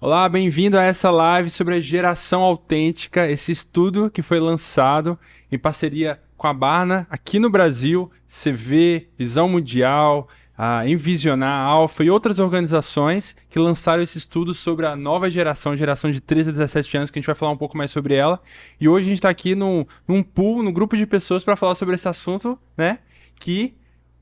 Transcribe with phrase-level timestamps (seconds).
[0.00, 5.18] Olá, bem-vindo a essa live sobre a geração autêntica, esse estudo que foi lançado
[5.50, 12.10] em parceria com a Barna aqui no Brasil, CV, Visão Mundial, a Envisionar, Alfa e
[12.10, 16.96] outras organizações que lançaram esse estudo sobre a nova geração, geração de 13 a 17
[16.96, 18.40] anos, que a gente vai falar um pouco mais sobre ela.
[18.80, 21.74] E hoje a gente está aqui num, num pool, num grupo de pessoas para falar
[21.74, 23.00] sobre esse assunto, né?
[23.34, 23.74] Que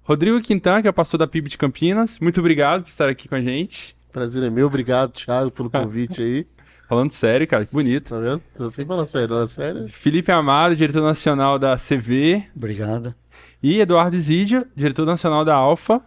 [0.03, 3.29] Rodrigo Quintan, que é o pastor da PIB de Campinas, muito obrigado por estar aqui
[3.29, 3.96] com a gente.
[4.17, 6.47] Prazer é meu, obrigado, Thiago, pelo convite aí.
[6.89, 8.15] Falando sério, cara, que bonito.
[8.15, 8.43] Tá vendo?
[8.59, 9.89] Não sei falar sério, não é sério?
[9.91, 12.43] Felipe Amado, diretor nacional da CV.
[12.57, 13.15] Obrigado.
[13.63, 16.01] E Eduardo Zidio, diretor nacional da Alfa.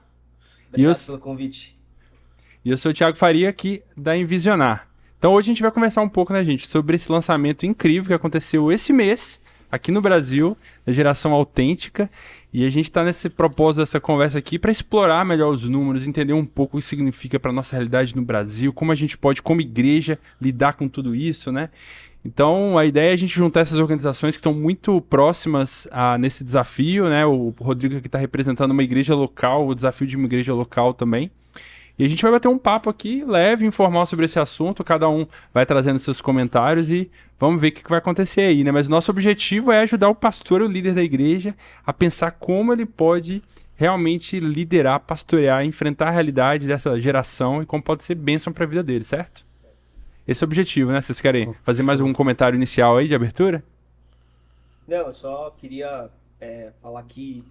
[0.69, 1.79] Obrigado eu, pelo convite.
[2.65, 4.87] E eu sou o Thiago Faria, aqui da Envisionar.
[5.19, 8.13] Então hoje a gente vai conversar um pouco, né, gente, sobre esse lançamento incrível que
[8.15, 9.39] aconteceu esse mês
[9.71, 12.09] aqui no Brasil, da geração autêntica.
[12.51, 16.33] E a gente está nesse propósito dessa conversa aqui para explorar melhor os números, entender
[16.33, 19.61] um pouco o que significa para nossa realidade no Brasil, como a gente pode, como
[19.61, 21.69] igreja, lidar com tudo isso, né?
[22.25, 26.43] Então, a ideia é a gente juntar essas organizações que estão muito próximas a, nesse
[26.43, 27.25] desafio, né?
[27.25, 31.31] O Rodrigo aqui está representando uma igreja local, o desafio de uma igreja local também.
[31.99, 34.85] E a gente vai bater um papo aqui, leve, informal sobre esse assunto.
[34.85, 38.71] Cada um vai trazendo seus comentários e vamos ver o que vai acontecer aí, né?
[38.71, 41.53] Mas o nosso objetivo é ajudar o pastor, o líder da igreja,
[41.85, 43.43] a pensar como ele pode
[43.75, 48.67] realmente liderar, pastorear, enfrentar a realidade dessa geração e como pode ser bênção para a
[48.67, 49.45] vida dele, certo?
[50.25, 51.01] Esse é o objetivo, né?
[51.01, 53.61] Vocês querem fazer mais algum comentário inicial aí de abertura?
[54.87, 57.43] Não, eu só queria é, falar que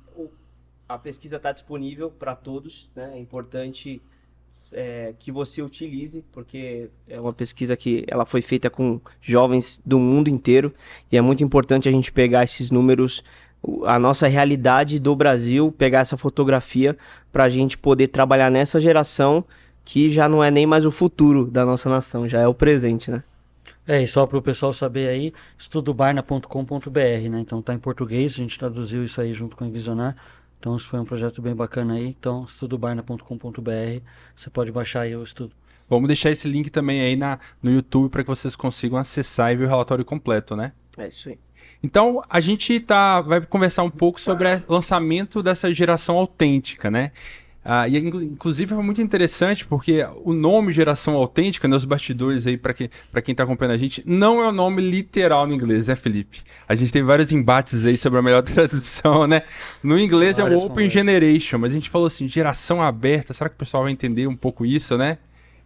[0.88, 3.12] a pesquisa está disponível para todos, né?
[3.14, 4.00] É importante
[4.72, 9.98] é, que você utilize, porque é uma pesquisa que ela foi feita com jovens do
[9.98, 10.72] mundo inteiro
[11.10, 13.22] e é muito importante a gente pegar esses números,
[13.84, 16.96] a nossa realidade do Brasil, pegar essa fotografia
[17.32, 19.44] para a gente poder trabalhar nessa geração
[19.84, 23.10] que já não é nem mais o futuro da nossa nação, já é o presente,
[23.10, 23.22] né?
[23.86, 27.40] É, e só para o pessoal saber aí, estudobarna.com.br, né?
[27.40, 30.14] Então tá em português, a gente traduziu isso aí junto com o Visionar.
[30.58, 32.06] Então isso foi um projeto bem bacana aí.
[32.06, 34.02] Então, estudobarna.com.br,
[34.34, 35.52] você pode baixar aí o estudo.
[35.88, 39.56] Vamos deixar esse link também aí na, no YouTube para que vocês consigam acessar e
[39.56, 40.72] ver o relatório completo, né?
[40.98, 41.38] É isso aí.
[41.82, 47.12] Então, a gente tá, vai conversar um pouco sobre o lançamento dessa geração autêntica, né?
[47.70, 52.56] Ah, e inclusive foi muito interessante porque o nome geração autêntica, né, os bastidores aí
[52.56, 52.90] para que,
[53.22, 56.40] quem está acompanhando a gente, não é o nome literal no inglês, né, Felipe?
[56.66, 59.42] A gente tem vários embates aí sobre a melhor tradução, né?
[59.82, 60.92] No inglês Várias é o Open conversas.
[60.94, 64.36] Generation, mas a gente falou assim, geração aberta, será que o pessoal vai entender um
[64.36, 65.18] pouco isso, né?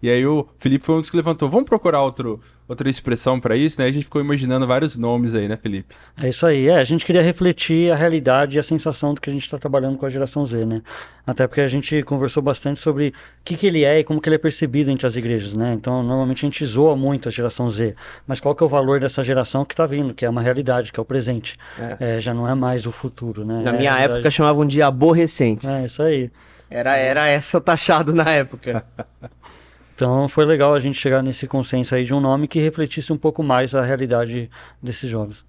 [0.03, 3.57] E aí o Felipe foi um dos que levantou, vamos procurar outro, outra expressão para
[3.57, 3.87] isso, né?
[3.87, 5.95] A gente ficou imaginando vários nomes aí, né, Felipe?
[6.21, 9.31] É isso aí, é, a gente queria refletir a realidade e a sensação do que
[9.31, 10.83] a gente está trabalhando com a geração Z, né?
[11.25, 13.13] Até porque a gente conversou bastante sobre o
[13.45, 15.73] que, que ele é e como que ele é percebido entre as igrejas, né?
[15.73, 17.95] Então, normalmente a gente zoa muito a geração Z,
[18.27, 20.93] mas qual que é o valor dessa geração que está vindo, que é uma realidade,
[20.93, 21.57] que é o presente.
[21.79, 22.17] É.
[22.17, 23.63] É, já não é mais o futuro, né?
[23.63, 25.69] Na é minha época chamavam de aborrecentes.
[25.69, 26.29] É, isso aí.
[26.69, 28.85] Era, era essa taxado na época.
[30.03, 33.17] Então foi legal a gente chegar nesse consenso aí de um nome que refletisse um
[33.17, 34.51] pouco mais a realidade
[34.83, 35.47] desses jogos.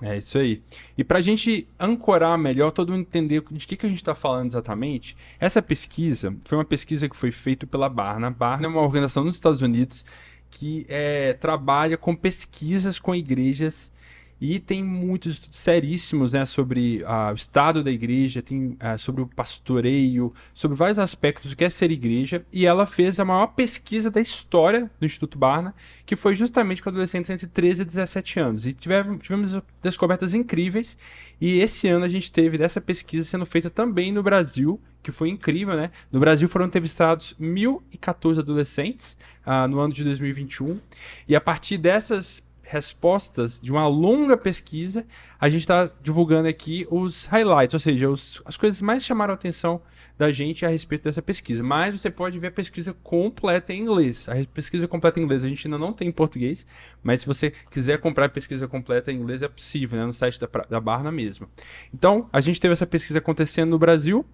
[0.00, 0.62] É isso aí.
[0.96, 4.14] E para a gente ancorar melhor, todo mundo entender de que, que a gente está
[4.14, 8.30] falando exatamente, essa pesquisa foi uma pesquisa que foi feita pela Barna.
[8.30, 10.04] Barna é uma organização nos Estados Unidos
[10.48, 13.92] que é, trabalha com pesquisas com igrejas
[14.40, 19.22] e tem muitos estudos seríssimos né, sobre uh, o estado da igreja, tem uh, sobre
[19.22, 22.44] o pastoreio, sobre vários aspectos do que é ser igreja.
[22.52, 25.74] E ela fez a maior pesquisa da história do Instituto Barna,
[26.04, 28.66] que foi justamente com adolescentes entre 13 e 17 anos.
[28.66, 30.98] E tivemos, tivemos descobertas incríveis.
[31.40, 35.28] E esse ano a gente teve dessa pesquisa sendo feita também no Brasil, que foi
[35.28, 35.90] incrível, né?
[36.10, 39.16] No Brasil foram entrevistados 1.014 adolescentes
[39.46, 40.80] uh, no ano de 2021.
[41.28, 45.06] E a partir dessas respostas de uma longa pesquisa,
[45.40, 49.34] a gente está divulgando aqui os highlights, ou seja, os, as coisas mais chamaram a
[49.34, 49.80] atenção
[50.18, 51.62] da gente a respeito dessa pesquisa.
[51.62, 54.28] Mas você pode ver a pesquisa completa em inglês.
[54.28, 56.66] A pesquisa completa em inglês a gente ainda não tem em português,
[57.02, 60.40] mas se você quiser comprar a pesquisa completa em inglês é possível, né, no site
[60.40, 61.48] da, da Barna mesmo.
[61.94, 64.26] Então, a gente teve essa pesquisa acontecendo no Brasil,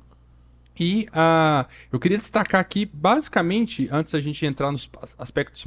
[0.78, 4.88] e uh, eu queria destacar aqui, basicamente, antes da gente entrar nos
[5.18, 5.66] aspectos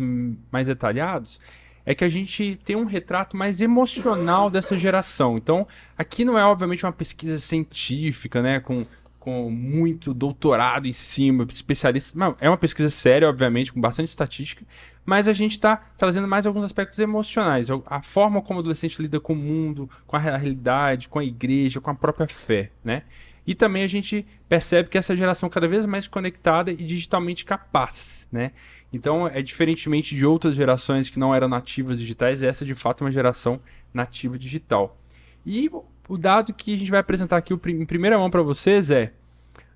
[0.51, 1.39] mais detalhados,
[1.85, 5.37] é que a gente tem um retrato mais emocional dessa geração.
[5.37, 5.67] Então,
[5.97, 8.85] aqui não é obviamente uma pesquisa científica, né, com,
[9.19, 12.17] com muito doutorado em cima, especialista.
[12.17, 14.65] Não, é uma pesquisa séria, obviamente, com bastante estatística,
[15.05, 19.19] mas a gente está trazendo mais alguns aspectos emocionais, a forma como o adolescente lida
[19.19, 23.03] com o mundo, com a realidade, com a igreja, com a própria fé, né?
[23.45, 27.45] E também a gente percebe que essa geração é cada vez mais conectada e digitalmente
[27.45, 28.51] capaz, né?
[28.91, 33.05] Então, é diferentemente de outras gerações que não eram nativas digitais, essa de fato é
[33.05, 33.59] uma geração
[33.93, 34.97] nativa digital.
[35.45, 35.69] E
[36.07, 39.11] o dado que a gente vai apresentar aqui em primeira mão para vocês é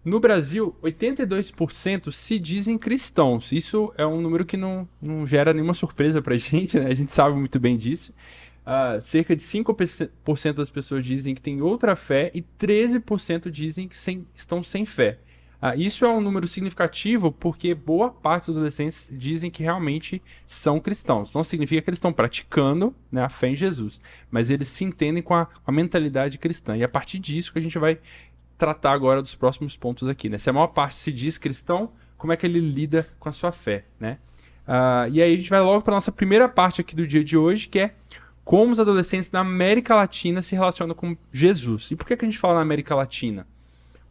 [0.03, 3.51] no Brasil, 82% se dizem cristãos.
[3.51, 6.87] Isso é um número que não, não gera nenhuma surpresa para a gente, né?
[6.87, 8.13] A gente sabe muito bem disso.
[8.69, 13.97] Uh, cerca de 5% das pessoas dizem que têm outra fé e 13% dizem que
[13.97, 15.17] sem, estão sem fé.
[15.59, 20.79] Uh, isso é um número significativo porque boa parte dos adolescentes dizem que realmente são
[20.79, 21.33] cristãos.
[21.33, 23.99] Não significa que eles estão praticando né, a fé em Jesus,
[24.29, 26.77] mas eles se entendem com a, com a mentalidade cristã.
[26.77, 27.97] E é a partir disso que a gente vai
[28.55, 30.29] tratar agora dos próximos pontos aqui.
[30.29, 30.37] Né?
[30.37, 33.51] Se a maior parte se diz cristão, como é que ele lida com a sua
[33.51, 33.85] fé?
[33.99, 34.19] Né?
[34.67, 37.35] Uh, e aí a gente vai logo para nossa primeira parte aqui do dia de
[37.35, 37.95] hoje, que é
[38.49, 41.91] como os adolescentes da América Latina se relacionam com Jesus.
[41.91, 43.45] E por que, que a gente fala na América Latina?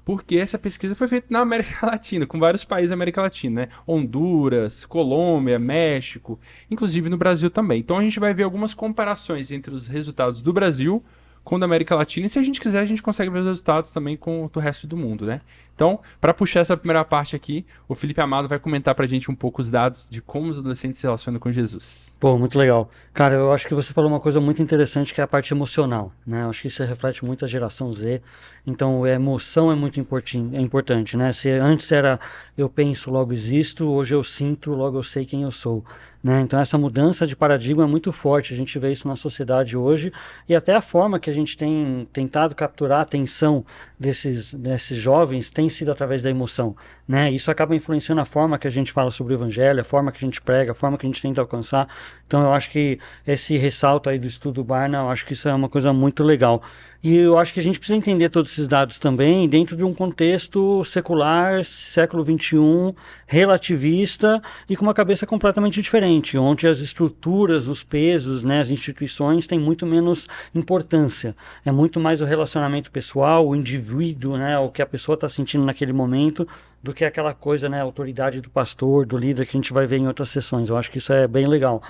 [0.04, 3.68] Porque essa pesquisa foi feita na América Latina, com vários países da América Latina, né?
[3.84, 6.38] Honduras, Colômbia, México,
[6.70, 7.80] inclusive no Brasil também.
[7.80, 11.02] Então a gente vai ver algumas comparações entre os resultados do Brasil
[11.42, 12.28] com o da América Latina.
[12.28, 14.86] E se a gente quiser, a gente consegue ver os resultados também com o resto
[14.86, 15.40] do mundo, né?
[15.78, 19.30] Então, para puxar essa primeira parte aqui, o Felipe Amado vai comentar para a gente
[19.30, 22.16] um pouco os dados de como os adolescentes se relacionam com Jesus.
[22.18, 22.90] Pô, muito legal.
[23.14, 26.12] Cara, eu acho que você falou uma coisa muito interessante que é a parte emocional,
[26.26, 26.42] né?
[26.42, 28.20] Eu acho que isso reflete muito a geração Z.
[28.66, 31.32] Então, a emoção é muito é importante, né?
[31.32, 32.18] Se antes era
[32.56, 35.84] eu penso, logo existo, hoje eu sinto, logo eu sei quem eu sou.
[36.22, 36.40] Né?
[36.40, 38.52] Então, essa mudança de paradigma é muito forte.
[38.52, 40.12] A gente vê isso na sociedade hoje
[40.48, 43.64] e até a forma que a gente tem tentado capturar a atenção
[43.98, 46.74] desses, desses jovens tem sido através da emoção.
[47.08, 47.30] Né?
[47.30, 50.18] Isso acaba influenciando a forma que a gente fala sobre o evangelho, a forma que
[50.18, 51.88] a gente prega, a forma que a gente tenta alcançar.
[52.26, 55.54] Então, eu acho que esse ressalto aí do estudo Barna, eu acho que isso é
[55.54, 56.62] uma coisa muito legal.
[57.02, 59.94] E eu acho que a gente precisa entender todos esses dados também dentro de um
[59.94, 62.92] contexto secular, século XXI,
[63.24, 69.46] relativista e com uma cabeça completamente diferente, onde as estruturas, os pesos, né, as instituições
[69.46, 71.36] têm muito menos importância.
[71.64, 75.64] É muito mais o relacionamento pessoal, o indivíduo, né, o que a pessoa está sentindo
[75.64, 76.48] naquele momento,
[76.88, 79.98] do que aquela coisa, né, autoridade do pastor, do líder que a gente vai ver
[79.98, 80.70] em outras sessões.
[80.70, 81.82] Eu acho que isso é bem legal.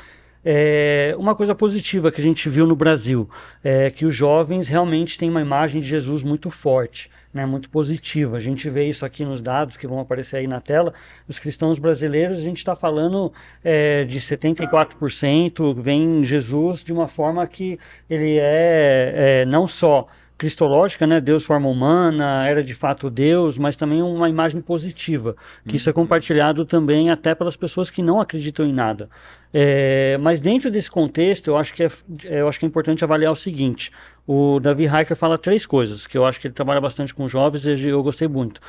[0.45, 3.31] É, uma coisa positiva que a gente viu no Brasil
[3.63, 8.39] é que os jovens realmente têm uma imagem de Jesus muito forte, né, muito positiva.
[8.39, 10.93] A gente vê isso aqui nos dados que vão aparecer aí na tela.
[11.29, 17.47] Os cristãos brasileiros, a gente está falando é, de 74% vem Jesus de uma forma
[17.47, 17.79] que
[18.11, 20.09] ele é, é não só
[20.39, 21.21] cristológica, né?
[21.21, 25.77] Deus forma humana, era de fato Deus, mas também uma imagem positiva, que uhum.
[25.77, 25.95] isso é uhum.
[25.95, 29.11] compartilhado também até pelas pessoas que não acreditam em nada.
[29.53, 31.91] É, mas dentro desse contexto, eu acho que é,
[32.25, 33.91] eu acho que é importante avaliar o seguinte:
[34.27, 37.67] o Davi Heiker fala três coisas que eu acho que ele trabalha bastante com jovens
[37.67, 38.61] e eu gostei muito.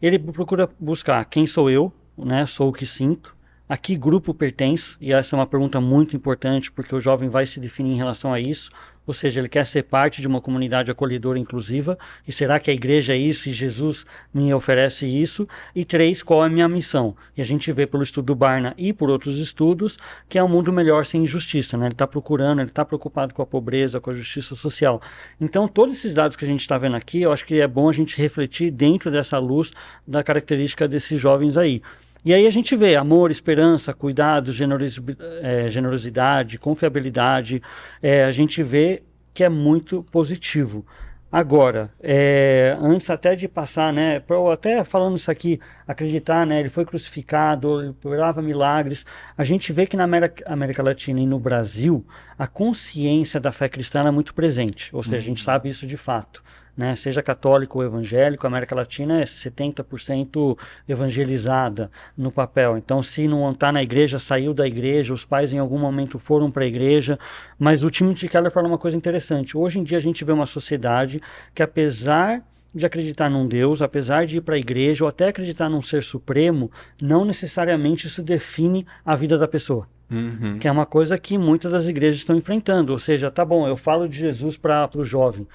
[0.00, 2.46] Ele procura buscar quem sou eu, né?
[2.46, 3.36] Sou o que sinto
[3.70, 7.46] a que grupo pertence, e essa é uma pergunta muito importante porque o jovem vai
[7.46, 8.68] se definir em relação a isso,
[9.10, 11.98] ou seja, ele quer ser parte de uma comunidade acolhedora inclusiva,
[12.28, 15.48] e será que a igreja é isso e Jesus me oferece isso?
[15.74, 17.16] E três, qual é a minha missão?
[17.36, 19.98] E a gente vê pelo estudo Barna e por outros estudos
[20.28, 21.86] que é um mundo melhor sem injustiça, né?
[21.86, 25.02] Ele está procurando, ele está preocupado com a pobreza, com a justiça social.
[25.40, 27.88] Então, todos esses dados que a gente está vendo aqui, eu acho que é bom
[27.88, 29.72] a gente refletir dentro dessa luz
[30.06, 31.82] da característica desses jovens aí.
[32.24, 35.00] E aí a gente vê amor, esperança, cuidado, generosi
[35.40, 37.62] é, generosidade, confiabilidade.
[38.02, 39.02] É, a gente vê
[39.32, 40.84] que é muito positivo.
[41.32, 44.20] Agora, é, antes até de passar, né,
[44.52, 49.06] até falando isso aqui, acreditar, né, ele foi crucificado, ele operava milagres,
[49.38, 52.04] a gente vê que na América, América, Latina e no Brasil,
[52.36, 55.20] a consciência da fé cristã é muito presente, ou seja, uhum.
[55.20, 55.44] a gente uhum.
[55.44, 56.42] sabe isso de fato
[56.76, 56.96] né?
[56.96, 60.56] Seja católico ou evangélico, a América Latina é 70%
[60.88, 62.76] evangelizada no papel.
[62.78, 66.50] Então, se não está na igreja, saiu da igreja, os pais em algum momento foram
[66.50, 67.18] para a igreja.
[67.58, 69.56] Mas o Timothy Keller fala uma coisa interessante.
[69.56, 71.20] Hoje em dia a gente vê uma sociedade
[71.54, 72.42] que, apesar
[72.74, 76.02] de acreditar num Deus, apesar de ir para a igreja ou até acreditar num ser
[76.02, 76.70] supremo,
[77.02, 79.88] não necessariamente isso define a vida da pessoa.
[80.10, 80.58] Uhum.
[80.58, 82.92] Que é uma coisa que muitas das igrejas estão enfrentando.
[82.92, 85.46] Ou seja, tá bom, eu falo de Jesus para o jovem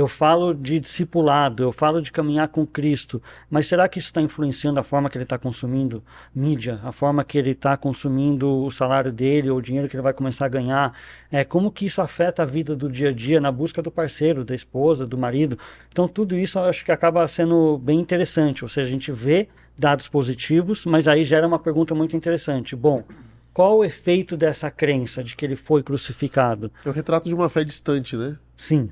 [0.00, 4.22] eu falo de discipulado, eu falo de caminhar com Cristo, mas será que isso está
[4.22, 6.02] influenciando a forma que ele está consumindo
[6.34, 10.02] mídia, a forma que ele está consumindo o salário dele ou o dinheiro que ele
[10.02, 10.96] vai começar a ganhar?
[11.30, 14.42] É, como que isso afeta a vida do dia a dia na busca do parceiro,
[14.42, 15.58] da esposa, do marido?
[15.90, 19.48] Então, tudo isso eu acho que acaba sendo bem interessante, ou seja, a gente vê
[19.78, 22.74] dados positivos, mas aí gera uma pergunta muito interessante.
[22.74, 23.04] Bom,
[23.52, 26.72] qual o efeito dessa crença de que ele foi crucificado?
[26.84, 28.38] É o retrato de uma fé distante, né?
[28.56, 28.88] Sim.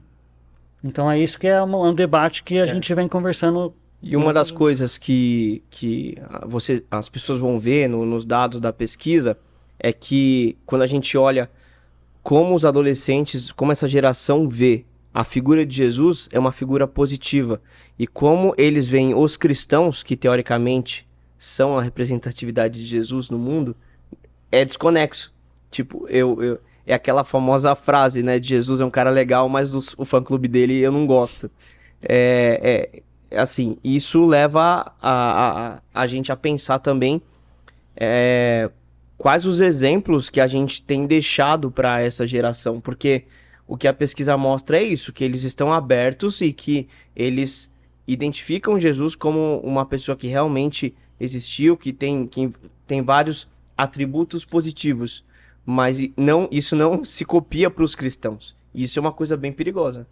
[0.82, 3.74] Então é isso que é um, um debate que a gente vem conversando.
[4.02, 6.16] E uma das coisas que, que
[6.46, 9.36] você, as pessoas vão ver no- nos dados da pesquisa
[9.78, 11.50] é que quando a gente olha
[12.22, 17.60] como os adolescentes, como essa geração vê a figura de Jesus é uma figura positiva.
[17.98, 21.06] E como eles veem os cristãos, que teoricamente
[21.36, 23.74] são a representatividade de Jesus no mundo,
[24.52, 25.32] é desconexo.
[25.70, 28.38] Tipo, eu, eu- é aquela famosa frase, né?
[28.38, 31.50] De Jesus é um cara legal, mas os- o fã-clube dele eu não gosto.
[32.02, 37.20] É, é- assim, isso leva a, a, a- a gente a pensar também
[38.00, 38.70] é,
[39.18, 43.24] quais os exemplos que a gente tem deixado para essa geração, porque
[43.66, 47.70] o que a pesquisa mostra é isso, que eles estão abertos e que eles
[48.06, 52.50] identificam Jesus como uma pessoa que realmente existiu, que tem, que
[52.86, 55.22] tem vários atributos positivos,
[55.70, 58.56] mas e- não, isso não se copia para os cristãos.
[58.74, 60.06] Isso é uma coisa bem perigosa.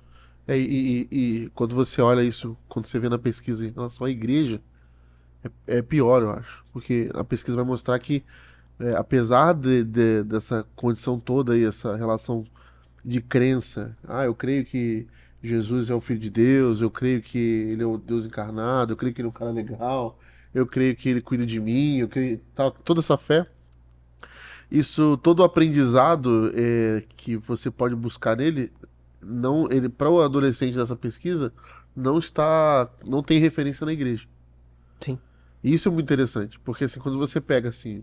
[0.47, 4.07] É, e, e- e quando você olha isso, quando você vê na pesquisa em relação
[4.07, 4.61] à igreja,
[5.67, 6.65] é, é pior, eu acho.
[6.73, 8.25] Porque a pesquisa vai mostrar que,
[8.81, 12.45] é, apesar de, de- dessa condição toda aí, essa relação
[13.05, 15.07] de crença, ah, eu creio que
[15.43, 18.97] Jesus é o Filho de Deus, eu creio que ele é o Deus encarnado, eu
[18.97, 20.19] creio que ele é um cara legal,
[20.55, 23.47] eu creio que ele cuida de mim, eu creio tal, toda essa fé.
[24.71, 28.73] Isso, todo o aprendizado é, que você pode buscar nele,
[29.23, 31.53] não, ele para o adolescente dessa pesquisa
[31.95, 34.27] não está, não tem referência na igreja.
[35.01, 35.19] Sim.
[35.63, 38.03] Isso é muito interessante, porque assim, quando você pega assim,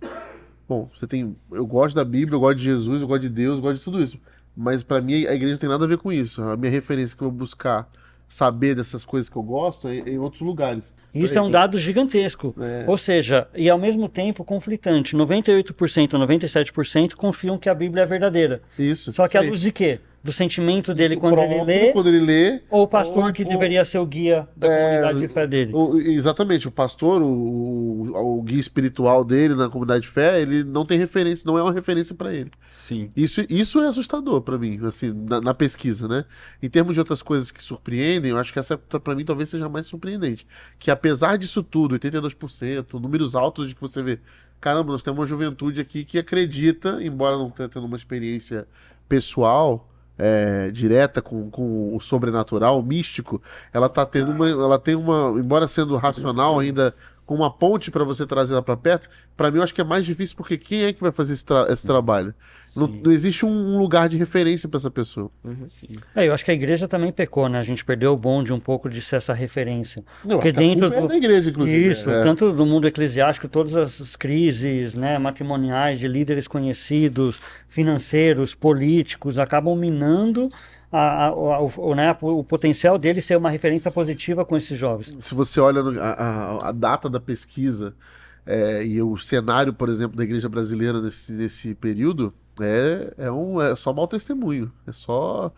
[0.67, 3.57] bom, você tem, eu gosto da Bíblia, eu gosto de Jesus, eu gosto de Deus,
[3.57, 4.17] eu gosto de tudo isso,
[4.55, 6.41] mas para mim a igreja não tem nada a ver com isso.
[6.41, 7.89] A minha referência que eu vou buscar
[8.33, 10.91] saber dessas coisas que eu gosto é em outros lugares.
[11.13, 12.55] Isso é um dado gigantesco.
[12.59, 12.83] É.
[12.87, 15.15] Ou seja, e ao mesmo tempo conflitante.
[15.15, 18.63] 98%, 97% confiam que a Bíblia é verdadeira.
[18.77, 19.13] Isso.
[19.13, 19.47] Só que à aí.
[19.47, 19.99] luz de quê?
[20.23, 23.43] Do sentimento dele quando ele Próprio, lê, quando ele lê, ou o pastor ou- que
[23.43, 25.71] ou- deveria ser o guia da É, comunidade de fé dele.
[25.75, 30.63] O- exatamente, o pastor, o, o, o guia espiritual dele na comunidade de fé, ele
[30.63, 32.49] não tem referência, não é uma referência para ele.
[32.71, 33.09] Sim.
[33.17, 36.23] Isso, isso é assustador para mim, assim, na, na pesquisa, né?
[36.61, 39.67] Em termos de outras coisas que surpreendem, eu acho que essa para mim talvez seja
[39.67, 40.47] mais surpreendente,
[40.79, 44.19] que apesar disso tudo, 82%, números altos de que você vê,
[44.61, 48.65] caramba, nós temos uma juventude aqui que acredita, embora não tenha tendo uma experiência
[49.09, 53.41] pessoal, é, direta com, com o sobrenatural, o místico,
[53.73, 58.03] ela tá tendo uma, ela tem uma, embora sendo racional ainda com uma ponte para
[58.03, 60.83] você trazer ela para perto, para mim eu acho que é mais difícil porque quem
[60.83, 62.33] é que vai fazer esse, tra- esse trabalho?
[62.79, 65.29] Não, não existe um, lugar de referência para essa pessoa.
[65.67, 65.97] Sim.
[66.15, 67.59] É, eu acho que a igreja também pecou, né?
[67.59, 70.03] A gente perdeu o bonde um pouco de ser essa referência.
[70.23, 71.89] Não, Porque a dentro é do- da igreja, inclusive.
[71.91, 72.23] Isso, É.
[72.23, 79.75] tanto do mundo eclesiástico, todas as crises né, matrimoniais de líderes conhecidos, financeiros, políticos, acabam
[79.77, 80.47] minando
[80.91, 85.11] a- a- o, o- né, o potencial dele ser uma referência positiva com esses jovens.
[85.21, 87.93] Se você olha no- a, a- a data da pesquisa
[88.45, 93.61] é, e o cenário, por exemplo, da igreja brasileira nesse, nesse período, é, é, um,
[93.61, 94.71] é só mau testemunho.
[94.87, 95.51] É só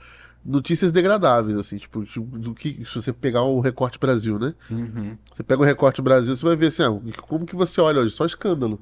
[0.44, 4.54] notícias degradáveis, assim, tipo, do que, se você pegar o recorte Brasil, né?
[4.70, 5.18] Uhum.
[5.36, 8.14] Você pega o recorte Brasil, você vai ver assim, ah, como que você olha hoje?
[8.14, 8.80] Só escândalo.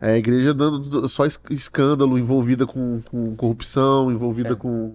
[0.00, 4.54] É a igreja dando só es- escândalo, envolvida com, com corrupção, envolvida É.
[4.54, 4.94] com.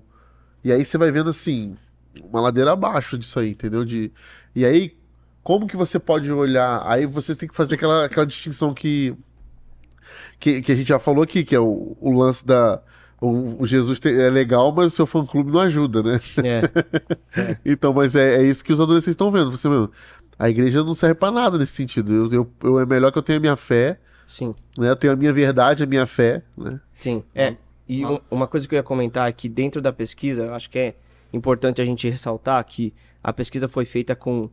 [0.63, 1.75] E aí você vai vendo assim,
[2.23, 3.83] uma ladeira abaixo disso aí, entendeu?
[3.85, 4.11] De...
[4.55, 4.95] E aí,
[5.43, 6.81] como que você pode olhar?
[6.87, 9.15] Aí você tem que fazer aquela, aquela distinção que,
[10.39, 12.81] que, que a gente já falou aqui, que é o, o lance da.
[13.21, 16.19] O, o Jesus te- é legal, mas o seu fã-clube não ajuda, né?
[16.43, 17.55] É.
[17.65, 19.51] Então, mas é, é isso que os adolescentes estão vendo.
[19.51, 19.89] Você, meu,
[20.37, 22.13] a igreja não serve pra nada nesse sentido.
[22.13, 24.53] Eu, eu, eu- é melhor que eu tenha a minha fé, Sim.
[24.77, 24.89] né?
[24.89, 26.79] Eu tenho a minha verdade, a minha fé, né?
[26.99, 27.55] Sim, é.
[27.87, 30.69] E um- uma coisa que eu ia comentar é que dentro da pesquisa, eu acho
[30.69, 30.95] que é
[31.33, 34.49] importante a gente ressaltar que a pesquisa foi feita com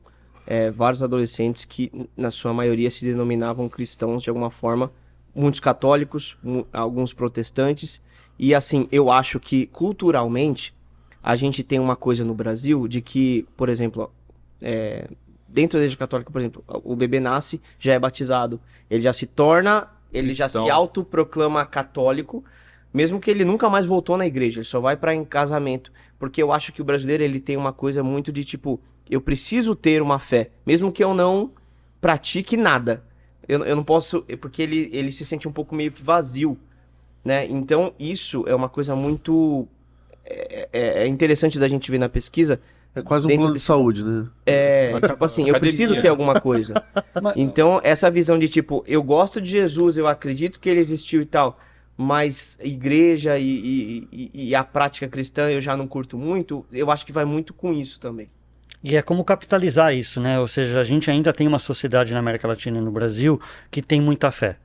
[0.47, 4.91] é, vários adolescentes que, na sua maioria, se denominavam cristãos de alguma forma,
[5.35, 6.37] muitos católicos,
[6.73, 8.01] alguns protestantes.
[8.39, 10.75] E assim, eu acho que culturalmente
[11.23, 14.13] a gente tem uma coisa no Brasil de que, por exemplo,
[14.61, 15.09] é,
[15.49, 18.61] dentro da igreja católica, por exemplo, o bebê nasce, já é batizado,
[18.91, 20.75] ele já se torna, ele já se Cristão.
[20.75, 22.45] autoproclama católico,
[22.93, 26.43] mesmo que ele nunca mais voltou na igreja, ele só vai para em casamento, porque
[26.43, 30.03] eu acho que o brasileiro ele tem uma coisa muito de tipo, eu preciso ter
[30.03, 31.53] uma fé, mesmo que eu não
[32.01, 33.05] pratique nada.
[33.49, 36.57] Eu, eu não posso, porque ele, ele se sente um pouco meio que vazio,
[37.25, 37.47] né?
[37.47, 39.67] Então isso é uma coisa muito
[40.25, 42.61] é, é- é interessante da gente ver na pesquisa.
[42.95, 44.29] É quase um plano de desse- saúde, né?
[44.45, 46.75] É, tipo assim, eu preciso ter alguma coisa.
[47.37, 51.27] Então, essa visão de tipo, eu gosto de Jesus, eu acredito que ele existiu e
[51.27, 51.59] tal,
[51.97, 53.47] mas igreja e,
[54.13, 57.25] e, e, e a prática cristã eu já não curto muito, eu acho que vai
[57.25, 58.29] muito com isso também.
[58.83, 60.41] E é como capitalizar isso, né?
[60.41, 63.81] Ou seja, a gente ainda tem uma sociedade na América Latina e no Brasil que
[63.81, 64.57] tem muita fé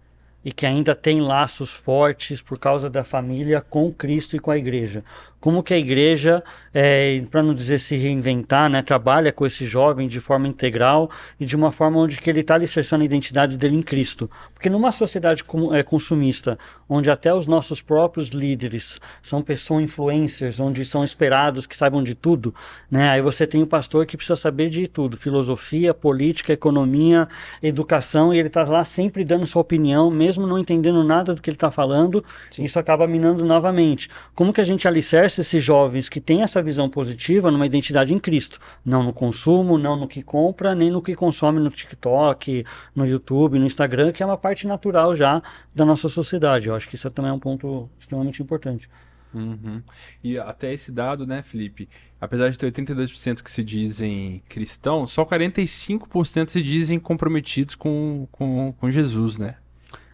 [0.43, 4.57] e que ainda tem laços fortes por causa da família com Cristo e com a
[4.57, 5.03] igreja
[5.39, 10.07] como que a igreja, é, para não dizer se reinventar, né, trabalha com esse jovem
[10.07, 13.75] de forma integral e de uma forma onde que ele está alicerçando a identidade dele
[13.75, 14.29] em Cristo.
[14.53, 16.57] Porque numa sociedade com, é, consumista,
[16.89, 22.15] onde até os nossos próprios líderes são pessoas influencers, onde são esperados que saibam de
[22.15, 22.53] tudo,
[22.89, 27.27] né, aí você tem o pastor que precisa saber de tudo, filosofia, política, economia,
[27.61, 31.49] educação, e ele está lá sempre dando sua opinião, mesmo não entendendo nada do que
[31.49, 32.63] ele está falando, Sim.
[32.63, 34.09] isso acaba minando novamente.
[34.33, 38.19] Como que a gente alicerça esses jovens que têm essa visão positiva numa identidade em
[38.19, 42.65] Cristo, não no consumo, não no que compra, nem no que consome no TikTok,
[42.95, 45.41] no YouTube, no Instagram, que é uma parte natural já
[45.73, 46.67] da nossa sociedade.
[46.67, 48.89] Eu acho que isso também é um ponto extremamente importante.
[49.33, 49.81] Uhum.
[50.23, 51.89] E até esse dado, né, Felipe?
[52.19, 58.73] Apesar de ter 82% que se dizem cristãos, só 45% se dizem comprometidos com, com,
[58.73, 59.55] com Jesus, né?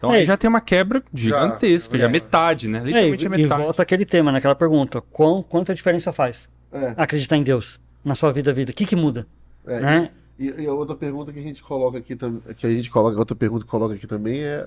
[0.04, 2.80] Então é, aí já tem uma quebra gigantesca, já, já metade, né?
[2.80, 3.60] Literalmente é, e, é metade.
[3.60, 6.94] E volta aquele tema, naquela pergunta: quão, quanta diferença faz é.
[6.96, 8.70] acreditar em Deus na sua vida vida?
[8.70, 9.26] O que, que muda?
[9.66, 10.10] É, né?
[10.38, 13.18] e, e, a outra pergunta que a gente coloca aqui também, que a gente coloca,
[13.18, 14.66] outra pergunta que coloca aqui também é,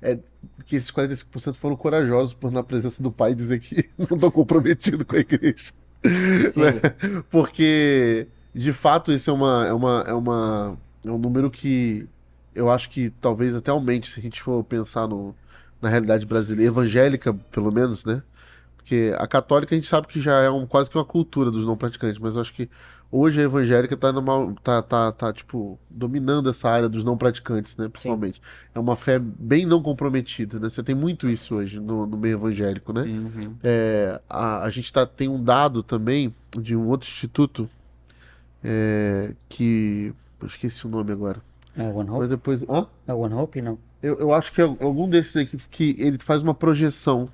[0.00, 0.18] é
[0.66, 5.04] que esses 45% foram corajosos por na presença do pai dizer que não estão comprometidos
[5.04, 5.72] com a igreja.
[6.04, 7.22] Né?
[7.30, 12.06] Porque de fato isso é uma, é uma, é uma é um número que
[12.54, 15.34] eu acho que talvez até aumente se a gente for pensar no,
[15.80, 18.22] na realidade brasileira, evangélica, pelo menos, né?
[18.76, 21.64] Porque a católica a gente sabe que já é um, quase que uma cultura dos
[21.64, 22.68] não praticantes, mas eu acho que
[23.12, 27.76] hoje a evangélica tá, numa, tá, tá, tá tipo, dominando essa área dos não praticantes,
[27.76, 27.88] né?
[27.88, 28.36] Principalmente.
[28.36, 28.70] Sim.
[28.74, 30.68] É uma fé bem não comprometida, né?
[30.68, 33.02] Você tem muito isso hoje no, no meio evangélico, né?
[33.02, 33.54] Uhum.
[33.62, 37.70] É, a, a gente tá, tem um dado também de um outro instituto
[38.62, 40.12] é, que.
[40.40, 41.40] Eu esqueci o nome agora
[41.76, 42.20] é One Hope?
[42.20, 42.62] Mas depois.
[42.68, 42.86] Hã?
[43.06, 43.78] É One Hope, não?
[44.02, 47.28] Eu, eu acho que é algum desses aqui que ele faz uma projeção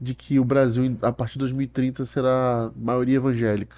[0.00, 3.76] de que o Brasil, a partir de 2030, será maioria evangélica.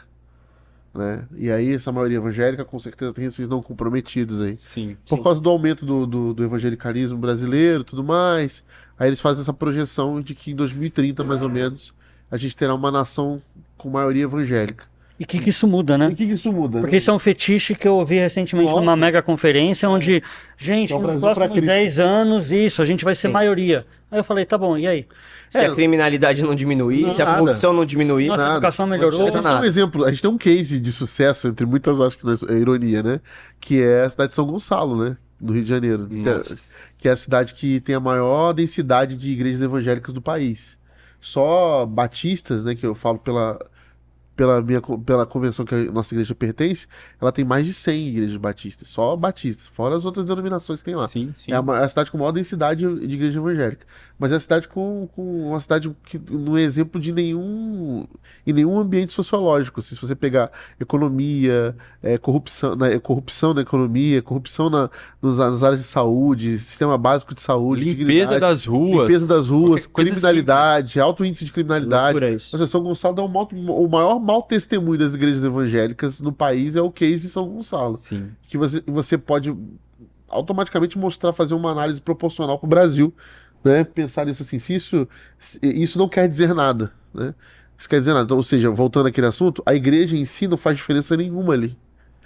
[0.94, 1.26] Né?
[1.36, 4.56] E aí, essa maioria evangélica, com certeza, tem esses não comprometidos aí.
[4.56, 4.96] Sim.
[5.08, 5.22] Por sim.
[5.22, 8.64] causa do aumento do, do, do evangelicalismo brasileiro tudo mais.
[8.98, 11.92] Aí eles fazem essa projeção de que em 2030, mais ou menos,
[12.30, 13.42] a gente terá uma nação
[13.76, 14.86] com maioria evangélica.
[15.18, 16.08] E o que, que isso muda, né?
[16.10, 16.80] E o que, que isso muda?
[16.80, 16.98] Porque né?
[16.98, 18.80] isso é um fetiche que eu ouvi recentemente Nossa.
[18.80, 20.20] numa mega conferência, onde,
[20.56, 23.32] gente, então, nos próximos 10 anos, isso, a gente vai ser Sim.
[23.32, 23.86] maioria.
[24.10, 25.06] Aí eu falei, tá bom, e aí?
[25.48, 28.26] Se é, a criminalidade não diminuir, não, se a corrupção não diminuir.
[28.26, 29.22] Nossa, a educação melhorou.
[29.22, 32.18] A gente tem um exemplo, a gente tem um case de sucesso, entre muitas, acho
[32.18, 33.20] que é ironia, né?
[33.60, 35.16] Que é a cidade de São Gonçalo, né?
[35.40, 36.08] No Rio de Janeiro.
[36.08, 36.42] Que é,
[36.98, 40.76] que é a cidade que tem a maior densidade de igrejas evangélicas do país.
[41.20, 42.74] Só batistas, né?
[42.74, 43.64] Que eu falo pela
[44.36, 46.86] pela, minha, pela convenção que a nossa igreja pertence,
[47.20, 50.94] ela tem mais de 100 igrejas batistas, só batistas, fora as outras denominações que tem
[50.94, 51.08] lá.
[51.08, 51.52] Sim, sim.
[51.52, 53.86] É, é a cidade com maior densidade de igreja evangélica.
[54.18, 58.06] Mas é a cidade com, com uma cidade que não é exemplo de nenhum
[58.46, 59.82] em nenhum ambiente sociológico.
[59.82, 64.88] Se você pegar economia, é, corrupção, na, é, corrupção na economia, corrupção na,
[65.20, 69.86] nos, nas áreas de saúde, sistema básico de saúde, limpeza das ruas, limpeza das ruas,
[69.86, 71.00] criminalidade, assim.
[71.00, 72.38] alto índice de criminalidade.
[72.38, 76.90] Seja, São Gonçalo é o maior mau testemunho das igrejas evangélicas no país é o
[76.90, 77.96] case São Gonçalo.
[77.96, 78.28] Sim.
[78.46, 79.54] Que você, você pode
[80.28, 83.14] automaticamente mostrar, fazer uma análise proporcional para o Brasil
[83.64, 87.34] né, pensar nisso assim, se isso, se, isso não quer dizer nada, né?
[87.76, 88.24] Isso quer dizer nada.
[88.24, 91.76] Então, ou seja, voltando àquele assunto, a igreja em si não faz diferença nenhuma ali.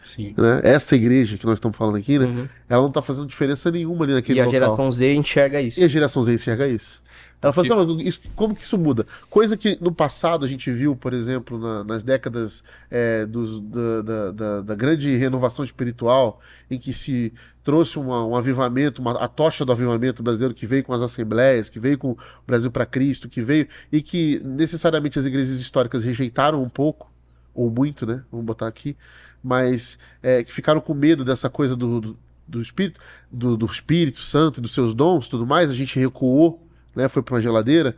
[0.05, 0.35] Sim.
[0.37, 0.61] Né?
[0.62, 2.27] Essa igreja que nós estamos falando aqui, né?
[2.27, 2.48] Uhum.
[2.68, 4.53] Ela não está fazendo diferença nenhuma ali naquele local.
[4.53, 5.81] E a geração Z enxerga isso.
[5.81, 7.03] E a geração Z enxerga isso.
[7.40, 9.07] Ela fala assim, isso, como que isso muda?
[9.31, 14.03] Coisa que no passado a gente viu, por exemplo, na, nas décadas é, dos, da,
[14.03, 19.29] da, da, da, grande renovação espiritual, em que se trouxe uma, um avivamento, uma, a
[19.29, 22.85] tocha do avivamento brasileiro que veio com as assembleias, que veio com o Brasil para
[22.85, 27.09] Cristo, que veio e que necessariamente as igrejas históricas rejeitaram um pouco,
[27.55, 28.24] ou muito, né?
[28.33, 28.96] Vamos botar aqui,
[29.42, 32.98] mas é, que ficaram com medo dessa coisa do, do, do Espírito,
[33.31, 35.70] do, do Espírito Santo e dos seus dons, tudo mais.
[35.70, 36.67] A gente recuou
[36.99, 37.97] né, foi para uma geladeira.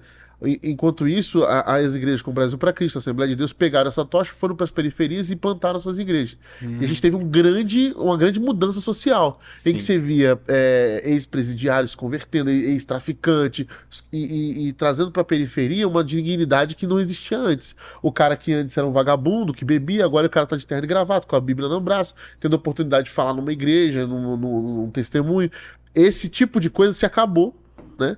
[0.63, 3.89] Enquanto isso, a, as igrejas com o Brasil para Cristo, a Assembleia de Deus, pegaram
[3.89, 6.39] essa tocha, foram para as periferias e plantaram suas igrejas.
[6.63, 6.79] Hum.
[6.81, 9.71] E a gente teve um grande, uma grande mudança social, Sim.
[9.71, 13.69] em que você via é, ex-presidiários convertendo, ex-traficante,
[14.11, 17.77] e, e, e, trazendo para a periferia uma dignidade que não existia antes.
[18.03, 20.85] O cara que antes era um vagabundo, que bebia, agora o cara está de terno
[20.85, 24.39] e gravata, com a Bíblia no braço, tendo a oportunidade de falar numa igreja, num,
[24.39, 25.51] num, num testemunho.
[25.95, 27.55] Esse tipo de coisa se acabou,
[27.99, 28.17] né?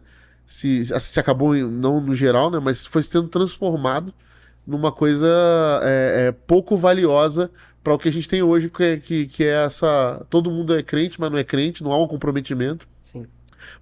[0.52, 2.60] Se, se acabou, não no geral, né?
[2.62, 4.12] Mas foi sendo transformado
[4.66, 5.26] numa coisa
[5.82, 7.50] é, é, pouco valiosa
[7.82, 10.24] para o que a gente tem hoje, que, é, que, que é essa.
[10.28, 12.86] Todo mundo é crente, mas não é crente, não há um comprometimento.
[13.00, 13.26] Sim.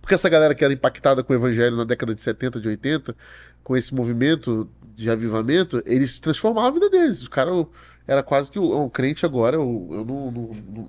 [0.00, 3.16] Porque essa galera que era impactada com o evangelho na década de 70, de 80,
[3.64, 7.24] com esse movimento de avivamento, eles transformavam a vida deles.
[7.24, 7.50] O cara
[8.06, 10.88] era quase que um crente agora, eu, eu não, não, não,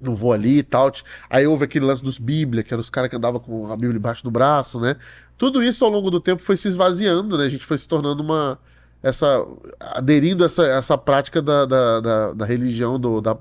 [0.00, 0.92] não, vou ali e tal.
[1.28, 3.96] Aí houve aquele lance dos Bíblia, que eram os caras que andavam com a Bíblia
[3.98, 4.96] embaixo do braço, né?
[5.36, 7.44] Tudo isso ao longo do tempo foi se esvaziando, né?
[7.44, 8.58] A gente foi se tornando uma.
[9.00, 9.46] Essa,
[9.80, 13.36] aderindo a essa, essa prática da, da, da, da religião, do, da,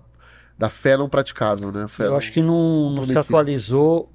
[0.58, 1.88] da fé não praticável, né?
[1.98, 4.08] eu acho que não, não se atualizou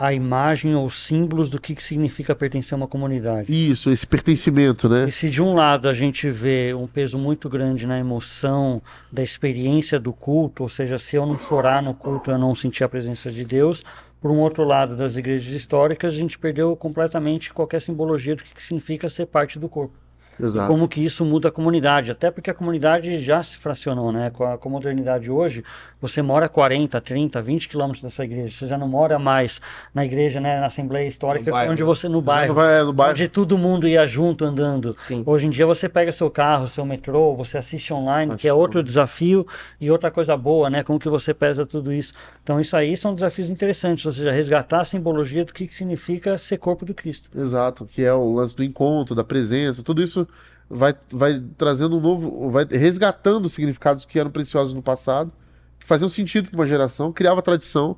[0.00, 3.52] a imagem ou símbolos do que, que significa pertencer a uma comunidade.
[3.52, 5.08] Isso, esse pertencimento, né?
[5.08, 9.22] E se de um lado a gente vê um peso muito grande na emoção da
[9.22, 12.88] experiência do culto, ou seja, se eu não chorar no culto, eu não sentir a
[12.88, 13.84] presença de Deus,
[14.20, 18.54] por um outro lado das igrejas históricas, a gente perdeu completamente qualquer simbologia do que,
[18.54, 20.05] que significa ser parte do corpo.
[20.40, 20.66] Exato.
[20.66, 22.10] E como que isso muda a comunidade.
[22.10, 24.30] Até porque a comunidade já se fracionou, né?
[24.30, 25.64] Com a, com a modernidade hoje,
[26.00, 28.56] você mora 40, 30, 20 quilômetros da sua igreja.
[28.56, 29.60] Você já não mora mais
[29.94, 30.60] na igreja, né?
[30.60, 33.12] Na Assembleia Histórica, onde você, no bairro, vai, no bairro.
[33.12, 34.94] onde todo mundo ia junto andando.
[35.00, 35.22] Sim.
[35.24, 38.52] Hoje em dia você pega seu carro, seu metrô, você assiste online, Assiste que é
[38.52, 39.46] outro desafio
[39.80, 40.82] e outra coisa boa, né?
[40.82, 42.12] Como que você pesa tudo isso.
[42.42, 46.36] Então isso aí são desafios interessantes, ou seja, resgatar a simbologia do que, que significa
[46.36, 47.30] ser corpo do Cristo.
[47.36, 50.25] Exato, que é o lance do encontro, da presença, tudo isso
[50.68, 55.32] vai, vai trazendo um novo, vai resgatando significados que eram preciosos no passado,
[55.78, 57.96] que faziam sentido para uma geração, criava tradição,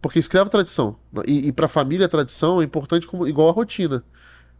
[0.00, 0.96] porque isso criava tradição.
[1.26, 4.04] E, e para a família a tradição é importante como, igual a rotina.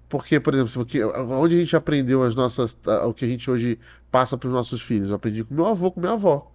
[0.08, 3.78] Porque, por exemplo, porque, onde a gente aprendeu as nossas, o que a gente hoje
[4.10, 5.08] passa para os nossos filhos?
[5.08, 6.50] Eu aprendi com meu avô, com minha avó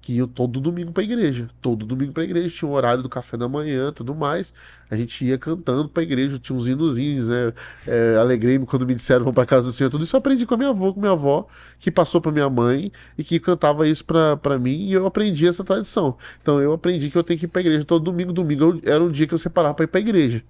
[0.00, 1.48] que ia todo domingo pra igreja.
[1.60, 2.48] Todo domingo pra igreja.
[2.48, 4.54] Tinha um horário do café da manhã tudo mais.
[4.90, 6.38] A gente ia cantando pra igreja.
[6.38, 7.52] Tinha uns hinozinhos, né?
[7.86, 9.90] É, Alegrei-me quando me disseram vão pra casa do Senhor.
[9.90, 11.46] Tudo isso eu aprendi com a minha avó, com minha avó,
[11.78, 14.86] que passou pra minha mãe e que cantava isso pra mim.
[14.86, 16.16] E eu aprendi essa tradição.
[16.40, 18.32] Então eu aprendi que eu tenho que ir pra igreja todo domingo.
[18.32, 20.42] Domingo era um dia que eu separava pra ir pra igreja.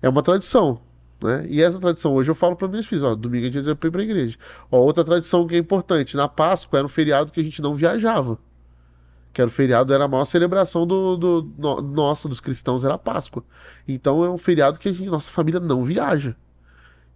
[0.00, 0.80] É uma tradição.
[1.20, 1.46] Né?
[1.48, 4.00] E essa tradição, hoje eu falo para meus filhos, ó, domingo a gente vai para
[4.00, 4.36] a igreja.
[4.70, 7.76] Ó, outra tradição que é importante, na Páscoa era um feriado que a gente não
[7.76, 8.38] viajava
[9.32, 12.94] que era o feriado, era a maior celebração do, do, no, nossa, dos cristãos, era
[12.94, 13.42] a Páscoa.
[13.88, 16.36] Então é um feriado que a gente, nossa família não viaja.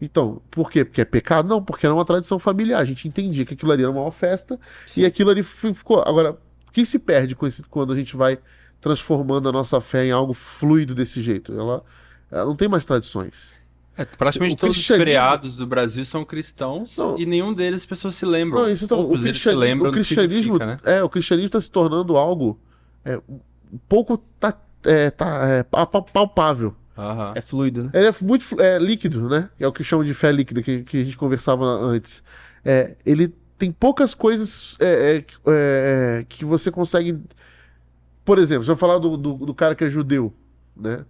[0.00, 0.84] Então, por quê?
[0.84, 1.48] Porque é pecado?
[1.48, 2.80] Não, porque era uma tradição familiar.
[2.80, 5.02] A gente entendia que aquilo ali era uma festa Sim.
[5.02, 6.02] e aquilo ali ficou.
[6.06, 6.32] Agora,
[6.68, 8.38] o que se perde com esse, quando a gente vai
[8.80, 11.52] transformando a nossa fé em algo fluido desse jeito?
[11.58, 11.82] Ela,
[12.30, 13.55] ela não tem mais tradições.
[13.96, 17.86] É, praticamente o todos os feriados do Brasil são cristãos não, e nenhum deles as
[17.86, 18.62] pessoas se lembram.
[18.62, 20.78] Não, isso, então, Poucos o, se lembram o cristianismo, né?
[20.84, 22.60] é, o cristianismo está se tornando algo
[23.04, 23.16] é,
[23.72, 26.74] um pouco tá, é, tá, é, palpável.
[26.96, 27.32] Uhum.
[27.34, 27.90] É fluido, né?
[27.92, 29.50] Ele é muito é, líquido, né?
[29.60, 32.22] É o que chamam de fé líquida, que, que a gente conversava antes.
[32.64, 37.18] É, ele tem poucas coisas é, é, é que você consegue.
[38.24, 40.32] Por exemplo, se eu falar do, do, do cara que é judeu,
[40.74, 41.04] né?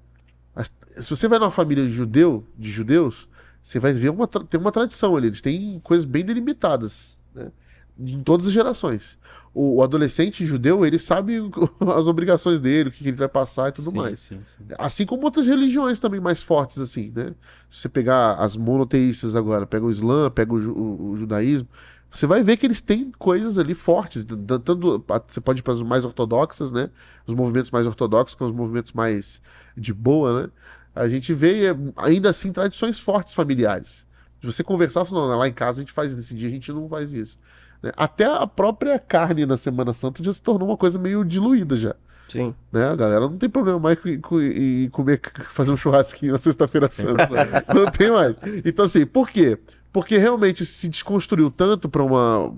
[0.64, 3.28] Se você vai numa família de judeu, de judeus,
[3.62, 5.26] você vai ver uma tem uma tradição ali.
[5.28, 7.50] Eles têm coisas bem delimitadas, né?
[7.98, 9.18] Em todas as gerações.
[9.54, 11.38] O, o, adolescente judeu, ele sabe
[11.96, 14.20] as obrigações dele, o que, que ele vai passar e tudo sim, mais.
[14.20, 14.64] Sim, sim.
[14.78, 17.34] Assim como outras religiões também mais fortes, assim, né?
[17.70, 21.68] Se você pegar as monoteístas agora, pega o Islã, pega o, o, o judaísmo,
[22.16, 24.24] você vai ver que eles têm coisas ali fortes.
[24.24, 26.90] Tanto, você pode ir para as mais ortodoxas, né?
[27.26, 29.42] Os movimentos mais ortodoxos com os movimentos mais
[29.76, 30.50] de boa, né?
[30.96, 34.06] a gente vê ainda assim tradições fortes familiares.
[34.40, 36.88] Se você conversar, não, lá em casa a gente faz nesse dia a gente não
[36.88, 37.38] faz isso.
[37.82, 37.92] Né?
[37.96, 41.94] Até a própria carne na Semana Santa já se tornou uma coisa meio diluída já.
[42.28, 42.54] Sim.
[42.72, 42.88] Né?
[42.88, 47.28] A galera não tem problema mais em comer, fazer um churrasquinho na sexta-feira santa.
[47.74, 48.36] não tem mais.
[48.64, 49.58] Então, assim, por quê?
[49.96, 52.52] Porque realmente se desconstruiu tanto para uma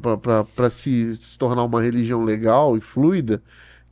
[0.53, 3.41] para se, se tornar uma religião legal e fluida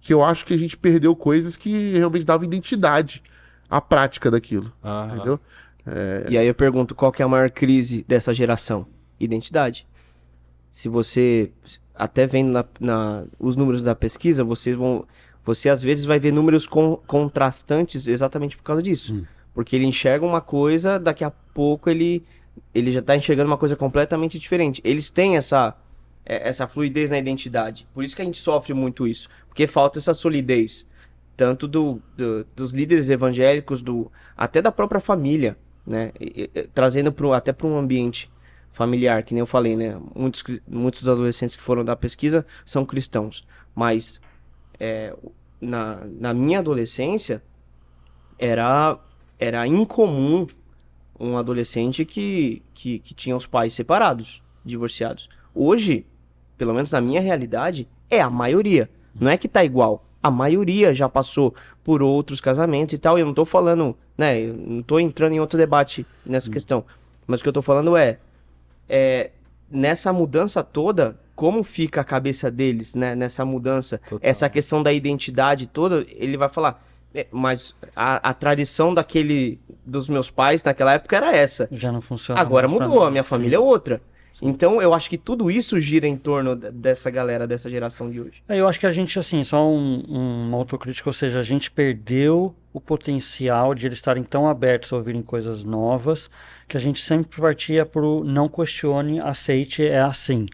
[0.00, 3.22] que eu acho que a gente perdeu coisas que realmente davam identidade
[3.70, 4.72] a prática daquilo.
[4.82, 5.14] Aham.
[5.14, 5.40] Entendeu?
[5.86, 6.26] É...
[6.28, 8.84] E aí eu pergunto, qual que é a maior crise dessa geração?
[9.20, 9.86] Identidade.
[10.68, 11.52] Se você,
[11.94, 15.06] até vendo na, na, os números da pesquisa, você, vão,
[15.44, 19.14] você às vezes vai ver números com, contrastantes exatamente por causa disso.
[19.14, 19.24] Hum.
[19.54, 22.24] Porque ele enxerga uma coisa, daqui a pouco ele,
[22.74, 24.80] ele já está enxergando uma coisa completamente diferente.
[24.84, 25.76] Eles têm essa,
[26.24, 27.86] é, essa fluidez na identidade.
[27.94, 29.28] Por isso que a gente sofre muito isso.
[29.48, 30.86] Porque falta essa solidez
[31.36, 36.10] tanto do, do, dos líderes evangélicos, do até da própria família, né?
[36.18, 38.30] E, e, trazendo pro, até para um ambiente
[38.72, 40.00] familiar, que nem eu falei, né?
[40.14, 44.20] Muitos, muitos dos adolescentes que foram da pesquisa são cristãos, mas
[44.80, 45.14] é,
[45.60, 47.42] na, na minha adolescência
[48.38, 48.98] era
[49.38, 50.46] era incomum
[51.18, 55.28] um adolescente que, que, que tinha os pais separados, divorciados.
[55.54, 56.06] Hoje,
[56.56, 58.90] pelo menos na minha realidade, é a maioria.
[59.18, 60.04] Não é que tá igual.
[60.22, 63.18] A maioria já passou por outros casamentos e tal.
[63.18, 64.40] E eu não tô falando, né?
[64.40, 66.84] Eu não tô entrando em outro debate nessa questão.
[67.26, 68.18] Mas o que eu tô falando é,
[68.88, 69.30] é
[69.70, 73.14] nessa mudança toda, como fica a cabeça deles, né?
[73.14, 74.18] Nessa mudança, Total.
[74.22, 76.84] essa questão da identidade toda, ele vai falar.
[77.14, 81.68] "É, mas a, a tradição daquele dos meus pais naquela época era essa.
[81.72, 82.40] Já não funciona.
[82.40, 83.06] Agora mudou, mim.
[83.06, 84.00] a minha família é outra.
[84.42, 88.42] Então eu acho que tudo isso gira em torno dessa galera, dessa geração de hoje.
[88.46, 91.42] É, Eu acho que a gente, assim, só um, um- uma autocrítica, ou seja, a
[91.42, 96.30] gente perdeu o potencial de eles estarem tão abertos a ouvirem coisas novas,
[96.68, 100.44] que a gente sempre partia pro não questione, aceite, é assim.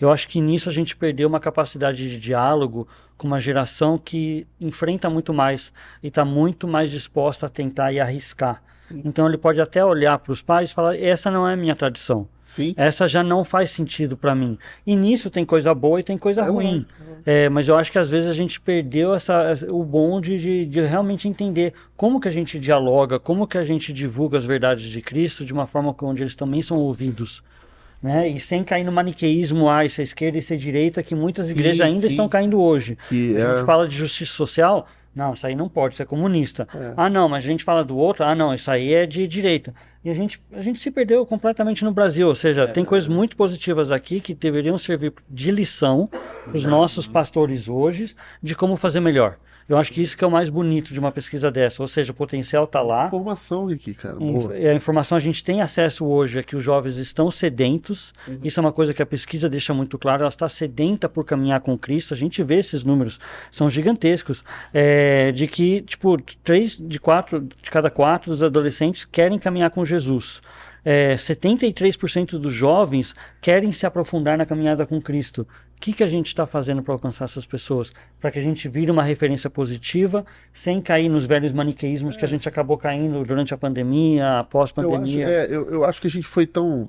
[0.00, 4.46] Eu acho que nisso a gente perdeu uma capacidade de diálogo com uma geração que
[4.60, 8.62] enfrenta muito mais e está muito mais disposta a tentar e arriscar.
[9.04, 11.74] Então ele pode até olhar para os pais e falar: essa não é a minha
[11.74, 12.28] tradição.
[12.46, 12.72] Sim.
[12.76, 14.56] Essa já não faz sentido para mim.
[14.86, 16.86] E nisso tem coisa boa e tem coisa ruim.
[17.24, 20.80] É, mas eu acho que às vezes a gente perdeu essa- o bonde de, de
[20.80, 25.02] realmente entender como que a gente dialoga, como que a gente divulga as verdades de
[25.02, 27.42] Cristo de uma forma onde eles também são ouvidos.
[28.02, 28.28] Né?
[28.28, 31.46] E sem cair no maniqueísmo, ah, isso é esquerda e isso é direita, que muitas
[31.46, 32.14] Sim, igrejas ainda sim.
[32.14, 32.96] estão caindo hoje.
[33.08, 36.06] Que A é, gente fala de justiça social, não, isso aí não pode, isso é
[36.06, 36.68] comunista.
[36.74, 36.92] É.
[36.94, 39.74] Ah, não, mas a gente fala do outro, ah, não, isso aí é de direita.
[40.04, 43.34] E a gente, a gente se perdeu completamente no Brasil, ou seja, tem coisas muito
[43.34, 46.08] positivas aqui que deveriam servir de lição
[46.44, 49.38] para os nossos pastores hoje de como fazer melhor.
[49.68, 52.12] Eu acho que isso que é o mais bonito de uma pesquisa dessa, ou seja,
[52.12, 53.06] o potencial está lá.
[53.08, 54.14] informação aqui, cara.
[54.20, 54.54] Inf- Boa.
[54.54, 58.12] A informação a gente tem acesso hoje é que os jovens estão sedentos.
[58.44, 60.22] Isso é uma coisa que a pesquisa deixa muito claro.
[60.22, 62.14] Ela está sedenta por caminhar com Cristo.
[62.14, 63.18] A gente vê esses números,
[63.50, 64.44] são gigantescos.
[64.72, 69.84] é, de que, tipo, três de quatro, de cada quatro dos adolescentes querem caminhar com
[69.84, 70.40] Jesus.
[70.84, 75.46] É, 73% dos jovens querem se aprofundar na caminhada com Cristo.
[75.76, 77.92] O que, que a gente está fazendo para alcançar essas pessoas?
[78.18, 82.28] Para que a gente vire uma referência positiva, sem cair nos velhos maniqueísmos que a
[82.28, 85.28] gente acabou caindo durante a pandemia, após a Eu acho, pandemia.
[85.28, 86.88] é, eu, eu acho que a gente foi tão.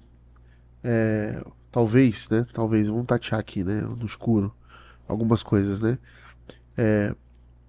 [0.84, 2.46] é, talvez, né?
[2.54, 3.82] Talvez, vamos tatear aqui, né?
[3.82, 4.54] No escuro.
[5.08, 5.98] Algumas coisas, né?
[6.78, 7.14] É,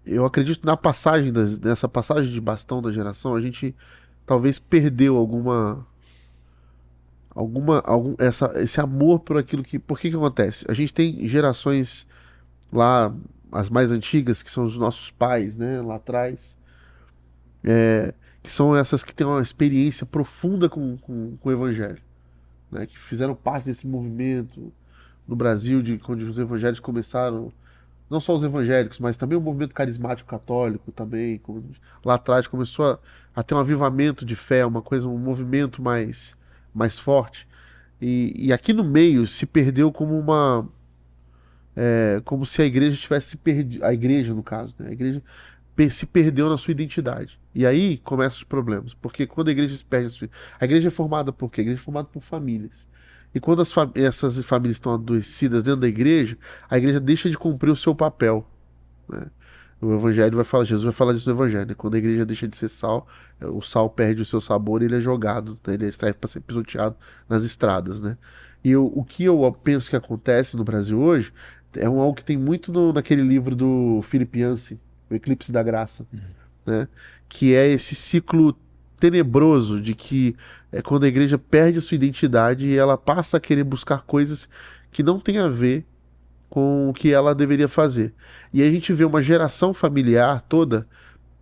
[0.07, 3.75] eu acredito na passagem, das, nessa passagem de bastão da geração, a gente
[4.25, 5.87] talvez perdeu alguma.
[7.39, 9.79] Alguma, algum, essa, esse amor por aquilo que.
[9.79, 10.65] Por que que acontece?
[10.69, 12.05] A gente tem gerações
[12.73, 13.15] lá,
[13.53, 15.81] as mais antigas, que são os nossos pais, né?
[15.81, 16.57] Lá atrás.
[17.63, 22.03] É, que são essas que têm uma experiência profunda com, com, com o Evangelho,
[22.73, 22.87] né?
[22.87, 24.73] que fizeram parte desse movimento
[25.25, 27.53] no Brasil, de quando os evangelhos começaram,
[28.11, 31.41] não só os evangélicos, mas também o movimento carismático católico também,
[32.05, 32.99] lá atrás começou a,
[33.37, 36.37] a ter um avivamento de fé, uma coisa, um movimento mais,
[36.75, 37.47] mais forte,
[38.01, 40.69] e, e aqui no meio se perdeu como uma,
[41.77, 44.89] é, como se a igreja tivesse perdido, a igreja no caso, né?
[44.91, 45.23] a igreja
[45.91, 47.39] se perdeu na sua identidade.
[47.55, 50.29] E aí começam os problemas, porque quando a igreja se perde, a sua-
[50.61, 51.61] a igreja é formada por quê?
[51.61, 52.87] A igreja é formada por famílias.
[53.35, 56.37] E quando as fa- essas famílias estão adoecidas dentro da igreja,
[56.69, 58.45] a igreja deixa de cumprir o seu papel.
[59.09, 59.27] né?
[59.81, 61.67] O evangelho vai falar, Jesus vai falar disso no evangelho.
[61.67, 61.75] né?
[61.75, 63.07] Quando a igreja deixa de ser sal,
[63.41, 65.75] eh, o sal perde o seu sabor e ele é jogado, né?
[65.75, 66.97] ele serve para ser pisoteado
[67.29, 68.17] nas estradas, né?
[68.65, 71.33] E eu- o que eu penso que acontece no Brasil hoje
[71.77, 75.63] é um, algo que tem muito no- naquele livro do Philip Yancey, O Eclipse da
[75.63, 76.05] Graça,
[76.67, 76.89] né?
[77.29, 78.55] Que é esse ciclo
[78.99, 80.35] tenebroso de que
[80.73, 84.49] é quando a igreja perde a sua identidade e ela passa a querer buscar coisas
[84.91, 85.87] que não têm a ver
[86.49, 88.15] com o que ela deveria fazer.
[88.53, 90.87] E a gente vê uma geração familiar toda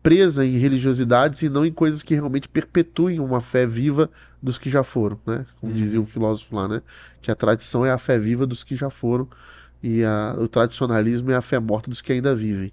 [0.03, 4.09] presa em religiosidades e não em coisas que realmente perpetuem uma fé viva
[4.41, 5.45] dos que já foram, né?
[5.61, 6.83] Como dizia o filósofo lá, né?
[7.21, 9.29] Que a tradição é a fé viva dos que já foram
[9.83, 12.73] e a- o tradicionalismo é a fé morta dos que ainda vivem.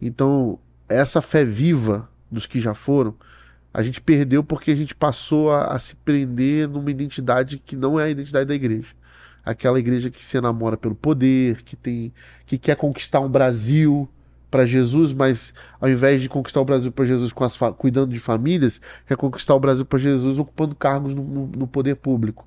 [0.00, 3.14] Então, essa fé viva dos que já foram,
[3.72, 8.00] a gente perdeu porque a gente passou a, a se prender numa identidade que não
[8.00, 8.88] é a identidade da igreja.
[9.50, 12.12] Aquela igreja que se enamora pelo poder, que tem,
[12.46, 14.08] que quer conquistar um Brasil
[14.50, 18.18] para Jesus, mas ao invés de conquistar o Brasil para Jesus com as cuidando de
[18.18, 22.46] famílias, quer conquistar o Brasil para Jesus ocupando cargos no, no- no poder público,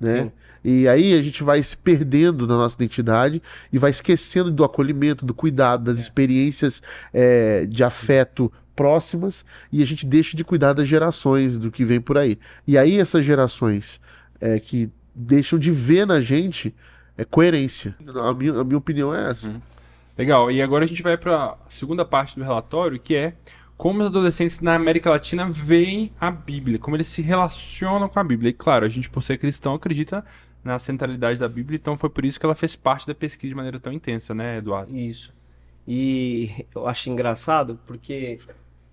[0.00, 0.24] né?
[0.24, 0.32] Sim.
[0.64, 5.26] E aí a gente vai se perdendo na nossa identidade e vai esquecendo do acolhimento,
[5.26, 10.88] do cuidado, das experiências é, de afeto próximas e a gente deixa de cuidar das
[10.88, 12.38] gerações, do que vem por aí.
[12.66, 14.00] E aí essas gerações
[14.40, 16.74] é, que deixam de ver na gente
[17.16, 17.96] é coerência.
[18.22, 19.60] A minha, a minha opinião é essa.
[20.16, 23.34] Legal, e agora a gente vai para a segunda parte do relatório, que é
[23.76, 28.24] como os adolescentes na América Latina veem a Bíblia, como eles se relacionam com a
[28.24, 28.50] Bíblia.
[28.50, 30.24] E claro, a gente, por ser cristão, acredita
[30.62, 33.54] na centralidade da Bíblia, então foi por isso que ela fez parte da pesquisa de
[33.54, 34.96] maneira tão intensa, né, Eduardo?
[34.96, 35.32] Isso.
[35.86, 38.38] E eu acho engraçado porque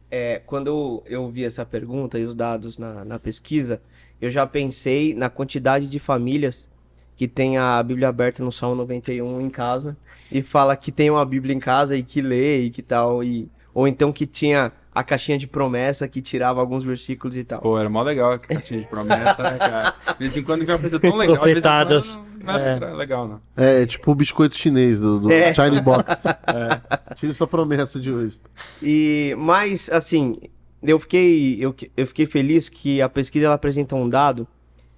[0.09, 3.81] é, quando eu vi essa pergunta e os dados na, na pesquisa,
[4.21, 6.69] eu já pensei na quantidade de famílias
[7.17, 9.97] que tem a Bíblia aberta no Salmo 91 em casa
[10.31, 13.49] e fala que tem uma Bíblia em casa e que lê e que tal, e,
[13.73, 17.61] ou então que tinha a caixinha de promessa que tirava alguns versículos e tal.
[17.61, 19.93] Pô, era mó legal a caixinha de promessa, né, cara?
[20.13, 21.37] De vez em quando vem uma coisa tão legal.
[21.37, 22.15] de vez em Profetadas.
[22.15, 23.41] quando Não, não é, legal, não.
[23.55, 25.53] É, é tipo o biscoito chinês do, do É.
[25.53, 26.23] China Box.
[27.15, 28.39] Tire sua promessa de hoje.
[28.81, 30.37] E mas assim,
[30.83, 34.47] eu fiquei eu, eu fiquei feliz que a pesquisa ela apresenta um dado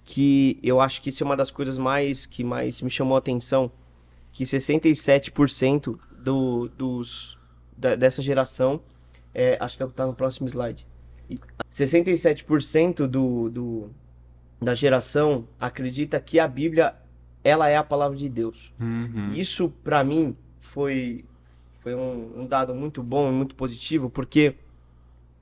[0.05, 3.19] que eu acho que isso é uma das coisas mais que mais me chamou a
[3.19, 3.71] atenção,
[4.31, 7.37] que 67% do, dos
[7.77, 8.81] da- dessa geração,
[9.33, 10.85] é, acho que tá no próximo slide.
[11.29, 11.39] E
[11.71, 13.89] 67% do, do
[14.61, 16.95] da geração acredita que a Bíblia
[17.43, 18.73] ela é a palavra de Deus.
[18.79, 19.31] Uhum.
[19.33, 21.25] Isso, pra mim, foi,
[21.81, 24.55] foi um, um dado muito bom e muito positivo, porque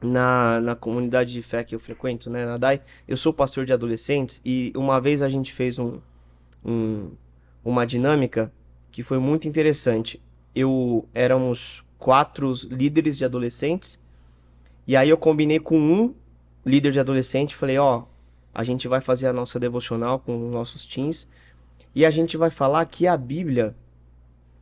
[0.01, 3.73] na, na comunidade de fé que eu frequento, né, na DAI, eu sou pastor de
[3.73, 5.99] adolescentes e uma vez a gente fez um,
[6.65, 7.11] um-
[7.63, 8.51] uma dinâmica
[8.91, 10.21] que foi muito interessante.
[10.55, 13.99] Eu éramos quatro líderes de adolescentes
[14.87, 16.13] e aí eu combinei com um
[16.65, 18.03] líder de adolescente, falei, ó,
[18.53, 21.29] a gente vai fazer a nossa devocional com os nossos teens
[21.95, 23.75] e a gente vai falar que a Bíblia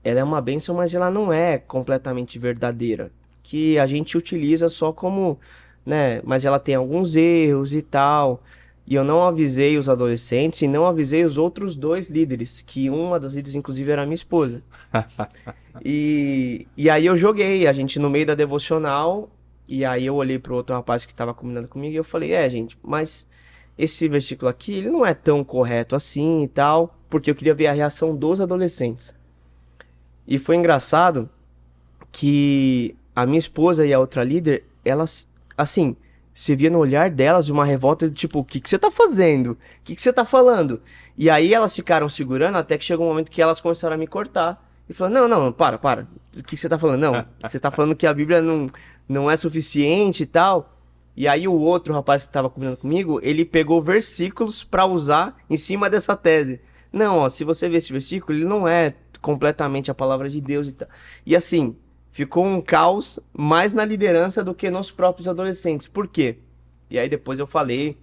[0.04, 3.12] ela é uma bênção, mas ela não é completamente verdadeira.
[3.50, 5.40] Que a gente utiliza só como,
[5.84, 6.22] né?
[6.24, 8.44] Mas ela tem alguns erros e tal.
[8.86, 13.20] E eu não avisei os adolescentes e não avisei os outros dois líderes, que uma
[13.20, 14.62] das líderes, inclusive, era a minha esposa.
[15.84, 19.32] e, e aí eu joguei, a gente no meio da devocional,
[19.68, 22.48] e aí eu olhei pro outro rapaz que estava combinando comigo e eu falei, é,
[22.50, 23.28] gente, mas
[23.76, 27.66] esse versículo aqui, ele não é tão correto assim e tal, porque eu queria ver
[27.66, 29.16] a reação dos adolescentes.
[30.28, 31.28] E foi engraçado
[32.12, 35.95] que a minha esposa e a outra líder, elas, assim,
[36.34, 39.52] se via no olhar delas uma revolta de tipo, o que, que você tá fazendo?
[39.52, 40.82] O que, que você tá falando?
[41.17, 44.08] E aí elas ficaram segurando até que chegou um momento que elas começaram a me
[44.08, 44.65] cortar.
[44.88, 46.08] E falaram, não, não, para, para.
[46.38, 47.02] O que, que você tá falando?
[47.02, 48.69] Não, você tá falando que a Bíblia não,
[49.08, 50.76] não é suficiente e tal.
[51.15, 55.58] E aí o outro rapaz que tava combinando comigo, ele pegou versículos pra usar em
[55.58, 56.62] cima dessa tese.
[56.91, 60.67] Não, ó, se você ver esse versículo, ele não é completamente a palavra de Deus
[60.67, 60.88] e tal.
[61.26, 61.76] E assim,
[62.12, 65.88] ficou um caos mais na liderança do que nos próprios adolescentes.
[65.88, 66.38] Por quê?
[66.89, 67.98] E aí depois eu falei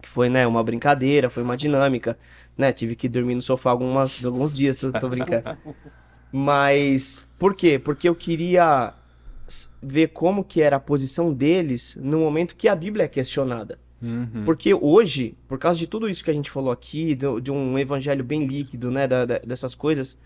[0.00, 2.18] que foi, né, uma brincadeira, foi uma dinâmica,
[2.58, 2.72] né?
[2.72, 5.56] Tive que dormir no sofá algumas, alguns dias, tô, tô brincando.
[6.32, 7.78] Mas por quê?
[7.78, 8.94] Porque eu queria
[9.82, 13.78] ver como que era a posição deles no momento que a Bíblia é questionada.
[14.00, 14.42] Uhum.
[14.44, 17.78] Porque hoje, por causa de tudo isso que a gente falou aqui, do- de um
[17.78, 20.18] evangelho bem líquido, né, da- da- dessas coisas,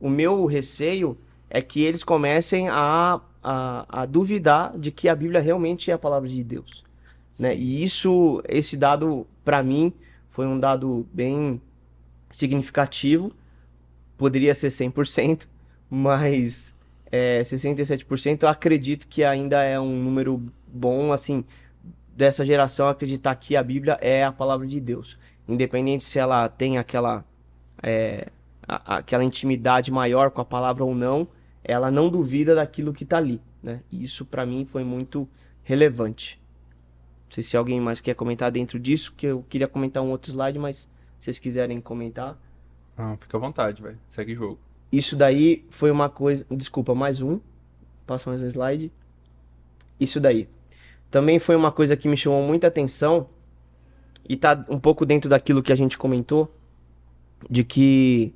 [0.00, 1.18] o meu receio
[1.50, 5.98] é que eles comecem a, a, a duvidar de que a Bíblia realmente é a
[5.98, 6.84] palavra de Deus.
[7.38, 7.56] Né?
[7.56, 9.92] E isso, esse dado, para mim,
[10.30, 11.60] foi um dado bem
[12.30, 13.32] significativo.
[14.16, 15.46] Poderia ser 100%,
[15.88, 16.76] mas
[17.10, 21.44] é, 67% eu acredito que ainda é um número bom, assim,
[22.14, 25.16] dessa geração acreditar que a Bíblia é a palavra de Deus.
[25.46, 27.24] Independente se ela tem aquela,
[27.82, 28.26] é,
[28.66, 31.28] a- aquela intimidade maior com a palavra ou não,
[31.62, 33.40] ela não duvida daquilo que está ali.
[33.62, 33.80] Né?
[33.90, 35.28] E isso para mim foi muito
[35.62, 36.40] relevante.
[37.26, 40.30] Não sei se alguém mais quer comentar dentro disso, que eu queria comentar um outro
[40.30, 42.38] slide, mas se vocês quiserem comentar.
[42.96, 43.98] Não, fica à vontade, velho.
[44.10, 44.58] Segue o jogo.
[44.90, 46.46] Isso daí foi uma coisa.
[46.50, 47.38] Desculpa, mais um.
[48.06, 48.90] Passa mais um slide.
[50.00, 50.48] Isso daí.
[51.10, 53.28] Também foi uma coisa que me chamou muita atenção.
[54.26, 56.54] E tá um pouco dentro daquilo que a gente comentou.
[57.50, 58.32] De que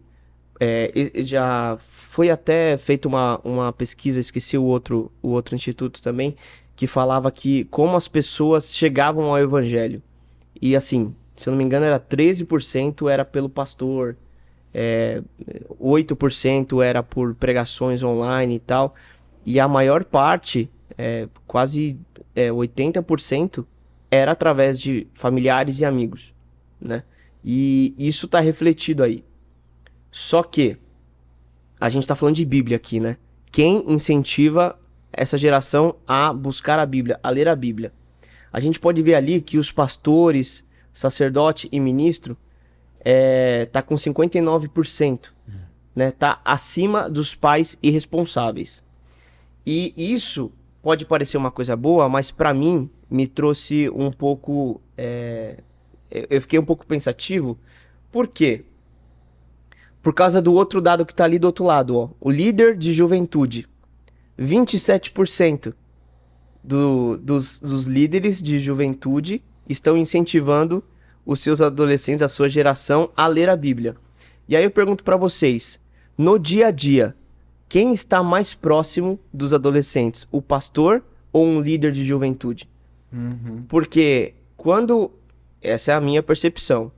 [0.61, 6.37] é, já foi até feita uma, uma pesquisa, esqueci o outro, o outro instituto também,
[6.77, 10.03] que falava que como as pessoas chegavam ao evangelho.
[10.61, 14.17] E assim, se eu não me engano, era 13% era pelo pastor,
[14.73, 15.23] é,
[15.81, 18.95] 8% era por pregações online e tal.
[19.45, 21.99] E a maior parte, é, quase
[22.35, 23.65] é, 80%,
[24.11, 26.35] era através de familiares e amigos,
[26.81, 27.03] né?
[27.45, 29.25] E isso tá refletido aí.
[30.13, 30.77] Só que
[31.81, 33.17] a gente tá falando de Bíblia aqui, né?
[33.51, 34.79] Quem incentiva
[35.11, 37.93] essa geração a buscar a Bíblia, a ler a Bíblia?
[38.53, 42.37] A gente pode ver ali que os pastores, sacerdote e ministro
[43.01, 45.31] é, tá com 59%,
[45.97, 46.13] né?
[46.13, 48.85] Tá acima dos pais irresponsáveis.
[49.67, 50.53] E isso
[50.83, 54.81] pode parecer uma coisa boa, mas para mim me trouxe um pouco.
[54.97, 55.59] é,
[56.11, 57.59] eu fiquei um pouco pensativo.
[58.11, 58.67] Por quê?
[60.03, 62.11] Por causa do outro dado que tá ali do outro lado, ó.
[62.21, 63.69] O líder de juventude.
[64.39, 65.75] 27%
[66.63, 70.83] do, dos, dos líderes de juventude estão incentivando
[71.25, 73.97] os seus adolescentes, a sua geração, a ler a Bíblia.
[74.49, 75.81] E aí eu pergunto para vocês,
[76.19, 77.15] no dia a dia,
[77.69, 82.69] quem está mais próximo dos adolescentes, o pastor ou um líder de juventude?
[83.13, 83.65] Uhum.
[83.69, 85.11] Porque quando,
[85.61, 86.91] essa é a minha percepção,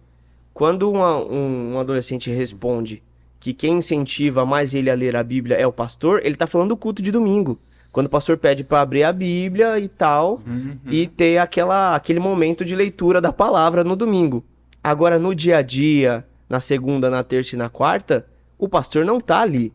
[0.54, 3.02] quando uma- um, um adolescente responde
[3.40, 6.70] que quem incentiva mais ele a ler a Bíblia é o pastor, ele tá falando
[6.70, 7.58] do culto de domingo.
[7.92, 10.76] Quando o pastor pede para abrir a Bíblia e tal, Uhum.
[10.86, 14.42] e ter aquela, aquele momento de leitura da palavra no domingo.
[14.82, 18.26] Agora, no dia a dia, na segunda, na terça e na quarta,
[18.58, 19.72] o pastor não tá ali,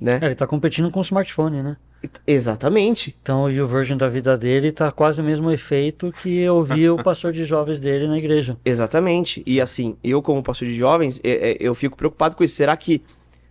[0.00, 0.18] né?
[0.22, 1.76] É, ele tá competindo com o smartphone, né?
[2.26, 3.16] Exatamente.
[3.22, 7.02] Então o YouVersion da vida dele tá quase o mesmo efeito que eu vi o
[7.02, 8.56] pastor de jovens dele na igreja.
[8.64, 9.42] Exatamente.
[9.46, 12.54] E assim, eu como pastor de jovens, é- é, eu fico preocupado com isso.
[12.54, 13.02] Será que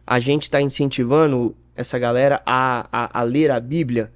[0.06, 4.12] a gente está incentivando essa galera a, a, a ler a Bíblia?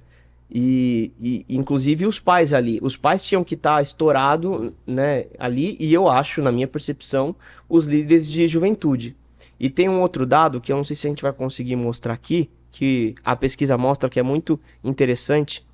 [0.54, 2.78] E, e, inclusive os pais ali.
[2.82, 7.34] Os pais tinham que estar estourado, né, ali, e eu acho, na minha percepção,
[7.66, 9.16] os líderes de juventude.
[9.58, 12.12] E tem um outro dado que eu não sei se a gente vai conseguir mostrar
[12.12, 15.64] aqui, que a pesquisa mostra que é muito interessante,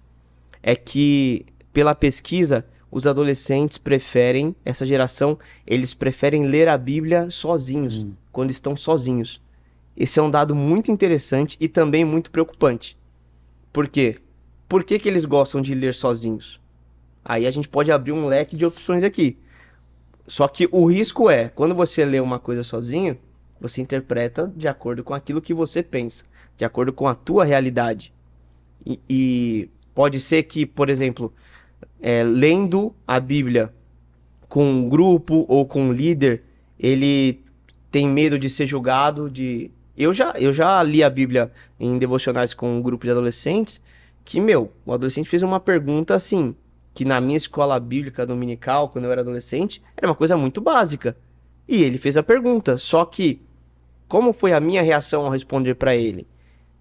[0.63, 8.05] é que pela pesquisa os adolescentes preferem, essa geração, eles preferem ler a Bíblia sozinhos,
[8.33, 9.41] quando estão sozinhos.
[9.97, 12.97] Esse é um dado muito interessante e também muito preocupante.
[13.73, 14.17] Por quê?
[14.69, 16.61] Por que, que eles gostam de ler sozinhos?
[17.25, 19.39] Aí a gente pode abrir um leque de opções aqui.
[20.27, 23.19] Só que o risco é, quando você lê uma coisa sozinho,
[23.61, 26.25] você interpreta de acordo com aquilo que você pensa,
[26.59, 28.13] de acordo com a tua realidade.
[28.85, 31.33] E, e pode ser que, por exemplo,
[32.01, 33.73] é, lendo a Bíblia
[34.49, 36.43] com um grupo ou com um líder,
[36.79, 37.41] ele
[37.91, 42.53] tem medo de ser julgado, de eu já eu já li a Bíblia em devocionais
[42.53, 43.81] com um grupo de adolescentes
[44.25, 46.55] que meu, o adolescente fez uma pergunta assim,
[46.93, 51.17] que na minha escola bíblica dominical, quando eu era adolescente, era uma coisa muito básica.
[51.67, 53.41] E ele fez a pergunta, só que
[54.07, 56.27] como foi a minha reação ao responder para ele?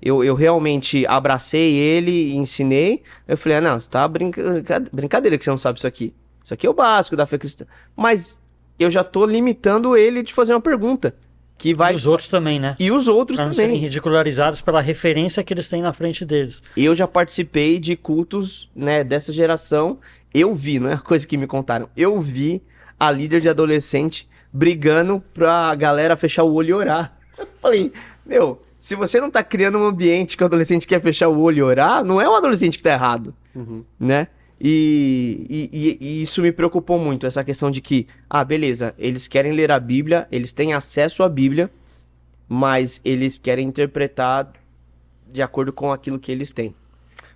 [0.01, 3.01] Eu, eu realmente abracei ele e ensinei.
[3.27, 4.41] Eu falei, ah, não, você tá brinca...
[4.91, 6.13] brincadeira que você não sabe isso aqui.
[6.43, 7.65] Isso aqui é o básico da fé cristã.
[7.95, 8.39] Mas
[8.79, 11.15] eu já tô limitando ele de fazer uma pergunta.
[11.57, 11.93] Que vai.
[11.93, 12.75] E os outros também, né?
[12.79, 13.75] E os outros Pra também.
[13.77, 16.61] ridicularizados pela referência que eles têm na frente deles.
[16.77, 19.97] Eu já participei de cultos, né, dessa geração.
[20.31, 21.89] Eu vi, não é coisa que me contaram.
[21.97, 22.61] Eu vi
[22.99, 27.17] a líder de adolescente brigando pra galera fechar o olho e orar.
[27.37, 27.91] Eu falei,
[28.25, 31.57] meu, se você não tá criando um ambiente que o adolescente quer fechar o olho
[31.59, 33.84] e orar, não é o adolescente que tá errado, Uhum.
[33.99, 34.28] né?
[34.59, 39.28] E, e- e- e isso me preocupou muito, essa questão de que, ah, beleza, eles
[39.28, 41.69] querem ler a Bíblia, eles têm acesso à Bíblia,
[42.49, 44.51] mas eles querem interpretar
[45.32, 46.73] de acordo com aquilo que eles têm.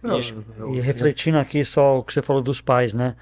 [0.02, 3.16] Não, E, eu- e refletindo aqui só o que você falou dos pais, né?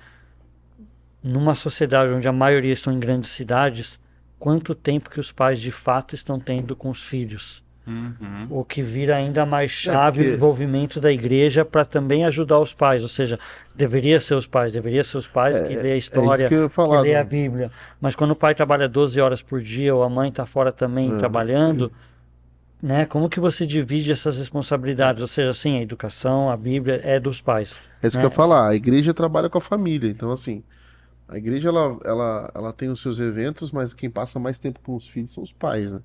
[1.22, 4.00] Numa sociedade onde a maioria estão em grandes cidades,
[4.38, 7.62] quanto tempo que os pais de fato estão tendo com os filhos?
[7.90, 8.48] Uhum.
[8.52, 12.72] O que vira ainda mais chave porque- o envolvimento da igreja para também ajudar os
[12.74, 13.02] pais.
[13.02, 13.40] Ou seja,
[13.76, 16.64] deveria ser os pais, deveria ser os pais que lê a É história, que eu
[16.64, 17.02] ia que falar.
[17.02, 17.24] lê a né?
[17.24, 17.72] Bíblia.
[18.00, 21.12] Mas quando o pai trabalha 12 horas por dia ou a mãe está fora também
[21.16, 21.18] É.
[21.18, 21.92] trabalhando,
[22.82, 23.06] né?
[23.06, 25.22] Como que você divide essas responsabilidades?
[25.22, 27.74] Ou seja, assim, a educação, a Bíblia é dos pais.
[28.04, 28.70] É isso que eu ia falar.
[28.70, 30.10] A igreja trabalha com a família.
[30.10, 30.64] Então, assim,
[31.28, 34.96] a igreja ela, ela, ela tem os seus eventos, mas quem passa mais tempo com
[34.96, 36.02] os filhos são os pais, né?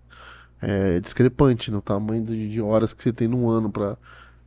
[0.66, 3.96] É discrepante no tamanho de, de horas que você tem num ano para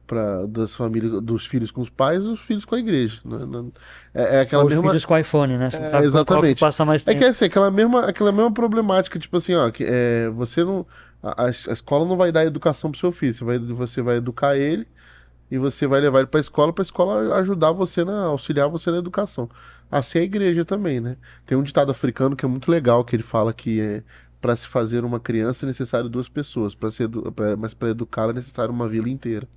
[0.08, 3.20] para das famílias dos filhos com os pais e os filhos com a igreja.
[3.26, 3.66] né?
[4.14, 5.68] É, é aquela Ou os mesma filhos com iPhone, né?
[5.68, 6.60] É, qual que exatamente.
[6.62, 7.20] passa mais É tempo.
[7.20, 10.86] que é assim, aquela mesma, aquela mesma problemática, tipo assim, ó, que é, você não.
[11.22, 14.56] A, a escola não vai dar educação pro seu filho, você vai, você vai educar
[14.56, 14.88] ele
[15.52, 18.98] e você vai levar ele pra escola, pra escola ajudar você na, auxiliar você na
[18.98, 19.50] educação.
[19.92, 21.18] Assim é a igreja também, né?
[21.46, 24.04] Tem um ditado africano que é muito legal, que ele fala que é
[24.48, 28.32] para se fazer uma criança é necessário duas pessoas, para ser, pra- mas para educá-la
[28.32, 29.48] é necessário uma vila inteira.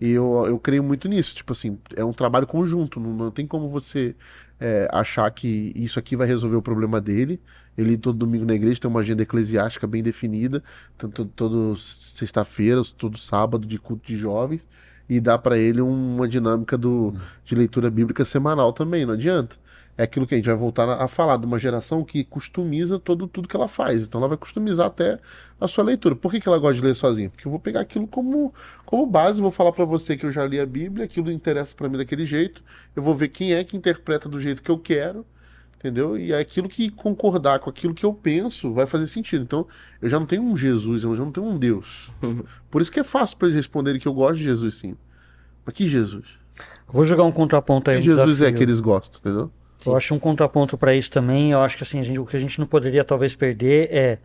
[0.00, 3.46] E eu, eu creio muito nisso, tipo assim, é um trabalho conjunto, não, não tem
[3.46, 4.16] como você
[4.60, 7.40] é, achar que isso aqui vai resolver o problema dele.
[7.76, 10.62] Ele todo domingo na igreja tem uma agenda eclesiástica bem definida,
[10.98, 14.68] tanto todo sexta-feira, todo sábado de culto de jovens,
[15.08, 17.14] e dá para ele um- uma dinâmica do,
[17.44, 19.56] de leitura bíblica semanal também, não adianta.
[20.02, 23.28] É aquilo que a gente vai voltar a falar de uma geração que customiza todo,
[23.28, 24.04] tudo que ela faz.
[24.04, 25.18] Então ela vai customizar até
[25.60, 26.16] a sua leitura.
[26.16, 27.30] Por que, que ela gosta de ler sozinha?
[27.30, 28.52] Porque eu vou pegar aquilo como,
[28.84, 31.88] como base, vou falar para você que eu já li a Bíblia, aquilo interessa para
[31.88, 32.64] mim daquele jeito,
[32.96, 35.24] eu vou ver quem é que interpreta do jeito que eu quero,
[35.78, 36.18] entendeu?
[36.18, 39.44] E é aquilo que concordar com aquilo que eu penso vai fazer sentido.
[39.44, 39.68] Então,
[40.00, 42.10] eu já não tenho um Jesus, eu já não tenho um Deus.
[42.68, 44.96] Por isso que é fácil para eles responderem que eu gosto de Jesus sim.
[45.64, 46.26] Mas que Jesus?
[46.88, 47.98] Vou jogar um contraponto aí.
[47.98, 48.56] Que Jesus é desafio.
[48.56, 49.52] que eles gostam, entendeu?
[49.90, 51.52] Eu acho um contraponto para isso também.
[51.52, 54.18] Eu acho que assim, a gente- o que a gente não poderia talvez perder é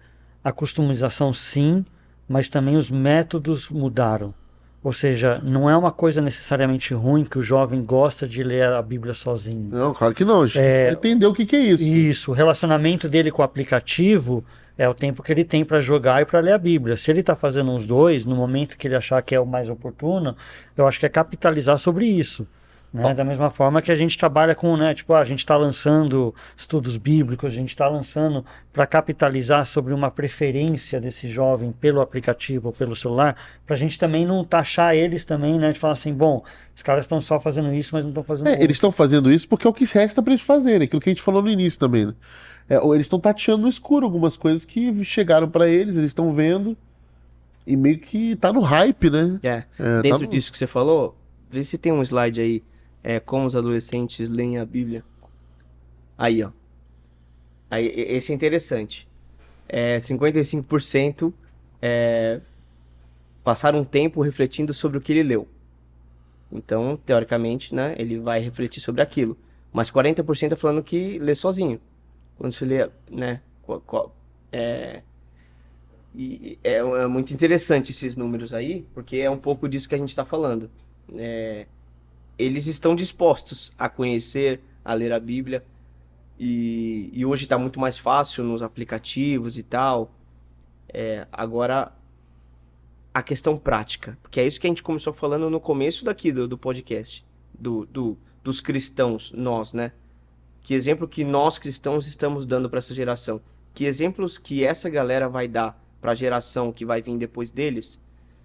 [0.43, 1.85] a customização, sim,
[2.27, 4.33] mas também os métodos mudaram.
[4.83, 8.81] Ou seja, não é uma coisa necessariamente ruim que o jovem gosta de ler a
[8.81, 9.69] Bíblia sozinho.
[9.71, 10.43] Não, claro que não.
[10.43, 11.83] A gente É, tem que entender o que, que é isso.
[11.83, 14.45] Isso, o relacionamento dele com o aplicativo
[14.77, 16.95] é o tempo que ele tem para jogar e para ler a Bíblia.
[16.95, 19.67] Se ele está fazendo os dois, no momento que ele achar que é o mais
[19.67, 20.37] oportuno,
[20.77, 22.47] eu acho que é capitalizar sobre isso.
[22.93, 23.13] Né?
[23.13, 26.33] Da mesma forma que a gente trabalha com, né, tipo, ah, a gente está lançando
[26.55, 32.69] estudos bíblicos, a gente está lançando para capitalizar sobre uma preferência desse jovem pelo aplicativo
[32.69, 33.35] ou pelo celular,
[33.65, 37.03] para a gente também não taxar eles também, né, de falar assim, bom, os caras
[37.03, 38.63] estão só fazendo isso, mas não estão fazendo É, outro.
[38.65, 41.13] eles estão fazendo isso porque é o que resta pra eles fazerem, aquilo que a
[41.13, 42.05] gente falou no início também.
[42.07, 42.13] Né?
[42.69, 46.33] É, ou eles estão tateando no escuro algumas coisas que chegaram pra eles, eles estão
[46.33, 46.75] vendo
[47.65, 49.39] e meio que tá no hype, né?
[49.43, 49.63] É.
[49.77, 51.17] É, Dentro tá no- disso que você falou,
[51.49, 52.63] vê se tem um slide aí,
[53.07, 55.01] é, como os adolescentes leem a Bíblia.
[56.17, 56.51] Aí, ó.
[57.71, 59.07] Aí, esse é interessante.
[59.65, 61.33] É, 55%
[61.81, 62.41] é,
[63.45, 65.47] passaram um tempo refletindo sobre o que ele leu.
[66.51, 69.37] Então, teoricamente, né, ele vai refletir sobre aquilo.
[69.71, 71.79] Mas 40% é falando que lê sozinho.
[72.37, 73.41] Quando você lê, né,
[74.51, 75.01] é,
[76.13, 79.97] e é, é muito interessante esses números aí, porque é um pouco disso que a
[79.97, 80.69] gente está falando.
[81.15, 81.67] É,
[82.37, 85.63] eles estão dispostos a conhecer, a ler a Bíblia,
[86.39, 90.11] e, e hoje está muito mais fácil nos aplicativos e tal.
[90.93, 91.91] É, agora,
[93.13, 96.47] a questão prática, porque é isso que a gente começou falando no começo daqui do,
[96.47, 97.25] do podcast,
[97.57, 99.91] do, do- dos cristãos, nós, né?
[100.61, 103.41] Que exemplo que nós cristãos estamos dando para essa geração?
[103.73, 107.99] Que exemplos que essa galera vai dar para a geração que vai vir depois deles,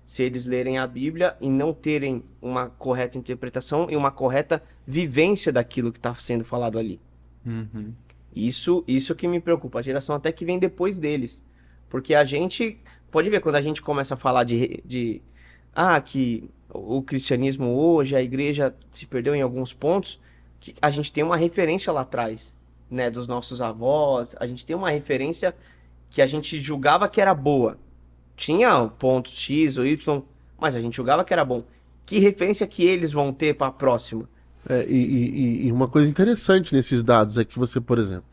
[0.04, 5.52] se eles lerem a Bíblia e não terem uma correta interpretação e uma correta vivência
[5.52, 7.00] daquilo que está sendo falado ali?
[7.44, 7.92] Uhum.
[8.34, 11.44] Isso, isso que me preocupa, a geração até que vem depois deles.
[11.88, 12.78] Porque a gente,
[13.10, 15.20] pode ver, quando a gente começa a falar de, de
[15.74, 20.18] ah, que o cristianismo hoje, a igreja se perdeu em alguns pontos,
[20.58, 22.56] que a gente tem uma referência lá atrás,
[22.90, 25.54] né, dos nossos avós, a gente tem uma referência
[26.08, 27.78] que a gente julgava que era boa.
[28.42, 30.20] Tinha pontos X ou Y,
[30.60, 31.62] mas a gente julgava que era bom.
[32.04, 34.28] Que referência que eles vão ter para a próxima?
[34.68, 38.24] É, e, e- e uma coisa interessante nesses dados é que você, por exemplo,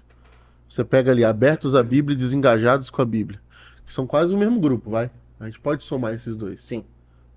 [0.67, 3.39] você pega ali abertos à Bíblia e desengajados com a Bíblia,
[3.85, 5.11] que são quase o mesmo grupo, vai?
[5.39, 6.83] A gente pode somar esses dois, Sim.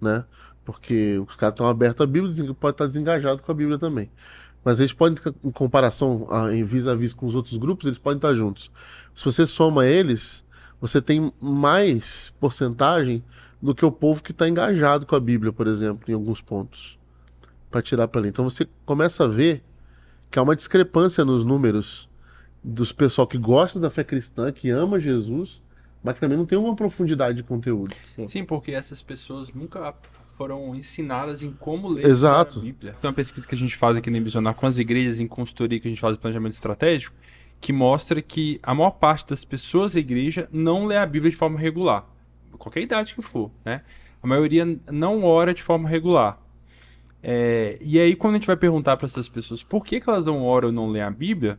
[0.00, 0.24] né?
[0.64, 4.10] Porque os caras estão abertos à Bíblia, pode estar desengajado com a Bíblia também.
[4.64, 8.32] Mas eles podem, em comparação, a- em vis-a-vis com os outros grupos, eles podem estar
[8.32, 8.70] juntos.
[9.14, 10.42] Se você soma eles,
[10.82, 13.22] você tem mais porcentagem
[13.62, 16.98] do que o povo que está engajado com a Bíblia, por exemplo, em alguns pontos
[17.70, 18.30] para tirar para ler.
[18.30, 19.62] Então você começa a ver
[20.28, 22.08] que há uma discrepância nos números
[22.64, 25.62] dos pessoal que gosta da fé cristã, que ama Jesus,
[26.02, 27.94] mas que também não tem uma profundidade de conteúdo.
[28.16, 28.26] Sim.
[28.26, 29.94] Sim, porque essas pessoas nunca
[30.36, 32.58] foram ensinadas em como ler Exato.
[32.58, 32.96] a Bíblia.
[33.00, 35.78] Tem uma pesquisa que a gente faz aqui no Embisionar com as igrejas em consultoria
[35.78, 37.14] que a gente faz de planejamento estratégico,
[37.62, 41.36] que mostra que a maior parte das pessoas da igreja não lê a Bíblia de
[41.36, 42.04] forma regular.
[42.58, 43.82] Qualquer idade que for, né?
[44.20, 46.38] A maioria não ora de forma regular.
[47.22, 50.26] É, e aí, quando a gente vai perguntar para essas pessoas por que, que elas
[50.26, 51.56] não oram ou não leem a Bíblia,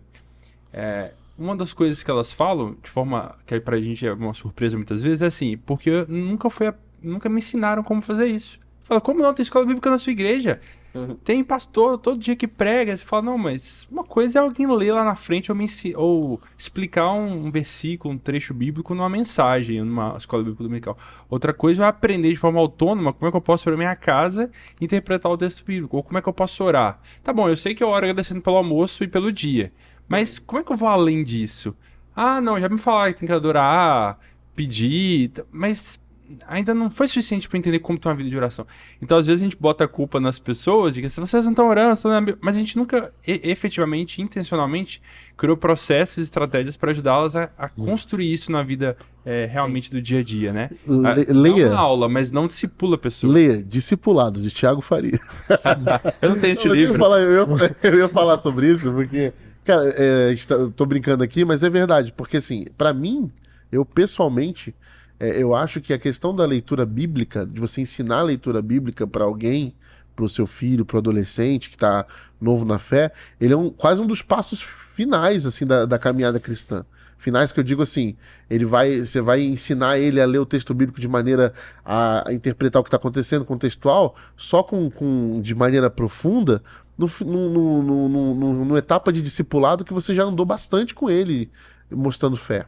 [0.74, 4.76] é, uma das coisas que elas falam, de forma que pra gente é uma surpresa
[4.76, 8.60] muitas vezes, é assim, porque nunca foi a- nunca me ensinaram como fazer isso.
[8.84, 9.34] Fala, como não?
[9.34, 10.60] Tem escola bíblica na sua igreja.
[10.94, 11.16] Uhum.
[11.24, 12.96] Tem pastor todo dia que prega.
[12.96, 15.58] Você fala, não, mas uma coisa é alguém ler lá na frente ou,
[15.96, 20.98] ou explicar um, um versículo, um trecho bíblico numa mensagem, numa escola bíblica dominical.
[21.30, 24.50] Outra coisa é aprender de forma autônoma como é que eu posso para minha casa
[24.80, 27.00] interpretar o texto bíblico, ou como é que eu posso orar.
[27.24, 29.72] Tá bom, eu sei que eu oro agradecendo pelo almoço e pelo dia,
[30.08, 31.76] mas como é que eu vou além disso?
[32.16, 34.20] Ah, não, já me falaram que tem que adorar,
[34.56, 36.00] pedir, mas
[36.48, 38.66] ainda não foi suficiente para entender como tem uma vida de oração.
[39.02, 41.52] Então, às vezes, a gente bota a culpa nas pessoas de que "Se vocês não
[41.52, 45.02] estão orando, estão lendo a Bíblia", mas a gente nunca, efetivamente, intencionalmente,
[45.38, 48.96] criou processos e estratégias para ajudá-las a, a construir isso na vida
[49.26, 50.70] é, realmente do dia a dia, né?
[50.88, 53.32] Ah, uma leia, aula, mas não discipula a pessoa.
[53.32, 55.20] leia Discipulado, de Tiago Faria.
[56.22, 57.00] Eu não tenho esse Não, mas eu, livro.
[57.00, 60.36] falar, eu, ia, eu ia falar sobre isso, porque Cara, é,
[60.76, 63.32] tô brincando aqui, mas é verdade, porque assim, pra mim,
[63.72, 64.76] eu pessoalmente,
[65.24, 69.08] é, eu acho que a questão da leitura bíblica, de você ensinar a leitura bíblica
[69.08, 69.74] pra alguém,
[70.14, 72.06] pro seu filho, pro adolescente que tá
[72.42, 73.10] novo na fé,
[73.40, 76.86] ele é um, quase um dos passos finais, assim, da, da caminhada cristã.
[77.18, 78.18] Finais que eu digo assim,
[78.50, 81.54] ele vai, você vai ensinar ele a ler o texto bíblico de maneira
[81.86, 86.62] a, interpretar o que está acontecendo, contextual, só com, com de maneira profunda,
[86.98, 91.50] no, no, no, no, etapa de discipulado que você já andou bastante com ele,
[91.90, 92.68] mostrando fé.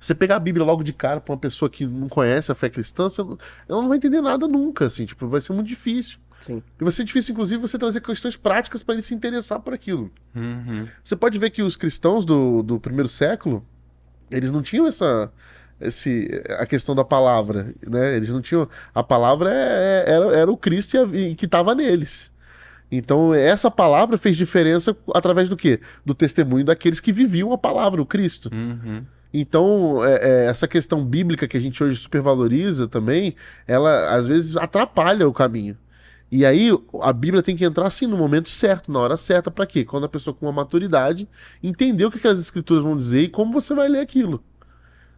[0.00, 2.68] Você pegar a Bíblia logo de cara pra uma pessoa que não conhece a fé
[2.68, 6.18] cristã, ela não vai entender nada nunca, assim, tipo, vai ser muito difícil.
[6.42, 6.62] Sim.
[6.80, 10.10] E vai ser difícil, inclusive, você trazer questões práticas para ele se interessar por aquilo.
[10.34, 10.88] Uhum.
[11.04, 13.64] Você pode ver que os cristãos do, do primeiro século,
[14.30, 15.30] eles não tinham essa
[15.80, 18.16] esse, a questão da palavra, né?
[18.16, 21.44] Eles não tinham a palavra é- é- era, era o Cristo e, a- e que
[21.44, 22.30] estava neles.
[22.90, 25.80] Então essa palavra fez diferença através do quê?
[26.04, 28.48] Do testemunho daqueles que viviam a palavra, o Cristo.
[28.52, 29.04] Uhum.
[29.32, 33.34] Então, é, é, essa questão bíblica que a gente hoje supervaloriza também,
[33.66, 35.76] ela às vezes atrapalha o caminho.
[36.30, 36.70] E aí,
[37.02, 39.84] a Bíblia tem que entrar assim no momento certo, na hora certa, para quê?
[39.84, 41.28] Quando a pessoa com uma maturidade
[41.62, 44.42] entender o que, que as escrituras vão dizer e como você vai ler aquilo.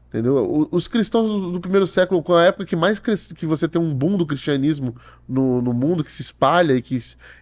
[0.08, 0.68] Entendeu?
[0.70, 3.92] Os cristãos do primeiro século, com a época que mais cres- que você tem um
[3.92, 4.94] boom do cristianismo
[5.28, 6.98] no, no mundo, que se espalha e, que,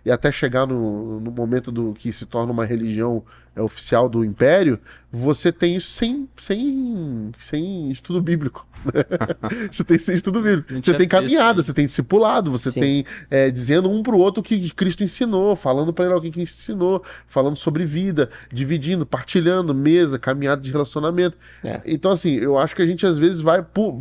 [0.07, 3.23] e até chegar no, no momento do que se torna uma religião
[3.55, 4.79] é, oficial do império,
[5.11, 8.67] você tem isso sem, sem, sem estudo bíblico.
[9.71, 10.73] você tem sem estudo bíblico.
[10.73, 11.65] Não Você tem caminhada, aí.
[11.65, 12.81] você tem discipulado, você Sim.
[12.81, 16.43] tem é, dizendo um pro outro o que Cristo ensinou, falando para ele alguém que
[16.43, 21.37] ensinou, falando sobre vida, dividindo, partilhando, mesa, caminhada de relacionamento.
[21.63, 21.81] É.
[21.85, 23.99] Então, assim, eu acho que a gente às vezes vai, pu-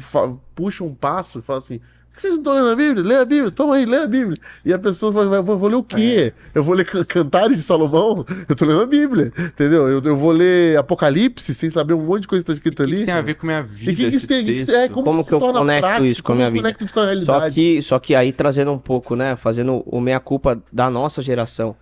[0.55, 1.79] puxa um passo e fala assim.
[2.11, 3.03] "Por que Vocês não estão lendo a Bíblia?
[3.05, 4.37] Lê a Bíblia, toma aí, lê a Bíblia.
[4.65, 6.33] E a pessoa vai, vai vou, vou ler o quê?
[6.53, 8.25] Eu vou ler Can- Cantares de Salomão?
[8.49, 9.87] Eu tô lendo a Bíblia, entendeu?
[9.87, 12.85] Eu, eu vou ler Apocalipse sem saber um monte de coisa que tá escrito O
[12.85, 12.99] que, ali.
[12.99, 13.91] que tem a ver com a minha E vida?
[13.91, 14.45] o que, que isso tem?
[14.45, 14.71] texto?
[14.71, 16.51] É, como, Como se que eu torna conecto prático, isso com a como minha eu
[16.51, 16.63] vida?
[16.63, 17.55] conecto isso com a Só realidade.
[17.55, 19.35] que, só que aí trazendo um pouco, né?
[19.37, 21.75] Fazendo o meia-culpa da nossa geração.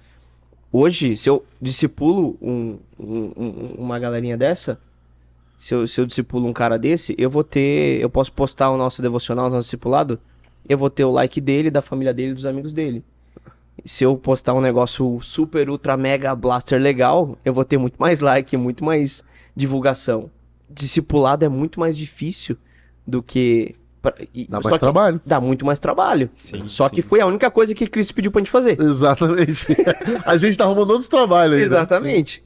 [0.71, 4.79] Hoje, se eu discipulo um, um- um- uma galerinha dessa,
[5.59, 7.99] se eu, se eu discipulo um cara desse, eu vou ter.
[8.01, 10.17] Eu posso postar o nosso devocional, o nosso discipulado,
[10.67, 13.03] eu vou ter o like dele, da família dele e dos amigos dele.
[13.85, 18.19] Se eu postar um negócio super, ultra, mega blaster legal, eu vou ter muito mais
[18.21, 19.23] like, muito mais
[19.55, 20.29] divulgação.
[20.69, 22.55] Discipulado é muito mais difícil
[23.05, 23.75] do que.
[24.01, 25.19] pra- e- Dá mais que trabalho.
[25.25, 26.29] dá muito mais trabalho.
[26.35, 26.95] Sim, Só sim.
[26.95, 28.79] que foi a única coisa que Cristo pediu pra gente fazer.
[28.81, 29.65] Exatamente.
[30.25, 31.59] a gente tá arrumando outros trabalhos aí.
[31.61, 31.65] né?
[31.65, 32.43] Exatamente.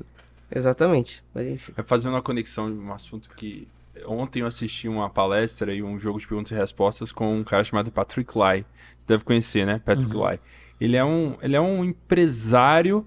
[0.54, 1.24] Exatamente.
[1.34, 1.74] Mas enfim.
[1.76, 3.68] É fazendo uma conexão de um assunto que.
[4.08, 7.64] Ontem eu assisti uma palestra e um jogo de perguntas e respostas com um cara
[7.64, 8.66] chamado Patrick Lai.
[9.00, 9.80] Você deve conhecer, né?
[9.86, 10.40] Patrick Lai.
[10.82, 13.06] Ele é, um, ele é um empresário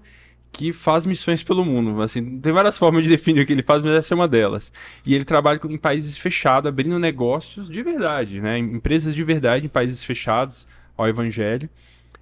[0.51, 2.01] que faz missões pelo mundo.
[2.01, 4.71] Assim, tem várias formas de definir o que ele faz, mas essa é uma delas.
[5.05, 8.57] E ele trabalha com- em países fechados, abrindo negócios de verdade, né?
[8.57, 10.65] Empresas de verdade em países fechados
[10.97, 11.69] ao evangelho.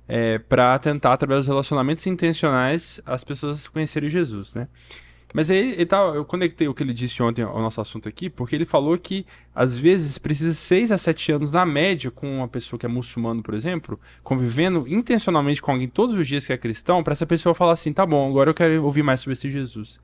[0.07, 4.67] É, para tentar, através dos relacionamentos intencionais, as pessoas conhecerem Jesus, né?
[5.35, 8.29] Mas aí ele tá, eu conectei o que ele disse ontem ao nosso assunto aqui,
[8.29, 12.47] porque ele falou que às vezes precisa 6 a 7 anos na média com uma
[12.47, 16.57] pessoa que é muçulmano, por exemplo, convivendo intencionalmente com alguém todos os dias que é
[16.57, 19.51] cristão, para essa pessoa falar assim: tá bom, agora eu quero ouvir mais sobre esse
[19.51, 19.99] Jesus.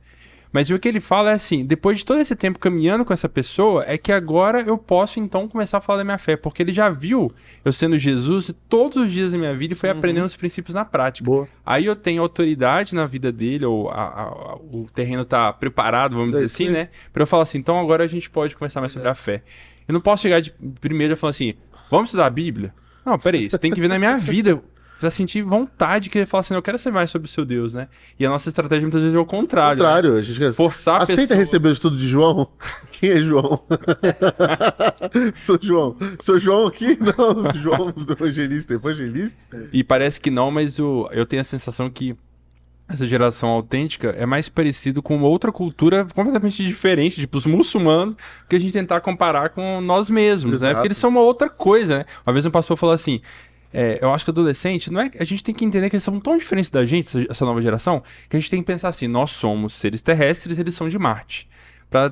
[0.54, 3.30] Mas o que ele fala é assim: depois de todo esse tempo caminhando com essa
[3.30, 6.74] pessoa, é que agora eu posso então começar a falar da minha fé, porque ele
[6.74, 7.32] já viu
[7.64, 10.84] eu sendo Jesus todos os dias da minha vida e foi aprendendo os princípios na
[10.84, 11.26] prática.
[11.26, 11.48] Boa.
[11.66, 16.16] Aí eu tenho autoridade na vida dele, ou a- a- a- o terreno tá preparado,
[16.16, 16.72] vamos É dizer assim, aí.
[16.74, 16.90] né?
[17.14, 19.44] Pra eu falar assim, então agora a gente pode conversar mais sobre a fé.
[19.88, 21.54] Eu não posso chegar de primeiro e falar assim,
[21.90, 22.74] vamos estudar a Bíblia?
[23.06, 24.62] Não, peraí, você tem que ver na minha vida
[25.02, 27.74] pra sentir vontade de querer falar assim, eu quero saber mais sobre o seu Deus,
[27.74, 27.88] né?
[28.20, 29.82] E a nossa estratégia muitas vezes é o contrário.
[29.82, 29.90] né?
[29.90, 30.54] contrário, a gente quer...
[30.54, 31.40] Forçar a Aceita pessoa...
[31.40, 32.48] receber o estudo de João?
[32.94, 33.64] Quem é João?
[35.34, 35.98] Sou João.
[36.20, 37.00] Sou João aqui?
[37.02, 38.76] Não, João do evangelista.
[38.76, 39.70] Evangelista?
[39.74, 42.16] E parece que não, mas o, eu tenho a sensação que
[42.88, 48.16] essa geração autêntica é mais parecido com outra cultura completamente diferente, tipo os muçulmanos,
[48.48, 50.68] que a gente tentar comparar com nós mesmos, né?
[50.68, 50.74] Exato.
[50.76, 52.06] Porque eles são uma outra coisa, né?
[52.24, 53.20] Uma vez um pastor falou assim.
[53.74, 56.20] É, eu acho que adolescente, não é, a gente tem que entender que eles são
[56.20, 59.32] tão diferentes da gente, essa, nova geração, que a gente tem que pensar assim: nós
[59.32, 61.50] somos seres terrestres, eles são de Marte.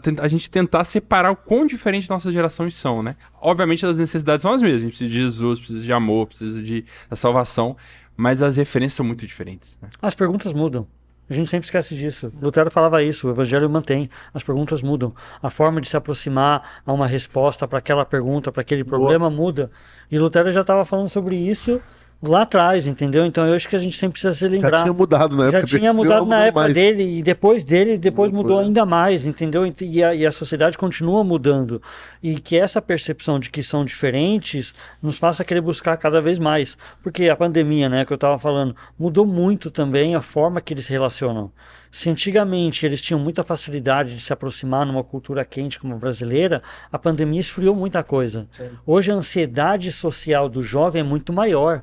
[0.02, 3.16] Tentar- a gente tentar separar o quão diferente nossas gerações são, né?
[3.42, 4.82] Obviamente as necessidades são as mesmas.
[4.82, 6.84] A gente precisa de Jesus, precisa de amor, precisa de
[7.14, 7.78] salvação.
[8.18, 9.88] Mas as referências são muito diferentes, né?
[10.02, 10.86] As perguntas mudam.
[11.30, 12.32] A gente sempre esquece disso.
[12.42, 14.10] Lutero falava isso, o evangelho mantém.
[14.34, 15.14] As perguntas mudam.
[15.42, 19.70] A forma de se aproximar a uma resposta para aquela pergunta, para aquele problema muda.
[20.10, 21.80] E Lutero já estava falando sobre isso
[22.22, 23.26] lá atrás, entendeu?
[23.26, 24.80] Então eu acho que a gente sempre precisa se lembrar.
[24.80, 25.68] Já tinha mudado na época.
[25.68, 26.74] Já tinha mudado na época mais.
[26.74, 28.66] dele e depois dele, depois Depois, mudou é.
[28.66, 29.66] ainda mais, entendeu?
[29.80, 31.82] E a, e a sociedade continua mudando.
[32.22, 36.78] E que essa percepção de que são diferentes nos faça querer buscar cada vez mais.
[37.02, 40.86] Porque a pandemia, né, que eu estava falando, mudou muito também a forma que eles
[40.86, 41.52] se relacionam.
[41.92, 46.62] Se antigamente eles tinham muita facilidade de se aproximar numa cultura quente como a brasileira,
[46.92, 48.46] a pandemia esfriou muita coisa.
[48.52, 48.70] Sim.
[48.86, 51.82] Hoje a ansiedade social do jovem é muito maior.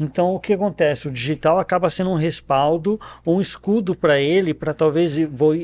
[0.00, 1.08] Então o que acontece?
[1.08, 5.14] O digital acaba sendo um respaldo, um escudo para ele, para talvez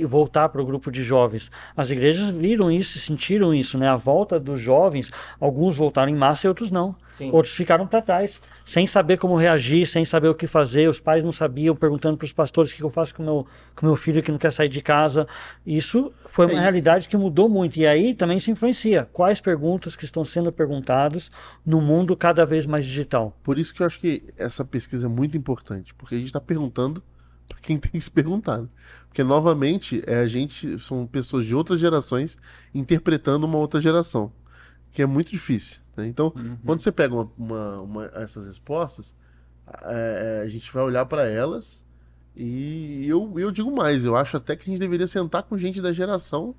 [0.04, 1.50] voltar para o grupo de jovens.
[1.74, 3.88] As igrejas viram isso, sentiram isso, né?
[3.88, 5.10] A volta dos jovens,
[5.40, 6.94] alguns voltaram em massa e outros não.
[7.16, 7.30] Sim.
[7.32, 10.88] Outros ficaram para trás, sem saber como reagir, sem saber o que fazer.
[10.88, 13.86] Os pais não sabiam, perguntando para os pastores o que eu faço com meu com
[13.86, 15.26] meu filho que não quer sair de casa.
[15.66, 17.76] Isso foi uma É, e- realidade que mudou muito.
[17.78, 19.08] E aí também se influencia.
[19.12, 21.30] Quais perguntas que estão sendo perguntadas
[21.64, 23.36] no mundo cada vez mais digital?
[23.42, 26.40] Por isso que eu acho que essa pesquisa é muito importante, porque a gente está
[26.40, 27.02] perguntando
[27.48, 28.58] para quem tem que se perguntar.
[28.58, 28.68] né?
[29.08, 32.36] Porque, novamente, é a gente, são pessoas de outras gerações
[32.74, 34.30] interpretando uma outra geração,
[34.96, 35.80] que é muito difícil.
[35.96, 36.06] né?
[36.06, 36.56] Então, Uhum.
[36.64, 39.14] quando você pega uma, uma- uma- essas respostas,
[39.82, 41.84] é, é, a gente vai olhar para elas
[42.34, 45.80] e eu, eu digo mais, eu acho até que a gente deveria sentar com gente
[45.80, 46.54] da geração,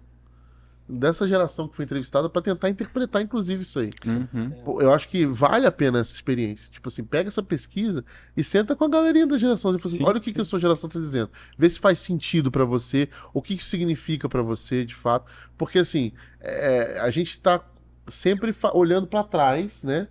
[0.89, 3.89] dessa geração que foi entrevistada, para tentar interpretar, inclusive, isso aí.
[4.05, 4.49] Uhum.
[4.63, 6.71] Pô, Eu acho que vale a pena essa experiência.
[6.71, 8.05] Tipo assim, pega essa pesquisa
[8.38, 9.75] e senta com a galerinha da geração.
[9.75, 11.29] E fala assim, Sim, olha o que, que a sua geração tá dizendo.
[11.57, 15.29] Vê se faz sentido pra você, o que, que significa pra você, de fato.
[15.57, 17.61] Porque assim, é, a gente tá
[18.08, 20.08] sempre olhando pra trás, né?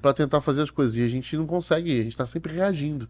[0.00, 0.96] Pra tentar fazer as coisas.
[0.96, 3.08] E a gente não consegue, a gente tá sempre reagindo.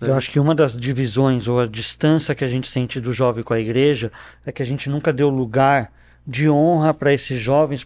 [0.00, 3.44] Eu acho que uma das divisões ou a distância que a gente sente do jovem
[3.44, 4.10] com a igreja
[4.44, 5.92] é que a gente nunca deu lugar
[6.24, 7.84] de honra para esses jovens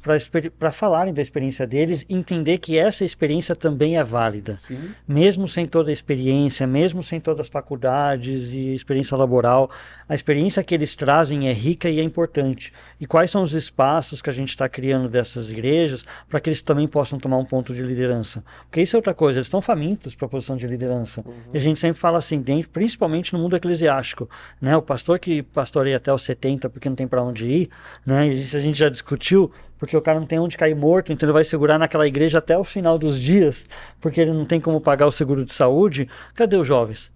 [0.58, 4.58] para falarem da experiência deles entender que essa experiência também é válida.
[4.58, 4.90] Sim.
[5.08, 9.70] Mesmo sem toda a experiência, mesmo sem todas as faculdades e experiência laboral,
[10.06, 12.72] a experiência que eles trazem é rica e é importante.
[13.00, 16.60] E quais são os espaços que a gente está criando dessas igrejas para que eles
[16.60, 18.44] também possam tomar um ponto de liderança?
[18.64, 21.24] Porque isso é outra coisa, eles estão famintos para a posição de liderança.
[21.54, 24.28] E a gente sempre fala assim, dentro, principalmente no mundo eclesiástico,
[24.60, 24.76] né?
[24.76, 27.70] O pastor que pastoreia até os 70 porque não tem para onde ir,
[28.04, 28.25] né?
[28.32, 31.32] Isso a gente já discutiu, porque o cara não tem onde cair morto, então ele
[31.32, 33.68] vai segurar naquela igreja até o final dos dias,
[34.00, 36.08] porque ele não tem como pagar o seguro de saúde.
[36.34, 37.12] Cadê os jovens?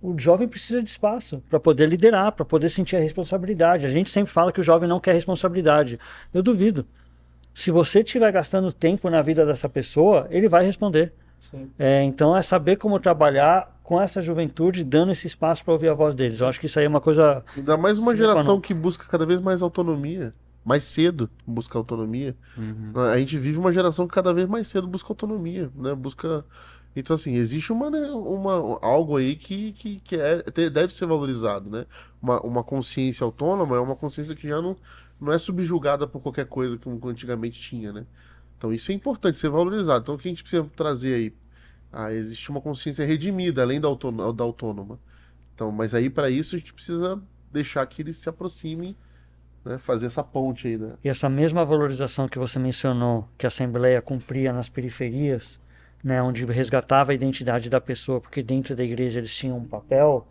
[0.00, 3.86] O jovem precisa de espaço para poder liderar, para poder sentir a responsabilidade.
[3.86, 5.98] A gente sempre fala que o jovem não quer responsabilidade.
[6.34, 6.84] Eu duvido.
[7.54, 11.12] Se você estiver gastando tempo na vida dessa pessoa, ele vai responder.
[11.78, 15.94] É, então é saber como trabalhar com essa juventude, dando esse espaço para ouvir a
[15.94, 16.40] voz deles.
[16.40, 17.44] Eu acho que isso aí é uma coisa.
[17.56, 20.32] Ainda mais uma geração que busca cada vez mais autonomia.
[20.64, 22.36] Mais cedo busca autonomia.
[22.56, 22.92] Uhum.
[23.12, 25.94] A gente vive uma geração que cada vez mais cedo busca autonomia, né?
[25.94, 26.44] Busca.
[26.94, 31.70] Então, assim, existe uma, né, uma, algo aí que, que, que é, deve ser valorizado,
[31.70, 31.86] né?
[32.20, 34.76] Uma, uma consciência autônoma é uma consciência que já não,
[35.18, 38.04] não é subjugada por qualquer coisa que antigamente tinha, né?
[38.62, 40.04] Então, isso é importante ser valorizado.
[40.04, 41.34] Então, o que a gente precisa trazer aí?
[41.92, 45.00] Ah, existe uma consciência redimida, além da, autônoma, da autônoma.
[45.52, 48.94] Então, mas aí, para isso, a gente precisa deixar que eles se aproximem,
[49.64, 49.78] né?
[49.78, 50.92] Fazer essa ponte aí, né?
[51.02, 55.58] E essa mesma valorização que você mencionou, que a Assembleia cumpria nas periferias,
[56.02, 60.24] né, onde resgatava a identidade da pessoa, porque dentro da igreja eles tinham um papel.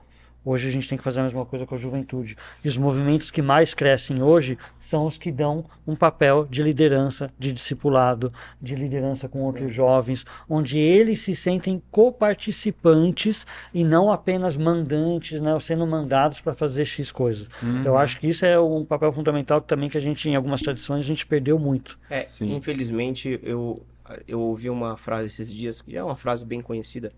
[0.43, 2.35] Hoje a gente tem que fazer a mesma coisa com a juventude.
[2.63, 7.31] E os movimentos que mais crescem hoje são os que dão um papel de liderança,
[7.37, 14.57] de discipulado, de liderança com outros jovens, onde eles se sentem coparticipantes e não apenas
[14.57, 17.47] mandantes, né, ou sendo mandados para fazer X coisas.
[17.85, 21.01] Eu acho que isso é um papel fundamental também que a gente, em algumas tradições,
[21.01, 21.99] a gente perdeu muito.
[22.09, 22.55] É, Sim.
[22.55, 23.85] infelizmente, eu,
[24.27, 27.11] eu ouvi uma frase esses dias, que é uma frase bem conhecida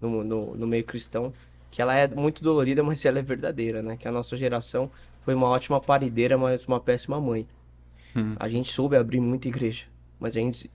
[0.00, 1.32] no, no, no meio cristão,
[1.70, 3.96] que ela é muito dolorida, mas ela é verdadeira, né?
[3.96, 4.90] Que a nossa geração
[5.22, 7.46] foi uma ótima parideira, mas uma péssima mãe.
[8.16, 8.34] Hum.
[8.38, 9.86] A gente soube abrir muita igreja,
[10.18, 10.70] mas a gente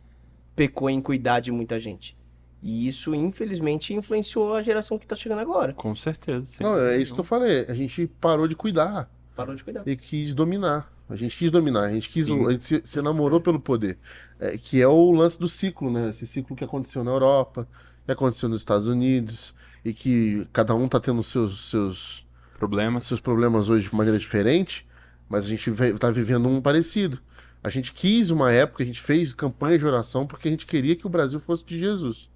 [0.56, 2.16] pecou em cuidar de muita gente.
[2.64, 5.74] E isso, infelizmente, influenciou a geração que tá chegando agora.
[5.74, 6.46] Com certeza.
[6.46, 7.66] sem Não, é isso que eu falei.
[7.68, 9.84] A gente parou de cuidar Parou de cuidar.
[9.86, 10.92] e quis dominar.
[11.08, 12.48] A gente quis dominar, a gente quis, Sim.
[12.48, 14.00] a gente se, se namorou pelo poder.
[14.40, 16.10] É, que é o lance do ciclo, né?
[16.10, 17.68] Esse ciclo que aconteceu na Europa,
[18.06, 19.54] que aconteceu nos Estados Unidos,
[19.86, 22.26] e que cada um tá tendo seus, seus,
[22.58, 23.06] Problemas.
[23.06, 24.86] seus problemas hoje de maneira diferente,
[25.30, 27.20] mas a gente tá vivendo um parecido.
[27.64, 30.96] A gente quis uma época, a gente fez campanha de oração porque a gente queria
[30.96, 32.30] que o Brasil fosse de Jesus.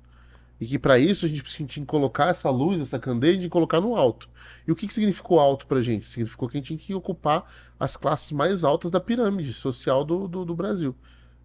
[0.62, 3.80] E que para isso a gente tinha que colocar essa luz, essa candeia, de colocar
[3.80, 4.30] no alto.
[4.68, 6.06] E o que, que significou alto pra gente?
[6.06, 10.28] Significou que a gente tinha que ocupar as classes mais altas da pirâmide social do,
[10.28, 10.94] do, do Brasil.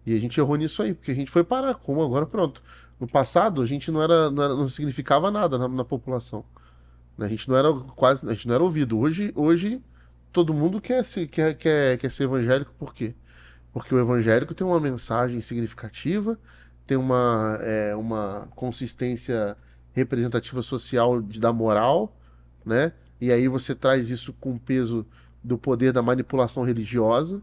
[0.05, 1.75] E a gente errou nisso aí, porque a gente foi parar.
[1.75, 2.61] Como agora, pronto.
[2.99, 6.45] No passado, a gente não era, não, era- não significava nada na, na população.
[7.17, 7.25] né?
[7.27, 8.97] A gente não era quase, a gente não era ouvido.
[8.99, 9.81] Hoje, hoje
[10.31, 13.15] todo mundo quer ser, quer, quer, quer ser evangélico, por quê?
[13.73, 16.39] Porque o evangélico tem uma mensagem significativa,
[16.87, 19.57] tem uma, é, uma consistência
[19.93, 22.15] representativa social de, da moral,
[22.65, 22.93] né?
[23.21, 25.05] E aí você traz isso com o peso
[25.43, 27.41] do poder da manipulação religiosa,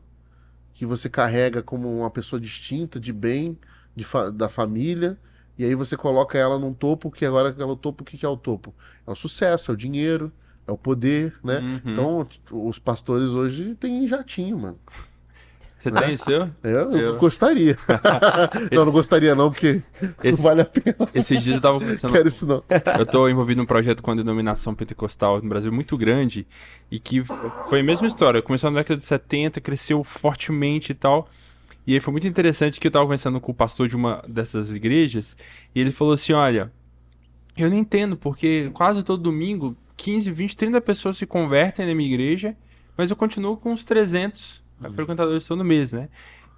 [0.75, 3.59] que você carrega como uma pessoa distinta, de bem,
[3.95, 5.19] de fa- da família,
[5.59, 8.25] e aí você coloca ela num topo, que agora ela, o topo, o que que
[8.27, 8.75] é o topo?
[9.07, 10.33] É o sucesso, é o dinheiro,
[10.67, 11.59] é o poder, né?
[11.59, 11.93] Uhum.
[11.93, 14.79] Então, os pastores hoje têm jatinho, mano.
[15.77, 16.49] Você tem o seu?
[16.63, 17.77] Eu, eu gostaria.
[18.71, 20.97] não, não gostaria não, porque não Esse- vale a pena.
[21.13, 22.13] Esses dias eu tava Não conversando.
[22.13, 22.63] quero isso não.
[23.01, 26.47] Eu tô envolvido num projeto com a denominação pentecostal no Brasil muito grande
[26.89, 27.25] e que
[27.69, 28.41] foi a mesma história.
[28.41, 31.29] Começou na década de 70, cresceu fortemente e tal.
[31.87, 34.71] E aí foi muito interessante que eu tava conversando com o pastor de uma dessas
[34.71, 35.37] igrejas
[35.75, 36.73] e ele falou assim: Olha,
[37.57, 42.09] eu não entendo porque quase todo domingo 15, 20, 30 pessoas se convertem na minha
[42.09, 42.57] igreja,
[42.97, 44.63] mas eu continuo com uns 300
[44.95, 46.09] frequentadores todo mês, né?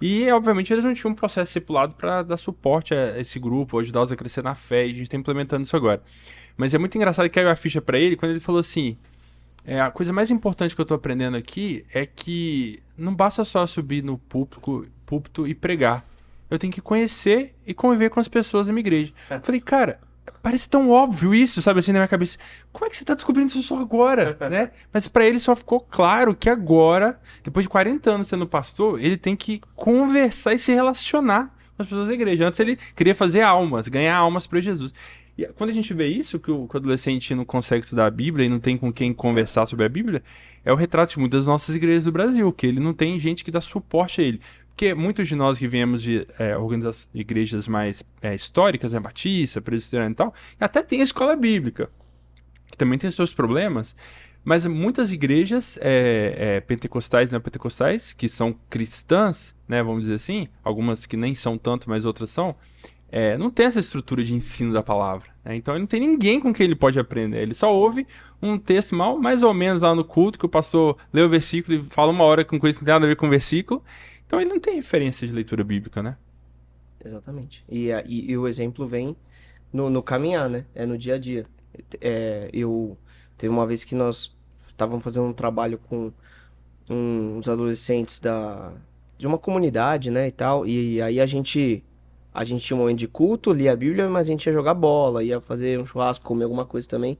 [0.01, 4.11] E, obviamente, eles não tinham um processo estipulado para dar suporte a esse grupo, ajudá-los
[4.11, 6.03] a crescer na fé, e a gente está implementando isso agora.
[6.57, 8.97] Mas é muito engraçado que caiu a ficha para ele quando ele falou assim:
[9.63, 13.65] é, a coisa mais importante que eu tô aprendendo aqui é que não basta só
[13.65, 16.05] subir no púlpito, púlpito e pregar.
[16.49, 19.11] Eu tenho que conhecer e conviver com as pessoas da minha igreja.
[19.29, 19.99] Eu falei, cara,
[20.41, 22.37] parece tão óbvio isso, sabe assim, na minha cabeça.
[22.71, 24.71] Como é que você tá descobrindo isso só agora, né?
[24.93, 29.17] Mas para ele só ficou claro que agora, depois de 40 anos sendo pastor, ele
[29.17, 32.47] tem que conversar e se relacionar com as pessoas da igreja.
[32.47, 34.93] Antes ele queria fazer almas, ganhar almas para Jesus.
[35.37, 38.11] E quando a gente vê isso, que o, que o adolescente não consegue estudar a
[38.11, 40.23] Bíblia e não tem com quem conversar sobre a Bíblia,
[40.63, 43.43] é o retrato de muitas das nossas igrejas do Brasil, que ele não tem gente
[43.43, 44.39] que dá suporte a ele.
[44.75, 49.61] Porque muitos de nós que viemos de é, organiza- igrejas mais é, históricas, né, Batista,
[49.61, 51.89] Presbiteriana e tal, até tem a escola bíblica,
[52.69, 53.95] que também tem seus problemas,
[54.43, 60.15] mas muitas igrejas é, é, pentecostais e não pentecostais, que são cristãs, né, vamos dizer
[60.15, 62.53] assim, algumas que nem são tanto, mas outras são,
[63.09, 65.29] é, não tem essa estrutura de ensino da palavra.
[65.45, 65.55] né?
[65.55, 67.41] Então ele não tem ninguém com quem ele pode aprender.
[67.41, 68.05] Ele só ouve
[68.41, 71.77] um texto mal, mais ou menos lá no culto, que o pastor lê o versículo
[71.77, 73.81] e fala uma hora com coisa que não tem nada a ver com o versículo.
[74.25, 76.17] Então ele não tem referência de leitura bíblica, né?
[77.03, 77.63] Exatamente.
[77.69, 79.15] E, e, e o exemplo vem
[79.71, 80.65] no, no caminhar, né?
[80.73, 81.45] É no dia a dia.
[82.01, 82.97] É, eu
[83.37, 84.35] teve uma vez que nós
[84.67, 86.11] estávamos fazendo um trabalho com
[86.89, 88.73] uns adolescentes da
[89.17, 90.67] de uma comunidade, né, e tal.
[90.67, 91.83] E aí a gente
[92.33, 94.73] a gente tinha um momento de culto, lia a Bíblia, mas a gente ia jogar
[94.73, 97.17] bola, ia fazer um churrasco, comer alguma coisa também.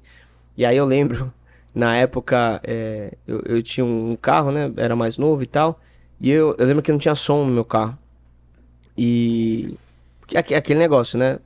[0.57, 1.33] E aí eu lembro,
[1.73, 4.71] na época, é, eu, eu tinha um carro, né?
[4.75, 5.79] Era mais novo e tal.
[6.19, 7.97] E eu, eu lembro que não tinha som no meu carro.
[8.97, 9.77] E
[10.35, 11.39] aquele negócio, né?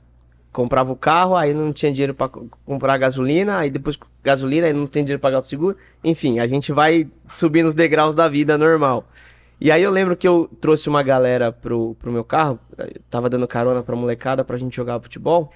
[0.52, 4.86] Comprava o carro, aí não tinha dinheiro co- comprar gasolina, aí depois gasolina, aí não
[4.86, 5.76] tem dinheiro pra pagar o seguro.
[6.02, 9.04] Enfim, a gente vai subindo os degraus da vida normal.
[9.60, 13.28] E aí eu lembro que eu trouxe uma galera pro, pro meu carro, eu tava
[13.30, 15.52] dando carona pra molecada pra gente jogar futebol,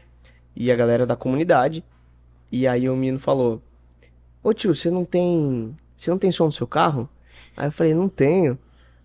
[0.54, 1.82] e a galera da comunidade.
[2.52, 3.60] E aí o menino falou:
[4.42, 5.74] Ô tio, você não tem.
[5.96, 7.08] Você não tem som no seu carro?
[7.56, 8.58] Aí eu falei, não tenho.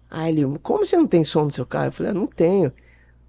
[0.09, 1.87] Aí ele, como você não tem som no seu carro?
[1.87, 2.73] Eu falei, ah, não tenho.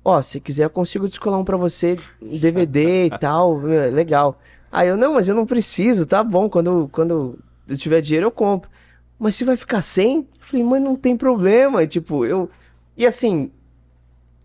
[0.04, 4.40] Ó, se quiser eu consigo descolar um pra você, um DVD e tal, é legal.
[4.72, 8.30] Aí eu, não, mas eu não preciso, tá bom, quando, quando eu tiver dinheiro eu
[8.30, 8.70] compro.
[9.18, 10.18] Mas você vai ficar sem?
[10.18, 12.48] Eu falei, mas não tem problema, tipo, eu...
[12.96, 13.50] E assim,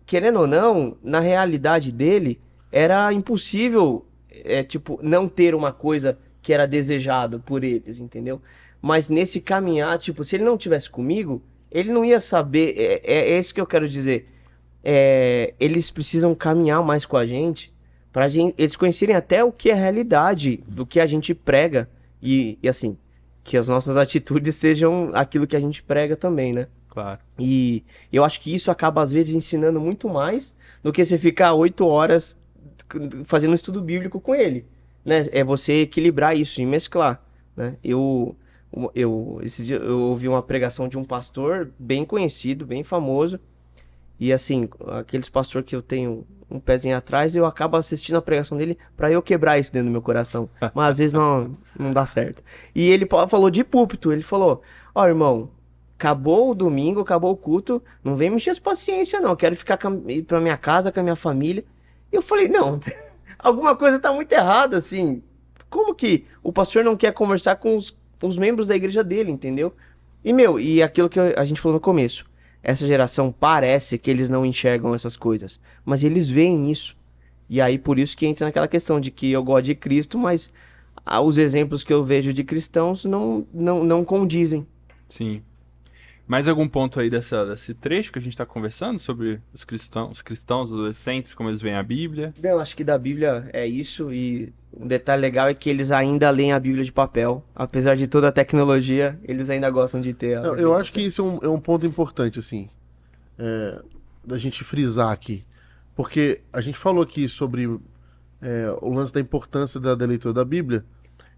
[0.04, 6.52] querendo ou não, na realidade dele, era impossível, é, tipo, não ter uma coisa que
[6.52, 8.40] era desejado por eles, entendeu?
[8.80, 13.30] Mas nesse caminhar, tipo, se ele não tivesse comigo, ele não ia saber, é, é,
[13.32, 14.28] é isso que eu quero dizer.
[14.82, 17.74] É, eles precisam caminhar mais com a gente
[18.12, 21.88] para eles conhecerem até o que é realidade do que a gente prega
[22.22, 22.96] e, e assim
[23.46, 26.66] que as nossas atitudes sejam aquilo que a gente prega também, né?
[26.88, 27.20] Claro.
[27.38, 31.52] E eu acho que isso acaba às vezes ensinando muito mais do que você ficar
[31.52, 32.40] oito horas
[33.24, 34.66] fazendo um estudo bíblico com ele,
[35.04, 35.26] né?
[35.30, 37.22] É você equilibrar isso e mesclar,
[37.54, 37.76] né?
[37.84, 38.34] Eu
[38.94, 43.40] eu esses eu ouvi uma pregação de um pastor bem conhecido, bem famoso,
[44.18, 44.68] e assim,
[44.98, 49.10] aqueles pastor que eu tenho um pezinho atrás, eu acabo assistindo a pregação dele para
[49.10, 50.48] eu quebrar isso dentro do meu coração.
[50.74, 52.42] Mas às vezes não, não dá certo.
[52.74, 54.62] E ele falou de púlpito, ele falou:
[54.94, 55.50] Ó, oh, irmão,
[55.98, 59.36] acabou o domingo, acabou o culto, não vem mexer as paciência, não.
[59.36, 61.64] Quero ficar ir pra minha casa com a minha família.
[62.12, 62.80] E eu falei: não,
[63.38, 65.22] alguma coisa tá muito errada, assim.
[65.68, 69.74] Como que o pastor não quer conversar com os, os membros da igreja dele, entendeu?
[70.24, 72.26] E, meu, e aquilo que a gente falou no começo
[72.66, 76.96] essa geração parece que eles não enxergam essas coisas, mas eles veem isso.
[77.48, 80.52] E aí por isso que entra naquela questão de que eu gosto de Cristo, mas
[81.04, 84.66] ah, os exemplos que eu vejo de cristãos não, não, não condizem.
[85.08, 85.42] Sim.
[86.26, 90.10] Mais algum ponto aí dessa, desse trecho que a gente está conversando sobre os cristãos,
[90.12, 92.34] os cristãos, os adolescentes, como eles veem a Bíblia?
[92.42, 94.12] Não, acho que da Bíblia é isso.
[94.12, 97.44] E um detalhe legal é que eles ainda leem a Bíblia de papel.
[97.54, 100.40] Apesar de toda a tecnologia, eles ainda gostam de ter.
[100.40, 102.68] Não, eu acho que isso é um, é um ponto importante, assim,
[103.38, 103.80] é,
[104.24, 105.44] da gente frisar aqui.
[105.94, 107.78] Porque a gente falou aqui sobre
[108.42, 110.84] é, o lance da importância da, da leitura da Bíblia.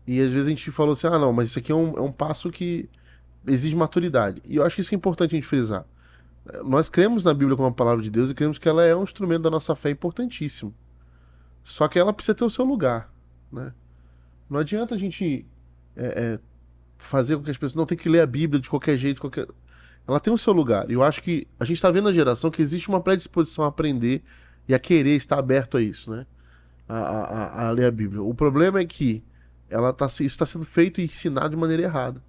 [0.06, 2.00] E às vezes a gente falou assim: ah, não, mas isso aqui é um, é
[2.00, 2.88] um passo que
[3.46, 4.42] exige maturidade.
[4.44, 5.84] E eu acho que isso é importante a gente frisar.
[6.64, 9.02] Nós cremos na Bíblia como a palavra de Deus e cremos que ela é um
[9.02, 10.74] instrumento da nossa fé importantíssimo.
[11.62, 13.12] Só que ela precisa ter o seu lugar.
[13.52, 13.72] Né?
[14.48, 15.44] Não adianta a gente
[15.94, 16.38] é, é,
[16.96, 19.20] fazer com que as pessoas não tenham que ler a Bíblia de qualquer jeito.
[19.20, 19.46] Qualquer...
[20.06, 20.90] Ela tem o seu lugar.
[20.90, 23.68] E eu acho que a gente está vendo na geração que existe uma predisposição a
[23.68, 24.22] aprender
[24.66, 26.26] e a querer estar aberto a isso, né?
[26.88, 28.22] A, a, a ler a Bíblia.
[28.22, 29.22] O problema é que
[29.68, 32.22] ela tá, isso está sendo feito e ensinado de maneira errada.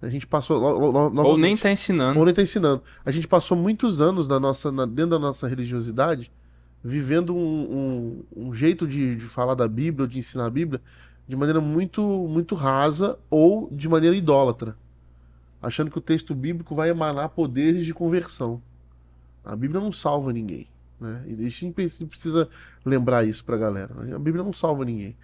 [0.00, 0.62] A gente passou.
[0.62, 2.18] Ou nem está ensinando.
[2.18, 2.82] Ou nem está ensinando.
[3.04, 6.30] A gente passou muitos anos na nossa, na, dentro da nossa religiosidade
[6.82, 10.80] vivendo um, um, um jeito de, de, falar da Bíblia, ou de ensinar a Bíblia,
[11.26, 14.76] de maneira muito, muito rasa ou de maneira idólatra.
[15.60, 18.62] Achando que o texto bíblico vai emanar poderes de conversão.
[19.44, 20.68] A Bíblia não salva ninguém.
[21.00, 21.24] Né?
[21.26, 21.72] E a gente
[22.06, 22.48] precisa
[22.84, 23.92] lembrar isso pra galera.
[24.14, 25.16] A Bíblia não salva ninguém.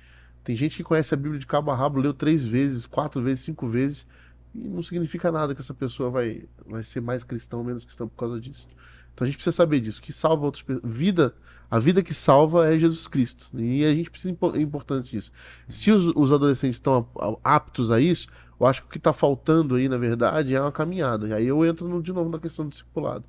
[0.42, 3.44] Tem gente que conhece a Bíblia de cabo a rabo, leu três vezes, quatro vezes,
[3.44, 4.06] cinco vezes
[4.54, 8.08] e não significa nada que essa pessoa vai, vai ser mais cristão ou menos cristão
[8.08, 8.68] por causa disso.
[9.12, 10.02] Então a gente precisa saber disso.
[10.02, 10.82] Que salva outras pessoas.
[10.84, 11.34] Vida,
[11.70, 13.48] a vida que salva é Jesus Cristo.
[13.54, 15.32] E a gente precisa é importante isso.
[15.68, 17.08] Se os, os adolescentes estão
[17.42, 18.28] aptos a isso,
[18.60, 21.28] eu acho que o que está faltando aí, na verdade, é uma caminhada.
[21.28, 23.24] E aí eu entro no, de novo na questão do discipulado.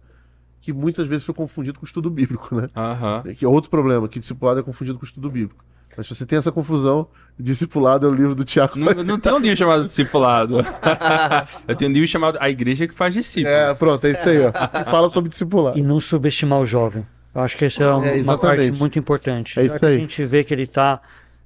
[0.59, 2.67] Que muitas vezes foi confundido com o estudo bíblico, né?
[2.76, 3.34] Uhum.
[3.34, 5.63] Que é outro problema, que discipulado é confundido com o estudo bíblico.
[5.95, 8.79] Mas se você tem essa confusão, Discipulado é o livro do Tiago.
[8.79, 10.65] Não, não tem um livro chamado Discipulado.
[11.67, 13.57] Eu tenho um livro chamado A Igreja que faz discípulos.
[13.57, 14.51] É, pronto, é isso aí, ó.
[14.85, 15.77] Fala sobre discipulado.
[15.77, 17.05] E não subestimar o jovem.
[17.33, 19.59] Eu acho que esse é, é uma parte muito importante.
[19.59, 19.95] É isso aí.
[19.95, 21.01] a gente vê que ele está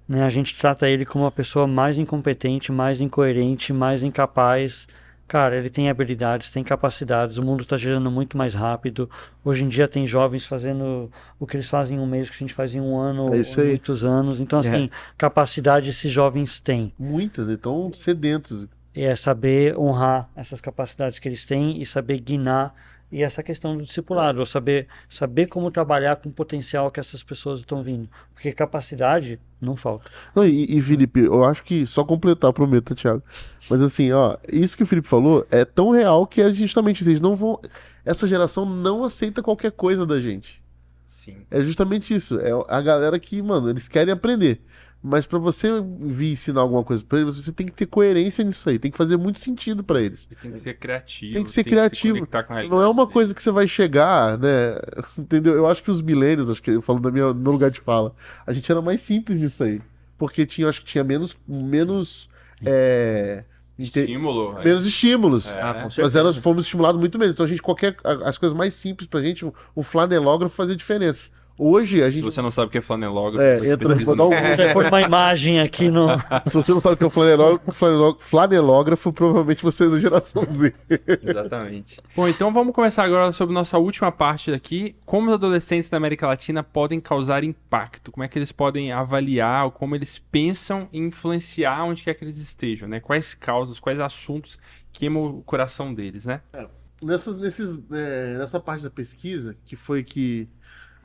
[0.09, 4.87] né, a gente trata ele como uma pessoa mais incompetente, mais incoerente, mais incapaz
[5.29, 9.07] Cara, ele tem habilidades, tem capacidades, o mundo está girando muito mais rápido.
[9.45, 12.39] Hoje em dia tem jovens fazendo o que eles fazem em um mês, que a
[12.39, 14.39] gente faz em um ano, é ou muitos anos.
[14.39, 14.89] Então, assim, é.
[15.15, 16.91] capacidade esses jovens têm.
[16.97, 18.67] Muitas, estão sedentos.
[18.95, 22.73] É saber honrar essas capacidades que eles têm e saber guinar
[23.11, 27.59] e essa questão do discipulado, saber, saber como trabalhar com o potencial que essas pessoas
[27.59, 28.07] estão vindo.
[28.33, 30.09] Porque capacidade não falta.
[30.35, 33.23] Não, e, e, Felipe, eu acho que, só completar, prometo, Thiago.
[33.69, 37.09] Mas assim, ó, isso que o Felipe falou é tão real que é justamente isso.
[37.09, 37.59] Eles não vão.
[38.05, 40.61] Essa geração não aceita qualquer coisa da gente.
[41.05, 41.37] Sim.
[41.49, 42.39] É justamente isso.
[42.39, 44.61] É a galera que, mano, eles querem aprender.
[45.01, 45.69] Mas para você
[46.01, 48.77] vir ensinar alguma coisa para eles, você tem que ter coerência nisso aí.
[48.77, 50.27] Tem que fazer muito sentido para eles.
[50.41, 51.33] Tem que ser criativo.
[51.33, 52.27] Tem que ser tem criativo.
[52.27, 54.75] Que não é uma coisa que você vai chegar, né?
[55.17, 55.53] Entendeu?
[55.53, 58.13] Eu acho que os milênios, acho que eu falo do meu, meu lugar de fala,
[58.45, 59.81] a gente era mais simples nisso aí.
[60.17, 61.37] Porque tinha, acho que tinha menos.
[61.47, 62.29] menos
[62.65, 63.45] é,
[63.79, 64.55] Estímulo.
[64.61, 65.49] Menos estímulos.
[65.49, 65.61] É.
[65.61, 67.33] Ah, Nós éramos, fomos estimulados muito menos.
[67.33, 67.95] Então a gente, qualquer.
[68.03, 71.27] As coisas mais simples pra gente, um, um flanelógrafo fazia diferença.
[71.61, 72.23] Hoje a gente.
[72.29, 74.31] Se você não sabe o que é flanelógrafo, é, entra, vou dar um...
[74.73, 76.07] pôr uma imagem aqui no.
[76.47, 80.45] Se você não sabe o que é flanelógrafo, flanelógrafo, flanelógrafo provavelmente você é da geração
[80.49, 80.73] Z.
[81.21, 81.97] Exatamente.
[82.15, 84.95] Bom, então vamos começar agora sobre nossa última parte aqui.
[85.05, 88.11] Como os adolescentes da América Latina podem causar impacto?
[88.11, 92.23] Como é que eles podem avaliar, ou como eles pensam em influenciar onde quer que
[92.23, 93.01] eles estejam, né?
[93.01, 94.57] Quais causas, quais assuntos
[94.93, 96.41] queimam o coração deles, né?
[96.53, 96.65] É,
[97.01, 100.47] nessas, nesses, é, nessa parte da pesquisa, que foi que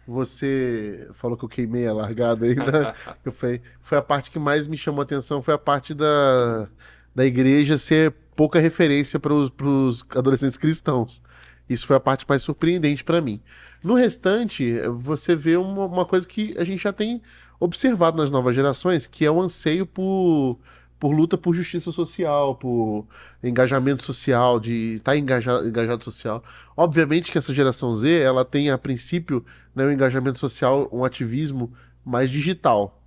[0.07, 2.94] você falou que eu queimei a largada aí, né?
[3.24, 6.68] eu foi, foi a parte que mais me chamou a atenção, foi a parte da,
[7.14, 11.22] da igreja ser pouca referência para os adolescentes cristãos.
[11.68, 13.40] Isso foi a parte mais surpreendente para mim.
[13.82, 17.22] No restante, você vê uma, uma coisa que a gente já tem
[17.59, 20.59] observado nas novas gerações, que é o anseio por
[21.05, 23.07] por luta por justiça social, por
[23.42, 26.42] engajamento social, de estar tá engajado, engajado social.
[26.74, 29.44] Obviamente que essa geração Z, ela tem a princípio
[29.74, 31.70] né, um engajamento social, um ativismo
[32.02, 33.02] mais digital.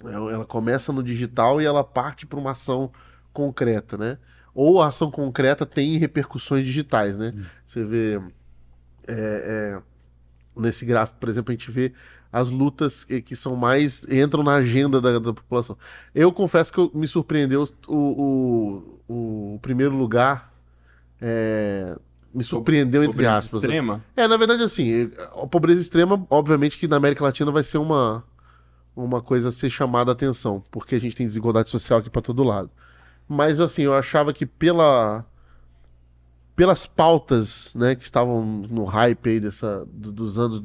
[0.00, 2.92] Ela começa no digital e ela parte para uma ação
[3.32, 4.16] concreta, né?
[4.54, 7.32] Ou a ação concreta tem repercussões digitais, né?
[7.34, 7.42] Hum.
[7.66, 8.20] Você vê
[9.08, 9.82] é, é,
[10.56, 11.92] nesse gráfico, por exemplo, a gente vê
[12.34, 14.04] as lutas que são mais.
[14.10, 15.78] entram na agenda da, da população.
[16.12, 20.52] Eu confesso que eu, me surpreendeu o, o, o primeiro lugar.
[21.22, 21.96] É,
[22.34, 23.62] me surpreendeu, entre aspas.
[23.62, 23.68] Né?
[23.68, 24.04] Extrema?
[24.16, 28.24] É, na verdade, assim, a pobreza extrema, obviamente que na América Latina vai ser uma,
[28.96, 32.20] uma coisa a ser chamada a atenção, porque a gente tem desigualdade social aqui para
[32.20, 32.68] todo lado.
[33.28, 35.24] Mas assim, eu achava que pela
[36.56, 40.62] pelas pautas, né, que estavam no hype aí dessa, do- dos anos,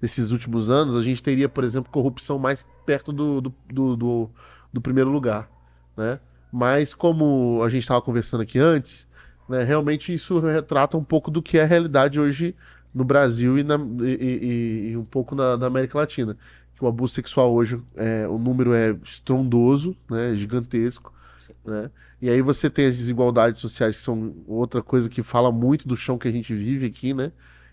[0.00, 4.30] desses últimos anos, a gente teria, por exemplo, corrupção mais perto do, do, do, do-
[4.72, 5.50] do primeiro lugar,
[5.96, 6.20] né?
[6.52, 9.08] Mas como a gente estava conversando aqui antes,
[9.48, 12.54] né, realmente isso retrata um pouco do que é a realidade hoje
[12.94, 16.36] no Brasil e, na- e- e- e um pouco na, na América Latina.
[16.76, 21.12] Que o abuso sexual hoje, é, o número é estrondoso, né, gigantesco,
[21.64, 21.90] né?
[22.20, 25.96] E aí você tem as desigualdades sociais, que são outra coisa que fala muito do
[25.96, 27.32] chão que a gente vive aqui, né?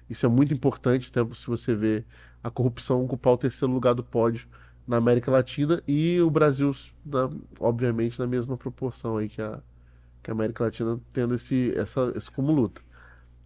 [0.09, 2.05] Isso é muito importante, até se você vê
[2.43, 4.47] a corrupção ocupar o terceiro lugar do pódio
[4.87, 6.71] na América Latina e o Brasil,
[7.05, 7.29] na-
[7.59, 9.61] obviamente, na mesma proporção aí que a,
[10.23, 12.81] que a América Latina tendo esse, essa, esse como luta.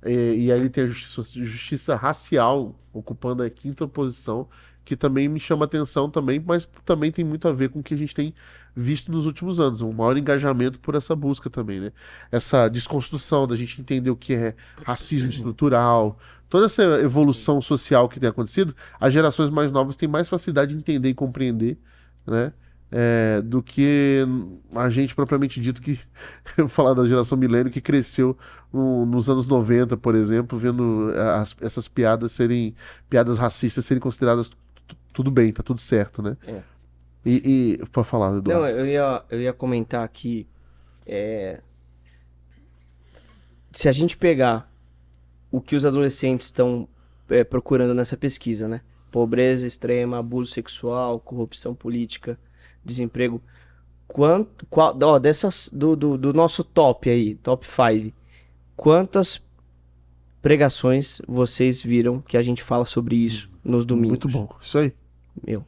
[0.05, 4.49] E, e aí tem a justiça, justiça racial ocupando a quinta posição,
[4.83, 7.93] que também me chama atenção também, mas também tem muito a ver com o que
[7.93, 8.33] a gente tem
[8.75, 11.91] visto nos últimos anos, um maior engajamento por essa busca também, né?
[12.31, 14.55] Essa desconstrução da gente entender o que é
[14.85, 16.17] racismo estrutural,
[16.49, 20.79] toda essa evolução social que tem acontecido, as gerações mais novas têm mais facilidade de
[20.79, 21.77] entender e compreender,
[22.25, 22.53] né?
[22.93, 24.25] É, do que
[24.75, 25.97] a gente propriamente dito que
[26.57, 28.37] eu vou falar da geração milênio que cresceu
[28.71, 32.75] no- nos anos 90, por exemplo, vendo as- essas piadas serem
[33.09, 36.35] piadas racistas serem consideradas tu- tudo bem, tá tudo certo, né?
[36.45, 36.61] É.
[37.25, 38.49] E, e pode falar, Eduardo.
[38.49, 40.47] Não, eu ia, eu ia comentar aqui.
[41.05, 41.61] é,
[43.71, 44.71] Se a gente pegar
[45.51, 46.87] o que os adolescentes estão
[47.29, 48.81] é, procurando nessa pesquisa, né?
[49.11, 52.39] Pobreza extrema, abuso sexual, corrupção política,
[52.83, 53.41] desemprego.
[54.07, 58.15] Quanto, qual, ó, dessas do, do, do nosso top aí, top 5,
[58.75, 59.41] quantas
[60.41, 64.19] pregações vocês viram que a gente fala sobre isso nos domingos?
[64.23, 64.93] Muito bom, isso aí.
[65.45, 65.65] Meu.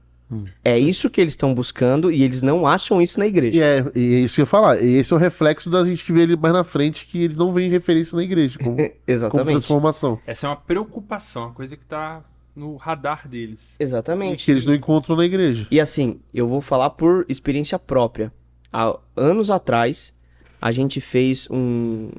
[0.63, 3.57] É isso que eles estão buscando e eles não acham isso na igreja.
[3.57, 4.81] E é, e é isso que eu ia falar.
[4.81, 7.35] E esse é o reflexo da gente que vê ele mais na frente, que ele
[7.35, 9.47] não vem em referência na igreja, como, como Exatamente.
[9.47, 10.19] transformação.
[10.25, 12.23] Essa é uma preocupação, uma coisa que tá
[12.55, 13.75] no radar deles.
[13.79, 14.45] E Exatamente.
[14.45, 15.67] que eles não encontram na igreja.
[15.69, 18.31] E assim, eu vou falar por experiência própria.
[18.71, 20.15] Há anos atrás,
[20.61, 22.09] a gente fez um,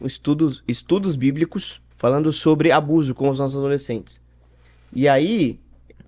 [0.00, 4.20] um estudos, estudos bíblicos falando sobre abuso com os nossos adolescentes.
[4.92, 5.60] E aí,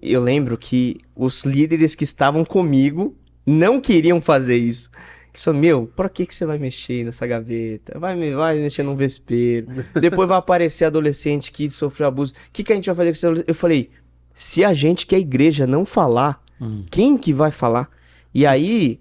[0.02, 4.90] eu lembro que os líderes que estavam comigo não queriam fazer isso.
[5.34, 7.98] Isso, meu, pra que, que você vai mexer nessa gaveta?
[7.98, 9.66] Vai, me- vai mexer num vespeiro.
[9.98, 12.32] Depois vai aparecer adolescente que sofreu abuso.
[12.32, 13.48] O que, que a gente vai fazer com esse adolescente?
[13.48, 13.90] Eu falei,
[14.34, 16.42] se a gente que é igreja não falar,
[16.90, 17.88] quem que vai falar?
[18.34, 19.00] E aí,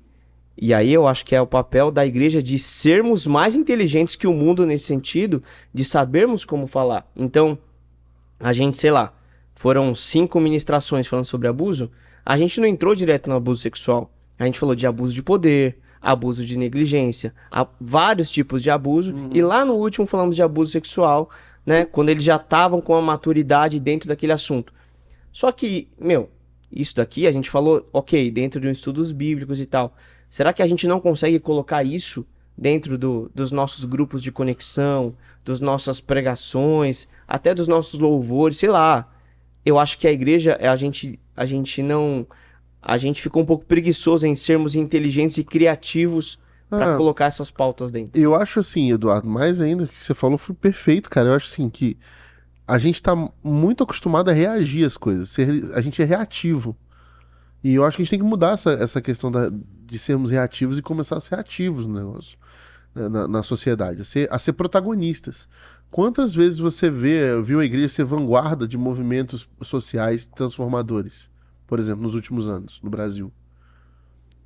[0.57, 4.25] e aí eu acho que é o papel da igreja de sermos mais inteligentes que
[4.25, 5.43] o mundo nesse sentido,
[5.73, 7.09] de sabermos como falar.
[7.15, 7.57] Então,
[8.39, 9.13] a gente, sei lá,
[9.61, 11.91] foram cinco ministrações falando sobre abuso,
[12.25, 14.11] a gente não entrou direto no abuso sexual.
[14.39, 17.31] A gente falou de abuso de poder, abuso de negligência,
[17.79, 21.29] vários tipos de abuso, e lá no último falamos de abuso sexual,
[21.63, 24.73] né, quando eles já estavam com a maturidade dentro daquele assunto.
[25.31, 26.27] Só que, meu,
[26.71, 29.95] isso daqui a gente falou, ok, dentro de um estudos bíblicos e tal.
[30.27, 32.25] Será que a gente não consegue colocar isso
[32.57, 35.13] dentro do- dos nossos grupos de conexão,
[35.45, 39.07] das nossas pregações, até dos nossos louvores, sei lá.
[39.65, 42.25] Eu acho que a igreja, a gente, a gente não.
[42.81, 46.39] A gente ficou um pouco preguiçoso em sermos inteligentes e criativos
[46.69, 46.97] para Ah.
[46.97, 48.19] colocar essas pautas dentro.
[48.19, 51.29] Eu acho assim, Eduardo, mais ainda, o que você falou foi perfeito, cara.
[51.29, 51.95] Eu acho assim que
[52.67, 55.29] a gente tá muito acostumado a reagir às coisas.
[55.29, 56.75] ser- a gente é reativo.
[57.63, 59.51] E eu acho que a gente tem que mudar essa, essa questão da-
[59.85, 62.35] de sermos reativos e começar a ser ativos no negócio,
[62.95, 65.47] né, na, na sociedade, a ser, a ser protagonistas.
[65.91, 71.29] Quantas vezes você vê, viu a igreja ser vanguarda de movimentos sociais transformadores,
[71.67, 73.29] por exemplo, nos últimos anos, no Brasil?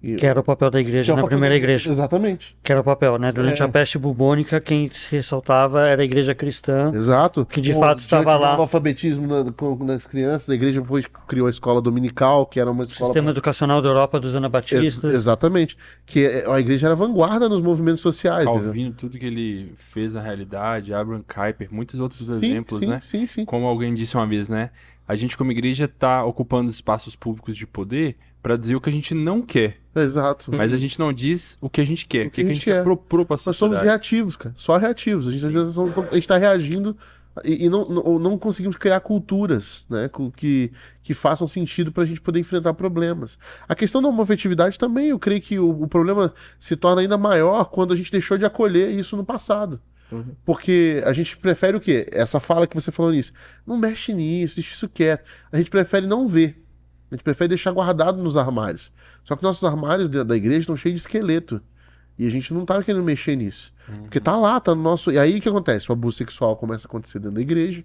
[0.08, 1.90] E- Que era o papel da igreja é na primeira da- igreja.
[1.90, 2.56] Exatamente.
[2.62, 3.32] Que era o papel, né?
[3.32, 3.66] Durante É.
[3.66, 6.92] a peste bubônica, quem se ressaltava era a igreja cristã.
[6.94, 7.44] Exato.
[7.46, 8.54] Que de fato estava lá.
[8.54, 12.84] analfabetismo na- com- nas crianças, a igreja foi, criou a escola dominical, que era uma
[12.84, 13.10] escola.
[13.10, 15.14] Sistema pra- educacional da Europa dos Ex- anabatistas.
[15.16, 15.76] exatamente.
[16.06, 18.46] Que é- a igreja era vanguarda nos movimentos sociais.
[18.46, 23.00] Calvino, tudo que ele fez na realidade, Abraham Kuyper, muitos outros Sim, exemplos, sim, né?
[23.02, 23.46] sim, sim.
[23.46, 24.70] Como alguém disse uma vez, né?
[25.08, 28.94] A gente, como igreja, tá ocupando espaços públicos de poder para dizer o que a
[28.94, 29.78] gente não quer.
[29.96, 30.52] Exato.
[30.54, 32.84] Mas a gente não diz o que a gente quer, o que, a gente quer
[32.84, 33.86] propor pra Nós somos sociedade.
[33.86, 34.54] reativos, cara.
[34.58, 35.28] Só reativos.
[35.28, 36.98] A gente às vezes a gente tá reagindo
[37.44, 40.10] e, e não, não, não conseguimos criar culturas, né?
[40.36, 40.72] Que,
[41.04, 43.38] que façam sentido pra gente poder enfrentar problemas.
[43.68, 47.66] A questão da homofetividade também, eu creio que o, o problema se torna ainda maior
[47.66, 49.82] quando a gente deixou de acolher isso no passado.
[50.12, 50.36] Uhum.
[50.46, 52.08] Porque a gente prefere o quê?
[52.12, 53.34] Essa fala que você falou nisso.
[53.66, 55.26] Não mexe nisso, deixa isso quieto.
[55.52, 56.62] A gente prefere não ver.
[57.16, 58.92] A gente prefere deixar guardado nos armários.
[59.24, 61.62] Só que nossos armários da igreja estão cheios de esqueleto.
[62.20, 63.74] E a gente não tá querendo mexer nisso.
[64.02, 65.12] Porque tá lá, tá no nosso.
[65.12, 65.90] E aí o que acontece?
[65.90, 67.84] O abuso sexual começa a acontecer dentro da igreja.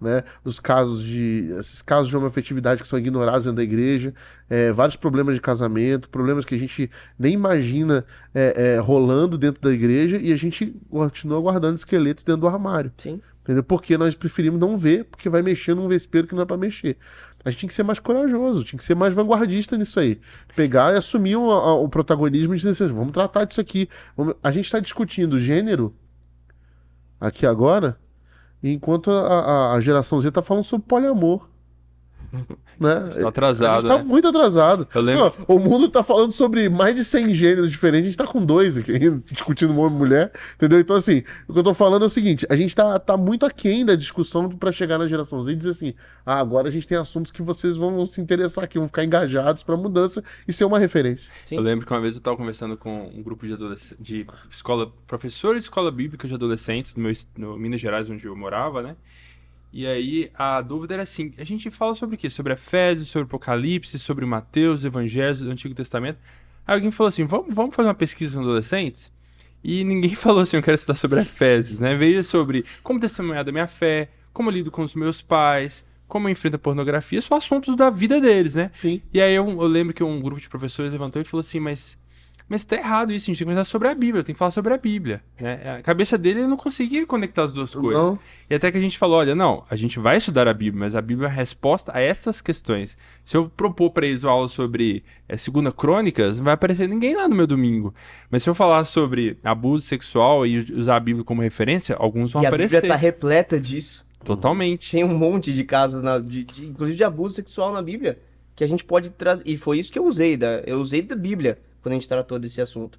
[0.00, 0.24] Né?
[0.44, 1.48] Os casos de.
[1.58, 4.12] Esses casos de homoafetividade que são ignorados dentro da igreja,
[4.50, 9.62] é, vários problemas de casamento, problemas que a gente nem imagina é, é, rolando dentro
[9.62, 12.92] da igreja e a gente continua guardando esqueletos dentro do armário.
[12.98, 13.20] Sim.
[13.42, 13.62] Entendeu?
[13.62, 16.96] Porque nós preferimos não ver, porque vai mexer num vespeiro que não é pra mexer.
[17.46, 20.20] A gente tinha que ser mais corajoso, tinha que ser mais vanguardista nisso aí.
[20.56, 23.88] Pegar e assumir o, protagonismo e dizer assim, vamos tratar disso aqui.
[24.42, 25.94] A gente está discutindo gênero
[27.20, 28.00] aqui agora,
[28.60, 31.48] enquanto a, a- geração Z tá falando sobre poliamor.
[32.78, 33.10] né?
[33.22, 34.04] Tá atrasado, A gente tá né?
[34.04, 34.88] muito atrasado.
[34.94, 38.18] Eu lembro- Não, o mundo tá falando sobre mais de 100 gêneros diferentes, a gente
[38.18, 40.78] tá com dois aqui, ainda, discutindo homem e mulher, entendeu?
[40.80, 43.44] Então, assim, o que eu tô falando é o seguinte, a gente tá, tá muito
[43.46, 45.94] aquém da discussão pra chegar na geração Z e dizer assim,
[46.24, 49.62] ah, agora a gente tem assuntos que vocês vão se interessar aqui, vão ficar engajados
[49.62, 51.32] pra mudança e ser uma referência.
[51.44, 51.56] Sim.
[51.56, 54.92] Eu lembro que uma vez eu estava conversando com um grupo de adolescentes, de escola,
[55.06, 58.96] professores de escola bíblica de adolescentes no, meu, no Minas Gerais, onde eu morava, né?
[59.76, 62.30] E aí a dúvida era assim: a gente fala sobre o quê?
[62.30, 66.18] Sobre Efésios, sobre Apocalipse, sobre Mateus, Evangelhos do Antigo Testamento.
[66.66, 69.12] Aí alguém falou assim: vamos, vamos fazer uma pesquisa com adolescentes?
[69.62, 71.94] E ninguém falou assim: eu quero estudar sobre Efésios, né?
[71.94, 76.26] Veio sobre como testemunhar da minha fé, como eu lido com os meus pais, como
[76.26, 78.70] eu enfrento a pornografia, são assuntos da vida deles, né?
[78.72, 79.02] Sim.
[79.12, 81.98] E aí eu, eu lembro que um grupo de professores levantou e falou assim, mas,
[82.48, 84.50] mas tá errado isso, a gente tem que conversar sobre a Bíblia, tem que falar
[84.52, 85.20] sobre a Bíblia.
[85.40, 85.76] Né?
[85.78, 88.00] A cabeça dele ele não conseguia conectar as duas coisas.
[88.02, 88.18] Não,
[88.48, 90.94] E até que a gente falou, olha, não, a gente vai estudar a Bíblia, mas
[90.94, 92.96] a Bíblia é a resposta a essas questões.
[93.24, 97.16] Se eu propor para eles uma aula sobre é, Segunda Crônicas, não vai aparecer ninguém
[97.16, 97.92] lá no meu domingo.
[98.30, 102.42] Mas se eu falar sobre abuso sexual e usar a Bíblia como referência, alguns vão
[102.42, 102.76] E a aparecer.
[102.76, 104.06] Bíblia tá repleta disso.
[104.24, 104.90] Totalmente.
[104.90, 108.18] Tem um monte de casos, na, de, de- inclusive de abuso sexual na Bíblia,
[108.54, 109.42] que a gente pode trazer.
[109.46, 112.36] E foi isso que eu usei, da, eu usei da Bíblia quando a gente tratou
[112.36, 112.98] desse assunto.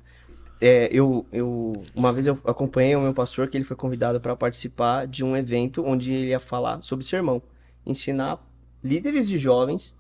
[0.61, 4.33] É, eu, eu, uma vez eu acompanhei o meu pastor que ele foi convidado para
[4.33, 7.41] participar de um evento onde ele ia falar sobre sermão,
[7.85, 8.39] ensinar
[8.81, 9.93] líderes de jovens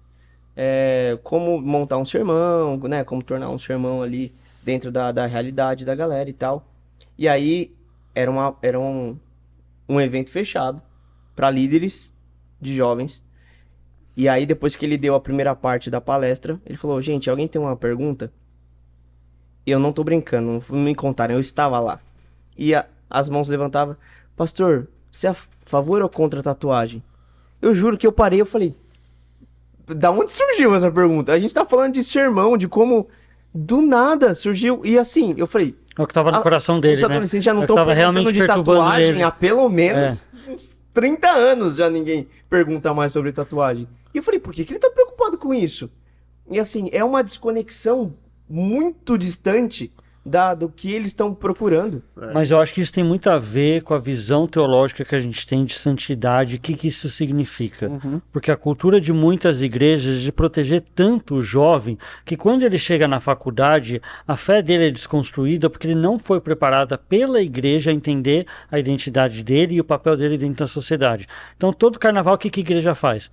[0.55, 4.33] é, como montar um sermão, né, como tornar um sermão ali
[4.63, 6.65] dentro da, da realidade da galera e tal.
[7.17, 7.75] E aí
[8.15, 9.19] era, uma, era um,
[9.89, 10.81] um evento fechado
[11.35, 12.13] para líderes
[12.61, 13.21] de jovens.
[14.15, 17.49] E aí, depois que ele deu a primeira parte da palestra, ele falou: Gente, alguém
[17.49, 18.31] tem uma pergunta?
[19.67, 21.99] Eu não tô brincando, não me contaram, eu estava lá.
[22.57, 23.95] E a- as mãos levantavam:
[24.35, 25.35] Pastor, você é a
[25.65, 27.03] favor ou contra a tatuagem?
[27.61, 28.73] Eu juro que eu parei eu falei:
[29.85, 31.33] Da onde surgiu essa pergunta?
[31.33, 33.07] A gente tá falando de sermão, de como
[33.53, 34.81] do nada surgiu.
[34.85, 37.05] E assim, eu falei: É o que tava no Ah, coração dele, os né?
[37.07, 39.19] adolescentes já É não que estão perguntando de tatuagem ele.
[39.19, 39.23] É.
[39.23, 43.87] há pelo menos uns 30 anos já ninguém pergunta mais sobre tatuagem.
[44.13, 45.89] E eu falei, por que, que ele tá preocupado com isso?
[46.49, 48.13] E assim, é uma desconexão
[48.49, 49.91] muito distante
[50.27, 52.03] da, do que eles estão procurando.
[52.33, 55.19] Mas eu acho que isso tem muito a ver com a visão teológica que a
[55.19, 57.89] gente tem de santidade, o que, que isso significa.
[58.31, 62.77] Porque a cultura de muitas igrejas é de proteger tanto o jovem que quando ele
[62.77, 67.91] chega na faculdade, a fé dele é desconstruída porque ele não foi preparada pela igreja
[67.91, 71.25] a entender a identidade dele e o papel dele dentro da sociedade.
[71.55, 73.31] Então, todo carnaval, o que, que a igreja faz?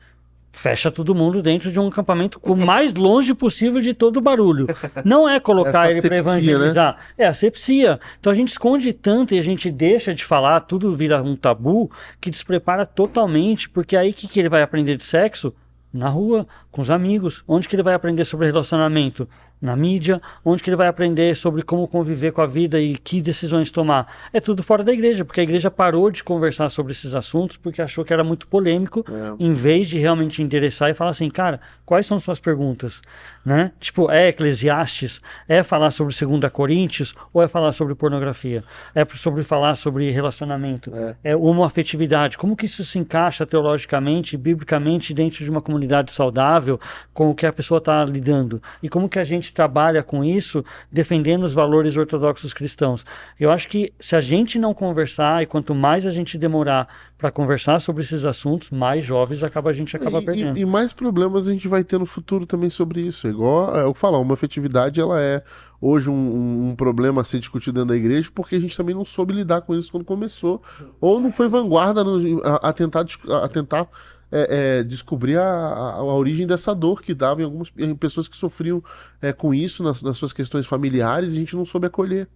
[0.55, 4.69] Fecha todo mundo dentro de um acampamento o mais longe possível de todo o barulho.
[5.05, 6.19] Não é colocar ele para né?
[6.19, 6.97] evangelizar.
[7.19, 7.99] É asepsia.
[8.21, 11.91] Então a gente esconde tanto e a gente deixa de falar, tudo vira um tabu
[12.21, 15.53] que desprepara totalmente, porque aí o que, que ele vai aprender de sexo?
[15.93, 17.43] Na rua, com os amigos.
[17.49, 19.29] Onde que ele vai aprender sobre relacionamento?
[19.63, 20.21] Na mídia.
[20.45, 24.07] Onde que ele vai aprender sobre como conviver com a vida e que decisões tomar?
[24.33, 27.81] É tudo fora da igreja, porque a igreja parou de conversar sobre esses assuntos porque
[27.81, 29.35] achou que era muito polêmico, É.
[29.43, 33.01] em vez de realmente endereçar e falar assim, cara, quais são suas perguntas?
[33.45, 33.73] Né?
[33.81, 35.21] Tipo, é Eclesiastes?
[35.49, 37.15] É falar sobre 2 Coríntios?
[37.33, 38.65] Ou é falar sobre pornografia?
[38.95, 40.93] É sobre falar sobre relacionamento?
[41.23, 42.37] É, homoafetividade?
[42.39, 46.79] Como que isso se encaixa teologicamente, biblicamente, dentro de uma comunidade saudável
[47.13, 48.63] com o que a pessoa está lidando?
[48.83, 53.07] E como que a gente trabalha com isso, defendendo os valores ortodoxos cristãos?
[53.41, 57.31] Eu acho que se a gente não conversar, e quanto mais a gente demorar para
[57.31, 60.59] conversar sobre esses assuntos, mais jovens acaba, a gente acaba E- perdendo.
[60.59, 63.27] E, e mais problemas a gente vai ter no futuro também sobre isso.
[63.27, 65.43] É igual eu falar, uma afetividade ela é
[65.81, 69.05] hoje um, um- problema a ser discutido dentro da igreja porque a gente também não
[69.05, 70.61] soube lidar com isso quando começou.
[71.01, 73.05] Ou não foi vanguarda no- a, a tentar,
[73.43, 73.87] a tentar
[74.35, 78.29] é, é, descobrir a, a- a origem dessa dor que dava em algumas em pessoas
[78.29, 78.83] que sofriam
[79.23, 82.29] é, com isso nas, nas suas questões familiares e a gente não soube acolher.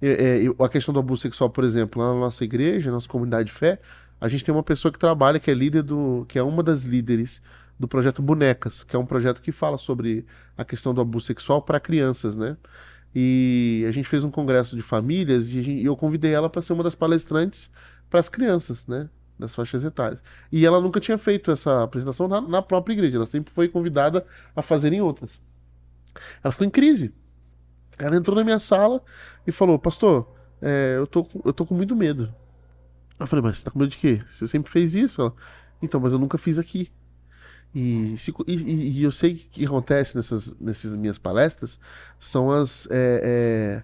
[0.00, 3.08] É, é, a questão do abuso sexual, por exemplo, lá na nossa igreja, na nossa
[3.08, 3.80] comunidade de fé,
[4.20, 6.24] a gente tem uma pessoa que trabalha, que é líder do.
[6.28, 7.42] que é uma das líderes
[7.78, 10.24] do projeto Bonecas, que é um projeto que fala sobre
[10.56, 12.56] a questão do abuso sexual para crianças, né?
[13.14, 16.60] E a gente fez um congresso de famílias e, gente, e eu convidei ela para
[16.62, 17.70] ser uma das palestrantes
[18.10, 19.08] para as crianças, né?
[19.38, 20.20] Das faixas etárias.
[20.50, 24.24] E ela nunca tinha feito essa apresentação na, na própria igreja, ela sempre foi convidada
[24.54, 25.40] a fazer em outras.
[26.42, 27.12] Ela ficou em crise.
[27.98, 29.02] Ela entrou na minha sala
[29.46, 32.32] e falou: Pastor, é, eu, tô, eu tô com muito medo.
[33.18, 34.22] Eu falei: Mas você tá com medo de quê?
[34.30, 35.22] Você sempre fez isso?
[35.22, 35.34] Ela,
[35.82, 36.90] então, mas eu nunca fiz aqui.
[37.74, 41.78] E, se, e, e, eu sei que o que acontece nessas, nessas minhas palestras
[42.20, 43.82] são as é,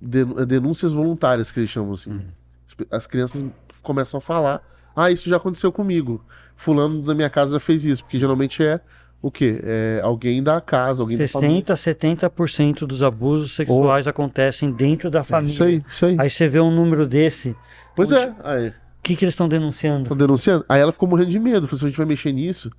[0.00, 2.10] é, denúncias voluntárias, que eles chamam assim.
[2.10, 2.86] Uhum.
[2.90, 3.44] As crianças
[3.82, 4.62] começam a falar:
[4.98, 6.24] Ah, isso já aconteceu comigo.
[6.56, 8.02] Fulano da minha casa já fez isso.
[8.02, 8.80] Porque geralmente é
[9.22, 9.60] o quê?
[9.62, 14.10] É alguém da casa, alguém 60, 70% dos abusos sexuais oh.
[14.10, 15.50] acontecem dentro da família.
[15.50, 16.16] É isso aí, isso aí.
[16.18, 17.54] Aí você vê um número desse.
[17.94, 18.22] Pois onde...
[18.22, 18.34] é.
[18.42, 18.68] Aí.
[18.68, 20.02] O que, que eles estão denunciando?
[20.02, 20.64] Estão denunciando?
[20.68, 21.68] Aí ela ficou morrendo de medo.
[21.68, 22.70] Falou: se a gente vai mexer nisso,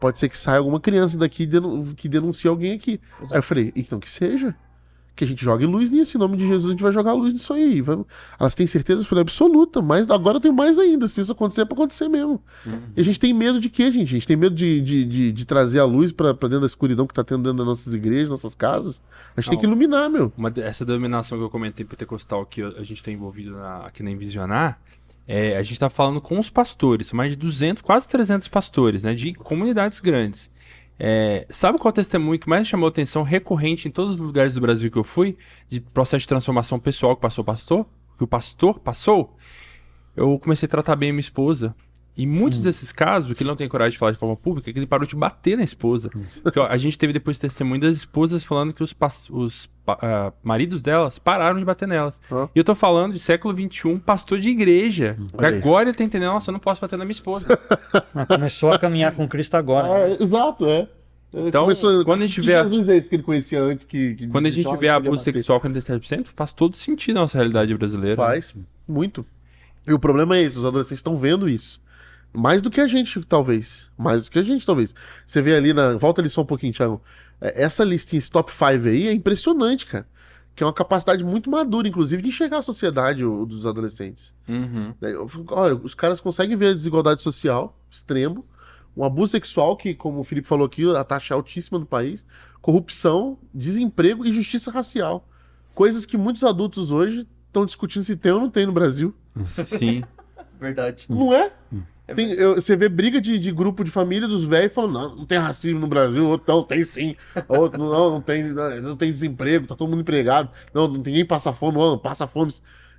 [0.00, 1.46] pode ser que saia alguma criança daqui
[1.96, 2.98] que denuncie alguém aqui.
[3.18, 3.34] Exato.
[3.34, 4.56] Aí eu falei, então que seja.
[5.18, 7.32] Que a gente jogue luz nisso, em nome de Jesus a gente vai jogar luz
[7.32, 7.80] nisso aí.
[7.80, 8.06] Vamos...
[8.38, 9.02] Elas têm certeza?
[9.02, 11.08] Eu falei, absoluta, mas agora eu tenho mais ainda.
[11.08, 12.40] Se isso acontecer, é pra acontecer mesmo.
[12.64, 12.80] Uhum.
[12.96, 14.10] E a gente tem medo de quê, gente?
[14.10, 17.04] A gente tem medo de, de, de, de trazer a luz para dentro da escuridão
[17.04, 19.02] que tá tendo dentro das nossas igrejas, nossas casas.
[19.36, 20.32] A gente Não, tem que iluminar, meu.
[20.36, 24.12] Uma, essa dominação que eu comentei pentecostal que a gente tem envolvido na, aqui na
[24.12, 24.80] Envisionar,
[25.26, 29.14] é, a gente está falando com os pastores, mais de 200, quase 300 pastores, né,
[29.14, 30.48] de comunidades grandes.
[30.98, 34.90] É, sabe qual testemunho que mais chamou atenção recorrente em todos os lugares do Brasil
[34.90, 35.36] que eu fui,
[35.68, 37.86] de processo de transformação pessoal que passou o pastor?
[38.16, 39.36] Que o pastor passou?
[40.16, 41.74] Eu comecei a tratar bem a minha esposa,
[42.18, 44.68] em muitos desses casos, o que ele não tem coragem de falar de forma pública
[44.68, 46.10] é que ele parou de bater na esposa.
[46.42, 48.92] Porque, ó, a gente teve depois testemunho das esposas falando que os,
[49.30, 52.20] os uh, maridos delas pararam de bater nelas.
[52.28, 52.48] Ah.
[52.52, 55.16] E eu tô falando de século XXI, pastor de igreja.
[55.38, 57.46] agora ele tá entendendo, nossa, eu não posso bater na minha esposa.
[58.26, 60.08] Começou a caminhar com Cristo agora.
[60.08, 60.88] É, exato, é.
[61.32, 62.04] Então, Começou...
[62.04, 62.52] quando a gente vê.
[62.52, 64.14] Jesus é esse que ele conhecia antes que.
[64.14, 67.72] que quando a gente vê abuso sexual com 37%, faz todo sentido na nossa realidade
[67.76, 68.16] brasileira.
[68.16, 68.62] Faz, né?
[68.88, 69.24] muito.
[69.86, 71.80] E o problema é esse: os adolescentes estão vendo isso.
[72.32, 73.90] Mais do que a gente, talvez.
[73.96, 74.94] Mais do que a gente, talvez.
[75.24, 75.96] Você vê ali na.
[75.96, 77.02] Volta ali só um pouquinho, Thiago.
[77.40, 80.06] É, essa listinha, esse top 5 aí, é impressionante, cara.
[80.54, 84.34] Que é uma capacidade muito madura, inclusive, de enxergar a sociedade o, dos adolescentes.
[84.48, 84.92] Uhum.
[85.00, 85.14] É,
[85.48, 88.44] olha, os caras conseguem ver a desigualdade social extremo,
[88.96, 92.26] um abuso sexual, que, como o Felipe falou aqui, a taxa é altíssima no país,
[92.60, 95.26] corrupção, desemprego e justiça racial.
[95.74, 99.14] Coisas que muitos adultos hoje estão discutindo se tem ou não tem no Brasil.
[99.46, 100.02] Sim.
[100.58, 101.06] Verdade.
[101.08, 101.52] Não é?
[102.08, 102.12] Hum.
[102.12, 105.16] É tem, eu, você vê briga de, de, grupo de família dos velhos falando, não,
[105.16, 107.14] não tem racismo no Brasil, outro não, tem sim.
[107.46, 108.44] Outro, não, não tem,
[108.82, 112.52] não tem desemprego, tá todo mundo empregado, não, ninguém passa fome, não, passa fome.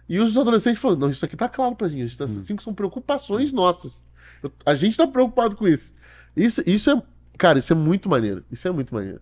[0.07, 2.73] E os adolescentes falando, não, isso aqui tá claro pra gente, tá, assim, que são
[2.73, 4.03] preocupações nossas.
[4.41, 5.93] Eu, a gente tá preocupado com isso.
[6.35, 7.01] Isso, isso é,
[7.37, 8.43] cara, isso é muito maneiro.
[8.51, 9.21] Isso é muito maneiro.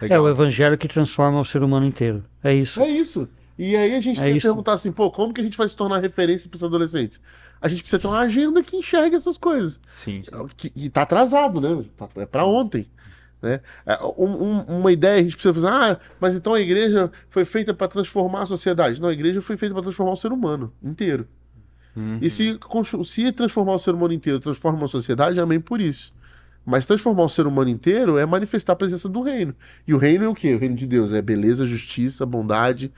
[0.00, 0.18] Legal.
[0.18, 2.24] É o evangelho que transforma o ser humano inteiro.
[2.42, 2.80] É isso.
[2.80, 3.28] É isso.
[3.58, 5.68] E aí a gente é tem que perguntar assim, pô, como que a gente vai
[5.68, 7.20] se tornar referência para os adolescentes?
[7.66, 9.80] A gente precisa ter uma agenda que enxergue essas coisas.
[9.86, 10.22] Sim.
[10.56, 11.84] Que, e tá atrasado, né?
[11.96, 12.86] Tá, é para ontem.
[13.42, 13.60] Né?
[13.84, 17.44] É, um, um, uma ideia a gente precisa fazer, ah, mas então a igreja foi
[17.44, 19.00] feita para transformar a sociedade.
[19.00, 21.26] Não, a igreja foi feita para transformar o ser humano inteiro.
[21.96, 22.18] Uhum.
[22.20, 22.58] E se,
[23.04, 26.14] se transformar o ser humano inteiro transforma a sociedade, amém por isso.
[26.64, 29.54] Mas transformar o ser humano inteiro é manifestar a presença do reino.
[29.86, 30.54] E o reino é o quê?
[30.54, 32.92] O reino de Deus é beleza, justiça, bondade,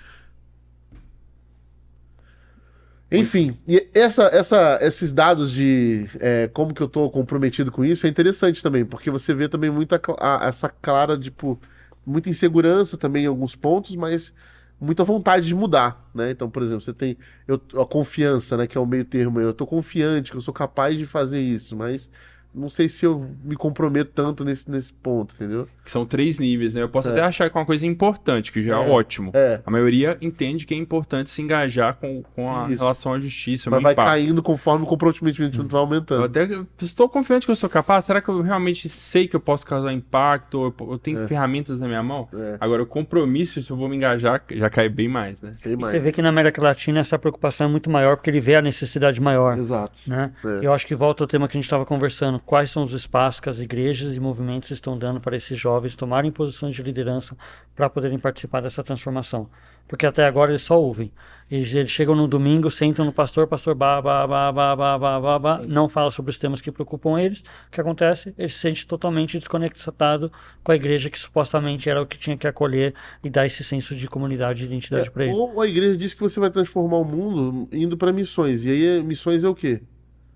[3.10, 8.06] enfim, e essa, essa, esses dados de é, como que eu tô comprometido com isso
[8.06, 11.59] é interessante também, porque você vê também muita a, essa clara, tipo,
[12.05, 14.35] muita insegurança também em alguns pontos, mas
[14.80, 16.30] muita vontade de mudar, né?
[16.30, 17.16] Então, por exemplo, você tem
[17.47, 20.52] eu, a confiança, né, que é o meio termo, eu tô confiante que eu sou
[20.55, 22.10] capaz de fazer isso, mas
[22.59, 25.68] não sei se eu me comprometo tanto nesse, nesse ponto, entendeu?
[25.85, 26.82] Que são três níveis, né?
[26.82, 27.12] Eu posso é.
[27.12, 29.30] até achar que é uma coisa importante, que já é, é ótimo.
[29.35, 29.60] É.
[29.64, 32.82] A maioria entende que é importante se engajar com, com a Isso.
[32.82, 33.70] relação à justiça.
[33.70, 34.09] Mas vai impacto.
[34.09, 35.68] caindo conforme o comprometimento hum.
[35.68, 36.20] vai aumentando.
[36.20, 36.48] Eu até
[36.80, 38.05] estou confiante que eu sou capaz.
[38.05, 40.74] Será que eu realmente sei que eu posso causar impacto?
[40.78, 41.28] Eu, eu tenho é.
[41.28, 42.28] ferramentas na minha mão?
[42.35, 42.56] É.
[42.60, 45.55] Agora, o compromisso, se eu vou me engajar, já cai bem mais, né?
[45.64, 45.93] Bem mais.
[45.93, 48.62] Você vê que na América Latina essa preocupação é muito maior, porque ele vê a
[48.62, 49.56] necessidade maior.
[49.56, 49.98] Exato.
[50.06, 50.32] Né?
[50.44, 50.66] É.
[50.66, 52.40] Eu acho que volta ao tema que a gente estava conversando.
[52.48, 55.94] Quais são os espaços espaço que as igrejas e movimentos estão dando para esses jovens
[55.94, 57.36] tomarem posições de liderança
[57.74, 59.48] para poderem participar dessa transformação.
[59.86, 61.10] Porque até agora eles só ouvem.
[61.50, 65.20] Eles, eles chegam no domingo, sentam no pastor, pastor ba, ba, ba, ba, ba, ba,
[65.20, 67.40] ba, ba não fala sobre os temas que preocupam eles.
[67.40, 68.34] O que acontece?
[68.36, 70.30] Ele se sente totalmente desconectado
[70.62, 72.94] com a igreja que supostamente era o que tinha que acolher
[73.24, 75.34] e dar esse senso de comunidade e identidade é, para ele.
[75.34, 78.64] Ou a igreja diz que você vai transformar o mundo indo para missões.
[78.64, 79.82] E aí missões é o quê?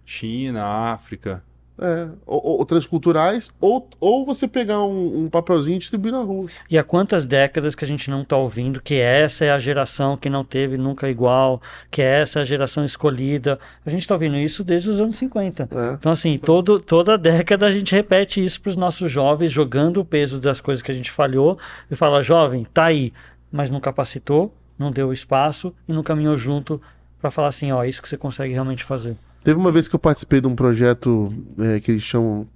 [0.04, 1.44] China, África.
[1.78, 6.46] É, ou, ou transculturais, ou, ou você pegar um, um papelzinho e distribuir na rua.
[6.70, 10.16] E há quantas décadas que a gente não está ouvindo que essa é a geração
[10.16, 13.58] que não teve nunca igual, que essa é a geração escolhida.
[13.86, 15.62] A gente está ouvindo isso desde os anos 50.
[15.62, 15.92] É.
[15.94, 20.04] Então, assim, todo, toda década a gente repete isso para os nossos jovens, jogando o
[20.04, 21.58] peso das coisas que a gente falhou
[21.90, 23.12] e fala, jovem, tá aí,
[23.50, 26.80] mas não capacitou, não deu espaço e não caminhou junto
[27.20, 29.16] para falar assim, ó, isso que você consegue realmente fazer.
[29.44, 32.46] Teve uma vez que eu participei de um projeto é, que eles chamam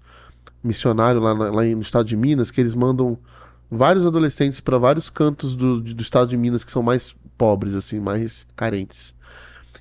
[0.63, 3.19] missionário lá, lá no estado de Minas, que eles mandam
[3.71, 7.99] vários adolescentes para vários cantos do, do estado de Minas que são mais pobres, assim,
[7.99, 9.15] mais carentes.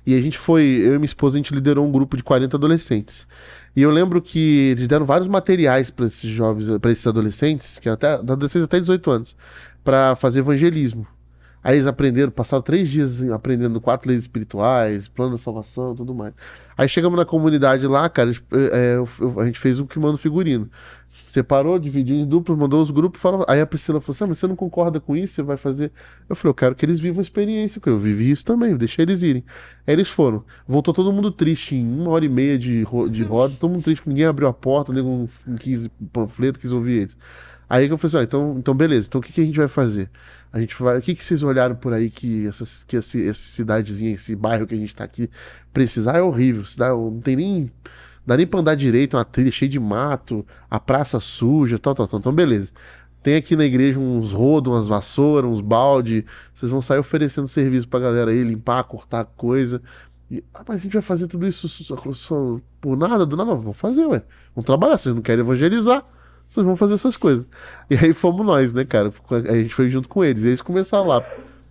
[0.06, 2.56] E a gente foi, eu e minha esposa, a gente liderou um grupo de 40
[2.56, 3.26] adolescentes.
[3.74, 7.88] E eu lembro que eles deram vários materiais para esses jovens, para esses adolescentes, que
[7.88, 9.36] até adolescentes até 18 anos,
[9.82, 11.06] para fazer evangelismo.
[11.66, 16.32] Aí eles aprenderam, passaram três dias aprendendo quatro leis espirituais, plano da salvação, tudo mais.
[16.78, 18.30] Aí chegamos na comunidade lá, cara,
[18.72, 18.96] é,
[19.40, 20.70] a gente fez um que manda figurino.
[21.30, 23.20] Separou, dividiu em duplos, mandou os grupos.
[23.20, 25.34] Falou, aí a Priscila falou assim: ah, mas você não concorda com isso?
[25.34, 25.90] Você vai fazer.
[26.28, 27.80] Eu falei: eu quero que eles vivam a experiência.
[27.84, 29.44] Eu vivi isso também, deixei eles irem.
[29.86, 30.44] Aí eles foram.
[30.68, 33.82] Voltou todo mundo triste em uma hora e meia de, ro- de roda, todo mundo
[33.82, 35.28] triste, ninguém abriu a porta, ninguém
[35.58, 37.16] quis panfleto, quis ouvir eles.
[37.68, 39.68] Aí eu falei assim: ó, então, então beleza, então o que, que a gente vai
[39.68, 40.10] fazer?
[40.56, 40.96] A gente vai.
[40.96, 44.66] O que, que vocês olharam por aí que, essas, que esse, essa cidadezinha, esse bairro
[44.66, 45.28] que a gente tá aqui
[45.70, 46.64] precisar é horrível.
[46.64, 47.70] Cidade, não tem nem.
[48.24, 52.08] Dá nem pra andar direito, uma trilha cheia de mato, a praça suja, tal, tal,
[52.08, 52.20] tal.
[52.20, 52.72] Então, beleza.
[53.22, 56.24] Tem aqui na igreja uns rodos, umas vassouras, uns balde.
[56.54, 59.82] Vocês vão sair oferecendo serviço pra galera aí, limpar, cortar coisa.
[60.30, 63.26] E, ah, mas a gente vai fazer tudo isso só, só por nada?
[63.26, 63.54] Do nada?
[63.54, 64.22] Vamos fazer, ué.
[64.54, 64.96] Vamos trabalhar.
[64.96, 66.02] Vocês não querem evangelizar?
[66.46, 67.46] Vocês vão fazer essas coisas.
[67.90, 69.12] E aí fomos nós, né, cara?
[69.48, 70.44] A gente foi junto com eles.
[70.44, 71.22] E eles começaram lá.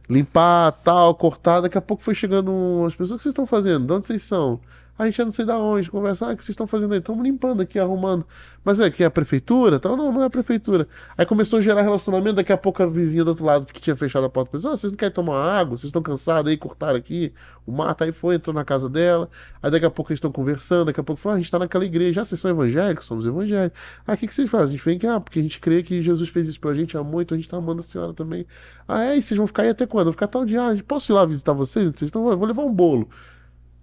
[0.09, 1.61] Limpar, tal, cortar.
[1.61, 3.11] Daqui a pouco foi chegando um- as pessoas.
[3.11, 3.87] O que vocês estão fazendo?
[3.87, 4.59] De onde vocês são?
[4.97, 6.99] A gente não sei da onde, conversar, ah, o que vocês estão fazendo aí?
[6.99, 8.25] Estamos limpando aqui, arrumando.
[8.63, 9.77] Mas é que é a prefeitura?
[9.77, 9.97] Tal?
[9.97, 10.87] Não, não é a prefeitura.
[11.17, 13.95] Aí começou a gerar relacionamento, daqui a pouco a vizinha do outro lado que tinha
[13.95, 15.77] fechado a porta pensou, ah, vocês não querem tomar água?
[15.77, 17.33] Vocês estão cansados aí, cortaram aqui,
[17.65, 19.29] o mato aí foi, entrou na casa dela.
[19.61, 21.59] Aí daqui a pouco eles estão conversando, daqui a pouco falou, ah, a gente está
[21.59, 23.05] naquela igreja, ah, vocês são evangélicos?
[23.05, 23.77] Somos evangélicos.
[24.07, 24.69] Ah, o que, que vocês fazem?
[24.69, 26.97] A gente vem aqui, ah, porque a gente crê que Jesus fez isso pra gente,
[26.97, 28.47] amou, então a gente tá amando a senhora também.
[28.87, 29.17] Ah, é?
[29.17, 30.05] E vocês vão ficar aí até quando?
[30.05, 31.83] Vou ficar tal dia, ah, posso ir lá visitar vocês?
[31.85, 33.09] Vocês estão, vou levar um bolo.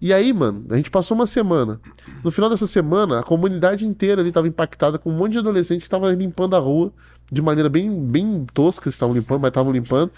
[0.02, 1.80] E aí, mano, a gente passou uma semana.
[2.24, 5.78] No final dessa semana, a comunidade inteira ali estava impactada com um monte de adolescente
[5.78, 6.92] que estava limpando a rua
[7.30, 10.10] de maneira bem, bem tosca, eles estavam limpando, mas estavam limpando.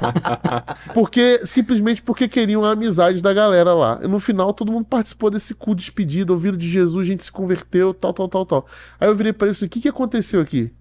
[0.94, 4.00] porque simplesmente porque queriam a amizade da galera lá.
[4.02, 7.22] E no final todo mundo participou desse cu de despedida, ouviram de Jesus, a gente
[7.22, 8.66] se converteu, tal, tal, tal, tal.
[8.98, 10.72] Aí eu virei para eles assim, o que, que aconteceu aqui?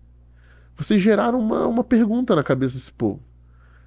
[0.78, 3.20] Vocês geraram uma, uma pergunta na cabeça desse povo.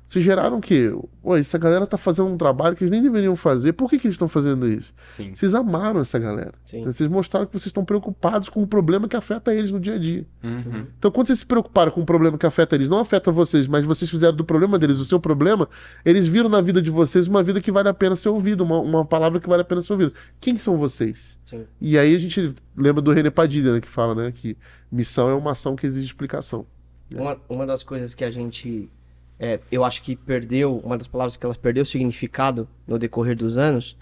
[0.06, 0.92] Vocês geraram o quê?
[1.38, 3.72] Essa galera tá fazendo um trabalho que eles nem deveriam fazer.
[3.72, 4.92] Por que, que eles estão fazendo isso?
[5.06, 5.34] Sim.
[5.34, 6.52] Vocês amaram essa galera.
[6.64, 6.84] Sim.
[6.84, 9.98] Vocês mostraram que vocês estão preocupados com o problema que afeta eles no dia a
[9.98, 10.26] dia.
[10.42, 10.86] Uhum.
[10.98, 13.86] Então, quando vocês se preocuparam com o problema que afeta eles, não afeta vocês, mas
[13.86, 15.68] vocês fizeram do problema deles o seu problema,
[16.04, 18.78] eles viram na vida de vocês uma vida que vale a pena ser ouvida, uma,
[18.78, 20.12] uma palavra que vale a pena ser ouvida.
[20.38, 21.38] Quem são vocês?
[21.46, 21.64] Sim.
[21.80, 24.56] E aí a gente lembra do René Padilha, né, que fala né, que
[24.92, 26.66] missão é uma ação que exige explicação.
[27.12, 28.90] Uma, uma das coisas que a gente,
[29.38, 33.58] é, eu acho que perdeu, uma das palavras que elas perdeu significado no decorrer dos
[33.58, 33.96] anos,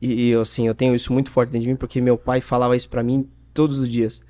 [0.00, 2.76] e, e, assim, eu tenho isso muito forte dentro de mim, porque meu pai falava
[2.76, 4.22] isso pra mim todos os dias.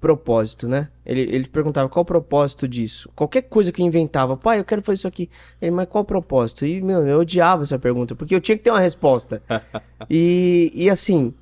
[0.00, 0.88] Propósito, né?
[1.04, 3.10] Ele, ele perguntava qual o propósito disso.
[3.16, 5.28] Qualquer coisa que eu inventava, pai, eu quero fazer isso aqui.
[5.60, 6.64] Ele, mas qual o propósito?
[6.64, 9.42] E, meu, eu odiava essa pergunta, porque eu tinha que ter uma resposta.
[10.08, 11.34] e, e assim,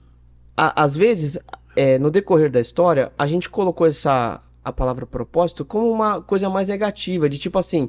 [0.57, 1.39] a- às vezes,
[1.75, 6.51] é, no decorrer da história, a gente colocou essa a palavra propósito como uma coisa
[6.51, 7.89] mais negativa, de tipo assim,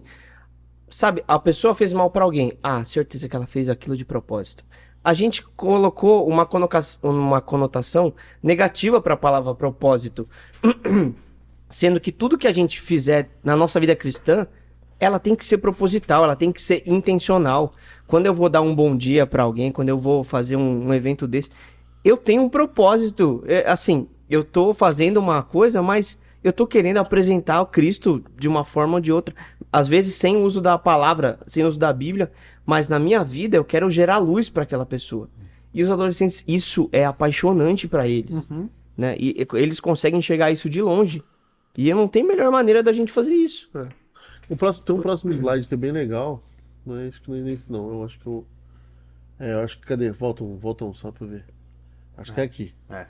[0.89, 4.64] sabe, a pessoa fez mal pra alguém, ah, certeza que ela fez aquilo de propósito.
[5.03, 6.47] A gente colocou uma,
[7.03, 10.27] uma conotação negativa para a palavra propósito,
[11.69, 14.47] sendo que tudo que a gente fizer na nossa vida cristã,
[14.99, 17.73] ela tem que ser proposital, ela tem que ser intencional.
[18.07, 20.93] Quando eu vou dar um bom dia para alguém, quando eu vou fazer um, um
[20.93, 21.49] evento desse,
[22.03, 23.43] eu tenho um propósito.
[23.45, 28.47] É, assim, eu tô fazendo uma coisa, mas eu tô querendo apresentar o Cristo de
[28.47, 29.35] uma forma ou de outra.
[29.77, 32.31] Às vezes sem o uso da palavra, sem o uso da Bíblia,
[32.65, 35.29] mas na minha vida eu quero gerar luz para aquela pessoa.
[35.71, 38.43] E os adolescentes, isso é apaixonante para eles,
[38.97, 39.15] né?
[39.19, 41.23] E, e eles conseguem enxergar isso de longe.
[41.77, 43.69] E não tem melhor maneira da gente fazer isso.
[44.49, 46.41] O próximo, tem um próximo slide que é bem legal.
[46.83, 47.87] Não é isso que não é isso, não.
[47.87, 48.47] Eu acho que eu.
[49.39, 49.85] É, eu acho que.
[49.85, 50.09] Cadê?
[50.09, 51.45] Volta um, volta um só pra eu ver.
[52.17, 52.73] Acho que é aqui.
[52.89, 53.05] É.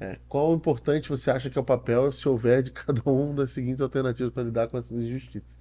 [0.00, 0.18] É.
[0.28, 3.50] Qual o importante você acha que é o papel se houver de cada um das
[3.50, 5.57] seguintes alternativas para lidar com essas injustiças?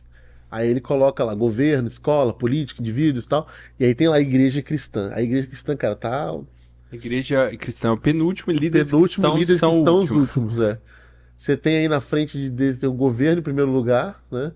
[0.50, 3.48] Aí ele coloca lá governo, escola, política, indivíduos e tal.
[3.80, 5.12] E aí tem lá a igreja cristã.
[5.14, 6.34] A igreja cristã, cara, tá
[6.92, 10.20] Igreja cristã é o penúltimo e líderes Penúltimo, cristãos líderes são cristãos os último.
[10.22, 10.80] últimos, é.
[11.38, 12.50] Você tem aí na frente de
[12.80, 14.52] tem o governo em primeiro lugar, né?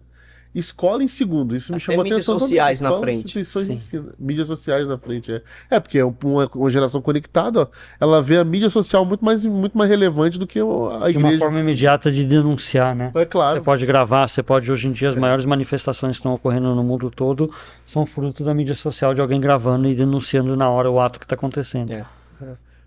[0.53, 2.35] Escola em segundo, isso me Até chamou mídias atenção.
[2.35, 2.47] também.
[2.49, 3.25] sociais na frente.
[3.25, 4.09] instituições de ensino.
[4.19, 5.41] Mídias sociais na frente, é.
[5.69, 7.67] É, porque é uma, uma geração conectada, ó,
[7.99, 11.09] ela vê a mídia social muito mais, muito mais relevante do que a De uma
[11.09, 11.39] igreja.
[11.39, 13.11] forma imediata de denunciar, né?
[13.15, 13.61] É Você claro.
[13.61, 17.09] pode gravar, você pode, hoje em dia, as maiores manifestações que estão ocorrendo no mundo
[17.09, 17.49] todo
[17.85, 21.25] são fruto da mídia social, de alguém gravando e denunciando na hora o ato que
[21.25, 21.93] está acontecendo.
[21.93, 22.05] É.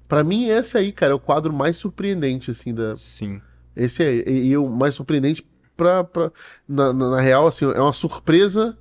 [0.07, 3.41] Pra mim, esse aí, cara, é o quadro mais surpreendente, assim, da, Sim.
[3.75, 5.43] Esse é, e, e o mais surpreendente
[5.77, 6.31] pra, pra,
[6.69, 8.77] na, na, na real, assim, é uma surpresa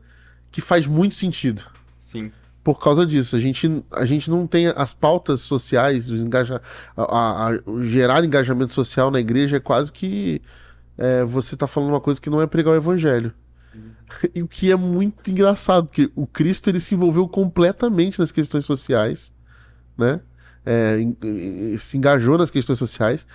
[0.52, 1.64] que faz muito sentido.
[1.98, 2.32] Sim.
[2.64, 6.62] Por causa disso, a gente, a gente não tem as pautas sociais, os engaja,
[6.96, 10.42] a, a- a- gerar engajamento social na igreja é quase que
[10.98, 13.34] é, você tá falando uma coisa que não é pregar o evangelho.
[14.36, 18.64] E o que é muito engraçado, porque o Cristo ele se envolveu completamente nas questões
[18.64, 19.34] sociais,
[19.98, 20.20] né?
[20.64, 20.98] É,
[21.80, 23.26] se engajou nas questões sociais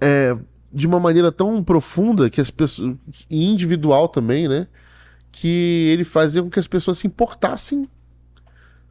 [0.00, 0.34] é,
[0.72, 2.96] de uma maneira tão profunda que as pessoas
[3.30, 4.66] e individual também, né?
[5.32, 7.88] Que ele fazia com que as pessoas se importassem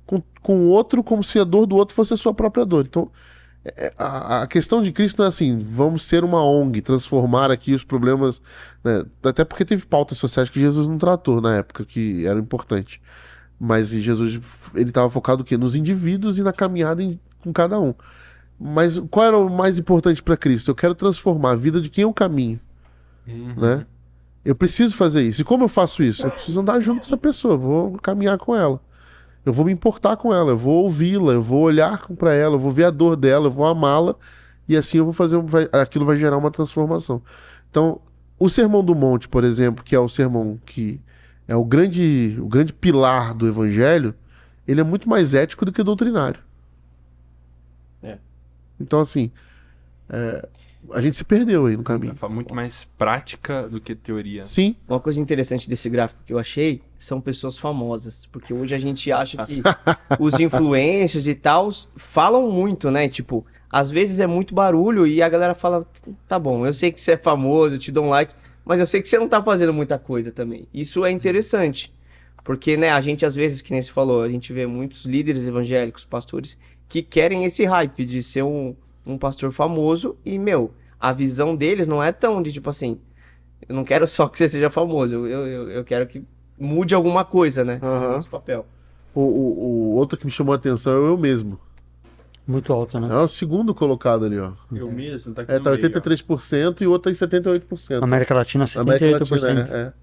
[0.05, 2.85] com, com o outro como se a dor do outro fosse a sua própria dor.
[2.87, 3.11] Então,
[3.65, 7.73] é, a, a questão de Cristo não é assim, vamos ser uma ONG, transformar aqui
[7.73, 8.41] os problemas,
[8.83, 9.03] né?
[9.23, 13.01] Até porque teve pautas sociais que Jesus não tratou na época que era importante.
[13.59, 14.39] Mas Jesus
[14.75, 15.57] ele estava focado o quê?
[15.57, 17.93] Nos indivíduos e na caminhada em- com cada um.
[18.59, 20.71] Mas qual era o mais importante para Cristo?
[20.71, 22.59] Eu quero transformar a vida de quem eu caminho,
[23.55, 23.85] né?
[24.43, 25.41] Eu preciso fazer isso.
[25.41, 26.25] E como eu faço isso?
[26.25, 28.79] Eu preciso andar junto com essa pessoa, vou caminhar com ela.
[29.45, 32.59] Eu vou me importar com ela, eu vou ouvi-la, eu vou olhar para ela, eu
[32.59, 34.15] vou ver a dor dela, eu vou amá-la
[34.67, 37.21] e assim eu vou fazer, vai- aquilo vai gerar uma transformação.
[37.69, 37.99] Então,
[38.39, 40.99] o Sermão do Monte, por exemplo, que é o sermão que
[41.47, 44.13] é o grande, o grande pilar do evangelho,
[44.67, 46.41] ele é muito mais ético do que doutrinário.
[48.79, 49.31] Então, assim,
[50.09, 50.47] é,
[50.91, 52.15] a gente se perdeu aí no caminho.
[52.29, 54.45] Muito mais prática do que teoria.
[54.45, 58.79] Sim, Uma coisa interessante desse gráfico que eu achei são pessoas famosas, porque hoje a
[58.79, 59.61] gente acha que
[60.19, 63.09] os influencers e tal falam muito, né?
[63.09, 65.85] Tipo, às vezes é muito barulho e a galera fala:
[66.27, 68.33] tá bom, eu sei que você é famoso, eu te dou um like,
[68.63, 70.67] mas eu sei que você não tá fazendo muita coisa também.
[70.73, 71.93] Isso é interessante,
[72.43, 75.45] porque, né, a gente às vezes, que nem você falou, a gente vê muitos líderes
[75.45, 76.57] evangélicos, pastores,
[76.89, 81.87] que querem esse hype de ser um, um pastor famoso e, meu, a visão deles
[81.87, 82.99] não é tão de tipo assim.
[83.67, 86.23] Eu não quero só que você seja famoso, eu, eu, eu- quero que
[86.59, 87.79] mude alguma coisa, né?
[87.83, 88.17] Aham.
[88.19, 88.65] Esse papel.
[89.13, 91.59] o, o, o outro que me chamou a atenção é o eu mesmo.
[92.47, 93.09] Muito alta, né?
[93.13, 94.53] É o segundo colocado ali, ó.
[94.73, 95.89] Eu mesmo, tá aqui É, tá meio, ó.
[95.99, 98.01] 83% e o outro tá em 78%.
[98.01, 99.31] América Latina, América 78%.
[99.41, 99.93] Latina, é, é.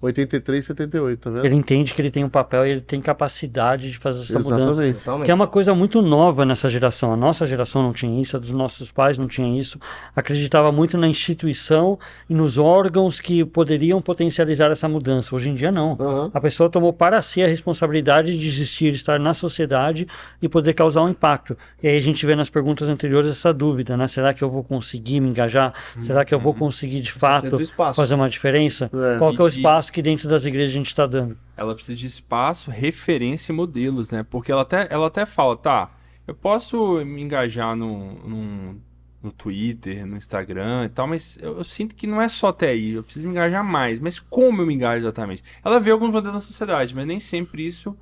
[0.00, 1.44] 83, 78, tá vendo?
[1.44, 4.62] Ele entende que ele tem um papel e ele tem capacidade de fazer essa mudança.
[4.64, 4.98] Exatamente.
[4.98, 5.24] Totalmente.
[5.26, 7.12] Que é uma coisa muito nova nessa geração.
[7.12, 9.78] A nossa geração não tinha isso, a dos nossos pais não tinha isso.
[10.14, 11.98] Acreditava muito na instituição
[12.30, 15.34] e nos órgãos que poderiam potencializar essa mudança.
[15.34, 15.96] Hoje em dia, não.
[16.00, 16.30] Aham.
[16.32, 20.06] A pessoa tomou para si a responsabilidade de existir, estar na sociedade
[20.40, 21.56] e poder causar um impacto.
[21.82, 24.06] E aí a gente vê nas perguntas anteriores essa dúvida, né?
[24.06, 25.72] Será que eu vou conseguir me engajar?
[26.00, 27.96] Será que eu vou conseguir de fato espaço.
[27.96, 28.90] fazer uma diferença?
[28.94, 29.18] É.
[29.18, 29.56] Qual que é o E de-
[29.88, 31.36] espaço que dentro das igrejas a gente está dando?
[31.56, 34.22] Ela precisa de espaço, referência e modelos, né?
[34.22, 35.90] Porque ela até, ela até fala, tá,
[36.26, 38.80] eu posso me engajar no, no,
[39.22, 42.68] no Twitter, no Instagram e tal, mas eu, eu sinto que não é só até
[42.70, 43.98] aí, eu preciso me engajar mais.
[43.98, 45.42] Mas como eu me engajo exatamente?
[45.64, 47.96] Ela vê alguns modelos na sociedade, mas nem sempre isso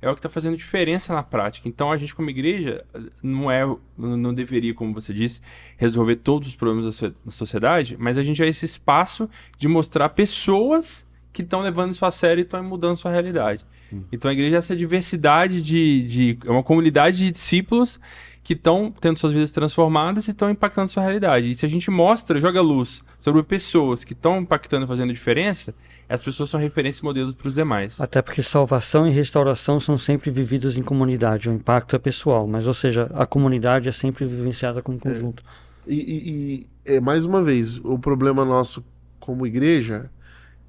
[0.00, 1.68] é o que está fazendo diferença na prática.
[1.68, 2.84] Então a gente como igreja
[3.22, 3.62] não é,
[3.96, 5.40] não deveria, como você disse,
[5.76, 9.68] resolver todos os problemas da so- da sociedade, mas a gente é esse espaço de
[9.68, 13.64] mostrar pessoas que estão levando isso a sério e estão mudando sua realidade.
[14.10, 18.00] Então a igreja é essa diversidade de, de é uma comunidade de discípulos
[18.42, 21.50] que estão tendo suas vidas transformadas e estão impactando sua realidade.
[21.50, 25.74] E se a gente mostra, joga luz sobre pessoas que estão impactando e fazendo diferença,
[26.08, 28.00] as pessoas são referências e modelos para os demais.
[28.00, 31.48] Até porque salvação e restauração são sempre vividas em comunidade.
[31.48, 35.42] O impacto é pessoal, mas, ou seja, a comunidade é sempre vivenciada como conjunto.
[35.86, 38.82] E, e- e, é, mais uma vez, o problema nosso
[39.20, 40.10] como igreja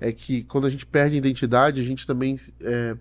[0.09, 2.95] é que quando a gente perde a identidade, a gente também é,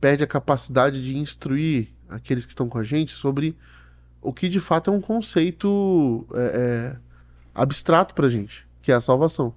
[0.00, 3.56] perde a capacidade de instruir aqueles que estão com a gente sobre
[4.20, 6.40] o que de fato é um conceito é,
[6.94, 6.96] é,
[7.54, 9.54] abstrato pra gente, que é a salvação.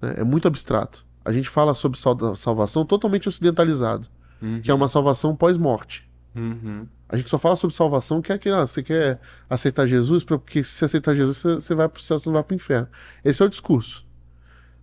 [0.00, 0.14] né?
[0.18, 1.04] É muito abstrato.
[1.24, 4.08] A gente fala sobre sal- salvação totalmente ocidentalizado,
[4.40, 4.60] Uhum.
[4.60, 6.08] que é uma salvação pós-morte.
[6.34, 6.86] Uhum.
[7.08, 9.20] A gente só fala sobre salvação que é que ah, você quer
[9.50, 12.54] aceitar Jesus, porque se você aceitar Jesus, você, vai pro céu, você não vai pro
[12.54, 12.86] inferno.
[13.24, 14.06] Esse é o discurso.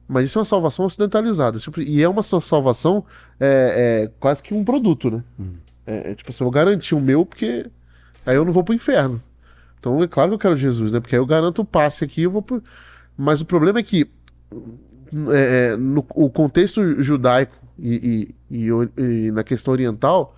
[0.08, 1.58] Mas isso é uma salvação ocidentalizada.
[1.60, 3.04] tipo, E é uma sal- salvação
[3.40, 5.24] é, é quase que um produto, né?
[5.86, 7.70] É, é tipo assim, eu vou garantir o meu porque
[8.26, 9.22] aí eu não vou pro inferno.
[9.80, 11.00] Então é claro que eu quero Jesus, né?
[11.00, 12.62] Porque aí eu garanto o passe aqui, eu vou pro...
[13.18, 14.10] Mas o problema é que
[15.32, 18.70] é, é no o contexto judaico e, e, e,
[19.28, 20.36] e, na questão oriental,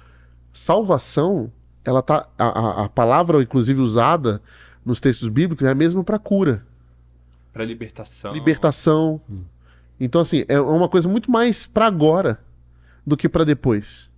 [0.54, 1.52] salvação,
[1.84, 4.42] ela tá a, a palavra inclusive usada
[4.86, 6.66] nos textos bíblicos é a mesma para cura,
[7.54, 8.34] para libertação.
[8.34, 9.22] Libertação.
[9.30, 9.42] Hum.
[10.00, 12.40] Então assim, é uma coisa muito mais para agora
[13.06, 14.10] do que para depois.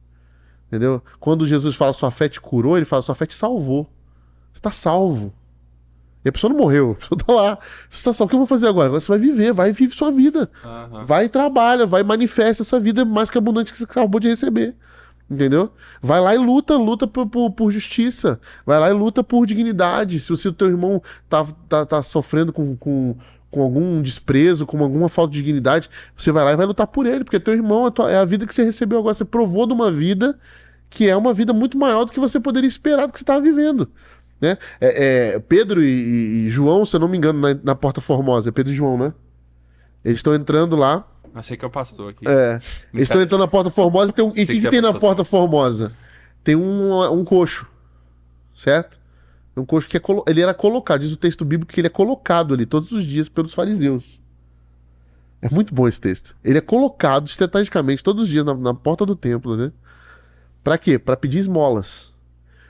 [0.68, 1.01] Entendeu?
[1.19, 3.89] Quando Jesus fala sua fé te curou, ele fala sua fé te salvou.
[4.53, 5.34] Você tá salvo.
[6.23, 7.60] E a pessoa não morreu, a pessoa tá lá.
[7.89, 8.27] Você tá salvo.
[8.27, 8.88] O que eu vou fazer agora?
[8.88, 10.49] Agora você vai viver, vai viver sua vida.
[10.64, 11.06] Uhum.
[11.06, 14.76] Vai e trabalha, vai manifesta essa vida mais que abundante que você acabou de receber.
[15.30, 15.72] Entendeu?
[16.01, 18.39] Vai lá e luta, luta por, por, por, justiça.
[18.65, 20.19] Vai lá e luta por dignidade.
[20.19, 23.15] Se o teu irmão tá, tá, tá sofrendo com, com,
[23.51, 27.05] com algum desprezo, com alguma falta de dignidade, você vai lá e vai lutar por
[27.05, 29.13] ele, porque teu irmão é, é a vida que você recebeu agora.
[29.13, 30.38] Você provou de uma vida
[30.89, 33.41] que é uma vida muito maior do que você poderia esperar do que você estava
[33.41, 33.89] vivendo.
[34.41, 34.57] Né?
[34.80, 38.49] É, é, Pedro e, e, João, se eu não me engano, na, na Porta Formosa,
[38.49, 39.13] é Pedro e João, né?
[40.03, 41.05] Eles estão entrando lá.
[41.43, 42.27] Sei que é o pastor aqui.
[42.27, 42.59] É.
[42.93, 44.11] Eles estão entrando na Porta Formosa.
[44.11, 45.91] Tem um, e o que, que, que, tem na Porta Formosa?
[46.43, 47.67] Tem um, um coxo.
[48.55, 48.98] Certo?
[49.60, 50.23] Um coxo que é colo...
[50.27, 53.30] ele era colocado, diz o texto bíblico que ele é colocado ali todos os dias
[53.30, 54.19] pelos fariseus.
[55.41, 56.36] É muito bom esse texto.
[56.44, 59.72] Ele é colocado estrategicamente todos os dias na, na porta do templo, né?
[60.64, 60.99] Para quê?
[60.99, 62.14] Para pedir esmolas.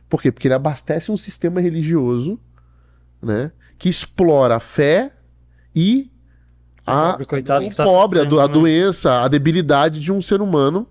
[0.10, 0.32] Por quê?
[0.32, 2.40] Porque ele abastece um sistema religioso,
[3.22, 5.14] né, que explora a fé
[5.76, 6.12] e
[6.86, 8.54] a pobre, coitado, o pobre, a, do, a né?
[8.54, 10.88] doença, a debilidade de um ser humano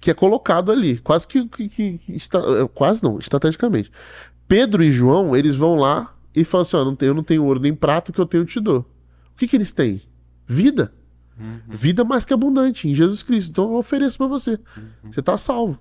[0.00, 2.18] que é colocado ali, quase que, que, que, que
[2.74, 3.90] quase não, estrategicamente.
[4.48, 7.44] Pedro e João, eles vão lá e falam assim: ó, não tenho, eu não tenho
[7.44, 8.80] ouro nem prato que eu tenho, eu te dou.
[9.32, 10.02] O que, que eles têm?
[10.46, 10.92] Vida.
[11.38, 11.60] Uhum.
[11.68, 13.50] Vida mais que abundante em Jesus Cristo.
[13.50, 14.52] Então eu ofereço para você.
[14.76, 15.12] Uhum.
[15.12, 15.78] Você tá salvo.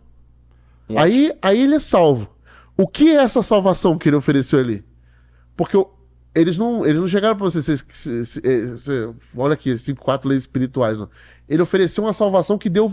[0.98, 2.36] Aí, aí ele é salvo.
[2.78, 4.84] O que é essa salvação que ele ofereceu ali?
[5.56, 5.78] Porque
[6.36, 7.78] eles não, eles não chegaram para você, você,
[8.24, 11.00] você, você, olha aqui, cinco, quatro leis espirituais.
[11.00, 11.10] Não.
[11.48, 12.92] Ele ofereceu uma salvação que deu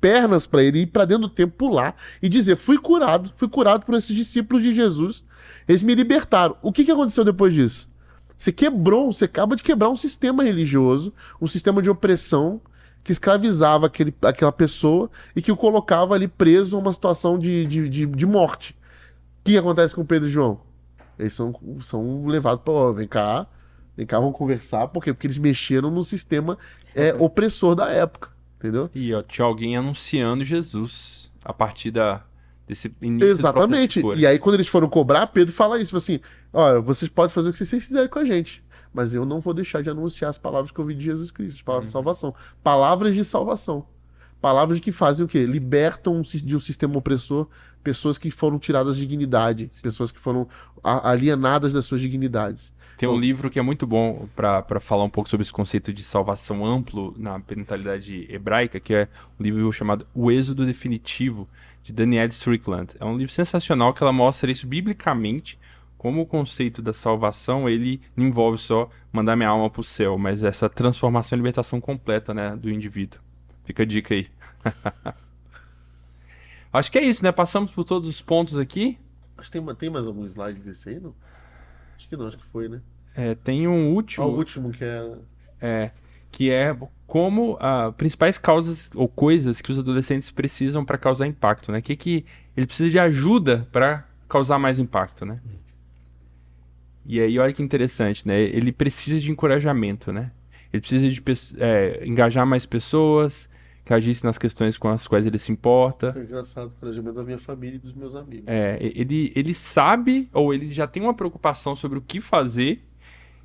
[0.00, 3.84] pernas para ele ir para dentro do tempo, pular e dizer: fui curado, fui curado
[3.84, 5.24] por esses discípulos de Jesus.
[5.66, 6.56] Eles me libertaram.
[6.62, 7.88] O que, que aconteceu depois disso?
[8.36, 12.60] Você quebrou, você acaba de quebrar um sistema religioso, um sistema de opressão
[13.02, 17.64] que escravizava aquele, aquela pessoa e que o colocava ali preso a uma situação de,
[17.66, 18.76] de, de, de morte
[19.44, 20.60] que acontece com Pedro e João?
[21.18, 23.46] Eles são, são levados para, oh, vem cá,
[23.96, 25.12] vem cá, vamos conversar, por quê?
[25.12, 26.58] Porque eles mexeram no sistema
[26.94, 28.30] é, opressor da época,
[28.64, 28.90] entendeu?
[28.94, 32.24] E ó, tinha alguém anunciando Jesus a partir da,
[32.66, 34.00] desse início Exatamente.
[34.16, 36.18] E aí, quando eles foram cobrar, Pedro fala isso, assim,
[36.52, 39.52] olha, vocês podem fazer o que vocês quiserem com a gente, mas eu não vou
[39.52, 41.88] deixar de anunciar as palavras que eu ouvi de Jesus Cristo, as palavras uhum.
[41.88, 42.34] de salvação.
[42.62, 43.86] Palavras de salvação.
[44.40, 45.46] Palavras que fazem o quê?
[45.46, 47.48] Libertam de um sistema opressor
[47.84, 50.48] pessoas que foram tiradas de dignidade, pessoas que foram
[50.82, 52.72] alienadas das suas dignidades.
[52.96, 56.04] Tem um livro que é muito bom para falar um pouco sobre esse conceito de
[56.04, 59.08] salvação amplo na mentalidade hebraica, que é
[59.38, 61.48] um livro chamado O Êxodo Definitivo,
[61.82, 62.94] de Danielle Strickland.
[63.00, 65.58] É um livro sensacional que ela mostra isso biblicamente,
[65.98, 70.16] como o conceito da salvação ele não envolve só mandar minha alma para o céu,
[70.16, 73.20] mas essa transformação e libertação completa né, do indivíduo.
[73.64, 74.28] Fica a dica aí.
[76.72, 77.32] Acho que é isso, né?
[77.32, 78.98] Passamos por todos os pontos aqui.
[79.36, 81.14] Acho que tem, tem mais algum slide desse aí, não?
[81.96, 82.80] Acho que não, acho que foi, né?
[83.14, 84.24] É, tem um último.
[84.24, 85.12] Ah, o último que é.
[85.60, 85.90] É.
[86.30, 86.76] Que é
[87.06, 91.80] como as uh, principais causas ou coisas que os adolescentes precisam para causar impacto, né?
[91.80, 92.24] Que que
[92.56, 95.40] ele precisa de ajuda para causar mais impacto, né?
[97.06, 98.40] E aí, olha que interessante, né?
[98.40, 100.32] Ele precisa de encorajamento, né?
[100.72, 101.22] Ele precisa de
[101.58, 103.48] é, engajar mais pessoas,
[103.84, 106.14] que agisse nas questões com as quais ele se importa.
[106.16, 108.44] É engraçado, por exemplo, da minha família e dos meus amigos.
[108.46, 112.82] É, ele, ele sabe, ou ele já tem uma preocupação sobre o que fazer,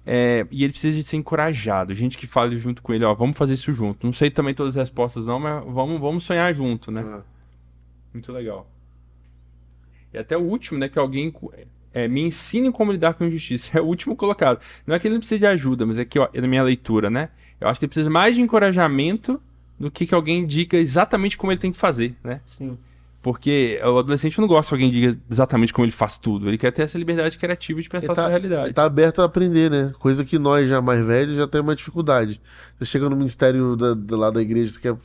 [0.06, 1.94] é, e ele precisa de ser encorajado.
[1.94, 4.06] Gente que fale junto com ele, ó, vamos fazer isso junto.
[4.06, 7.04] Não sei também todas as respostas não, mas vamos, vamos sonhar junto, né?
[7.06, 7.24] Ah.
[8.14, 8.70] Muito legal.
[10.14, 11.34] E até o último, né, que alguém
[11.94, 13.78] é, me ensine como lidar com injustiça.
[13.78, 14.62] É o último colocado.
[14.88, 16.64] Não é que ele não precisa de ajuda, mas é que, ó, é na minha
[16.64, 17.30] leitura, né?
[17.60, 19.40] Eu acho que ele precisa mais de encorajamento
[19.80, 22.42] do que que alguém diga exatamente como ele tem que fazer, né?
[22.46, 22.78] Sim.
[23.22, 26.48] Porque o adolescente não gosta que alguém diga exatamente como ele faz tudo.
[26.48, 28.68] Ele quer ter essa liberdade criativa de pensar tá, a sua realidade.
[28.68, 29.92] Ele tá aberto a aprender, né?
[30.00, 32.42] Coisa que nós, já mais velhos, já temos uma dificuldade.
[32.78, 34.96] Você chega no ministério da, da, lá da igreja, você quer,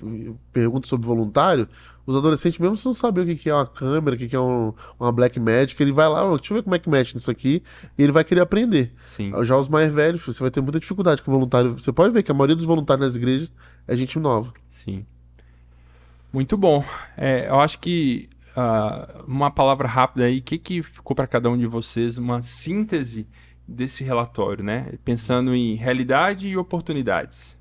[0.52, 1.68] pergunta sobre voluntário,
[2.06, 4.72] os adolescentes mesmo você não sabem o que é uma câmera, o que é um,
[5.01, 7.30] uma Black Magic, ele vai lá, oh, deixa eu ver como é que mexe nisso
[7.30, 7.62] aqui,
[7.98, 8.92] e ele vai querer aprender.
[9.02, 9.32] Sim.
[9.42, 11.74] Já os mais velhos, você vai ter muita dificuldade com o voluntário.
[11.74, 13.51] Você pode ver que a maioria dos voluntários nas igrejas
[13.88, 14.52] é gente nova.
[14.85, 15.06] Sim.
[16.32, 16.85] Muito bom.
[17.16, 21.48] É, eu acho que uh, uma palavra rápida aí, o que, que ficou para cada
[21.48, 23.27] um de vocês, uma síntese
[23.66, 24.93] desse relatório, né?
[25.05, 27.59] Pensando em realidade e oportunidades.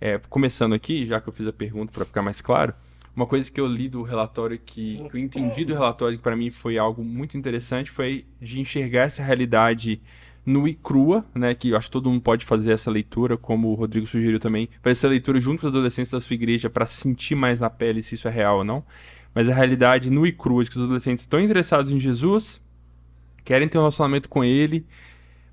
[0.00, 2.74] É, começando aqui, já que eu fiz a pergunta para ficar mais claro,
[3.14, 6.34] uma coisa que eu li do relatório que, que eu entendi do relatório que para
[6.34, 10.00] mim foi algo muito interessante foi de enxergar essa realidade
[10.44, 11.54] nua e crua, né?
[11.54, 14.68] Que eu acho que todo mundo pode fazer essa leitura, como o Rodrigo sugeriu também,
[14.82, 18.02] fazer essa leitura junto com os adolescentes da sua igreja para sentir mais na pele
[18.02, 18.84] se isso é real ou não.
[19.34, 22.60] Mas a realidade nua e crua de que os adolescentes estão interessados em Jesus,
[23.44, 24.86] querem ter um relacionamento com ele,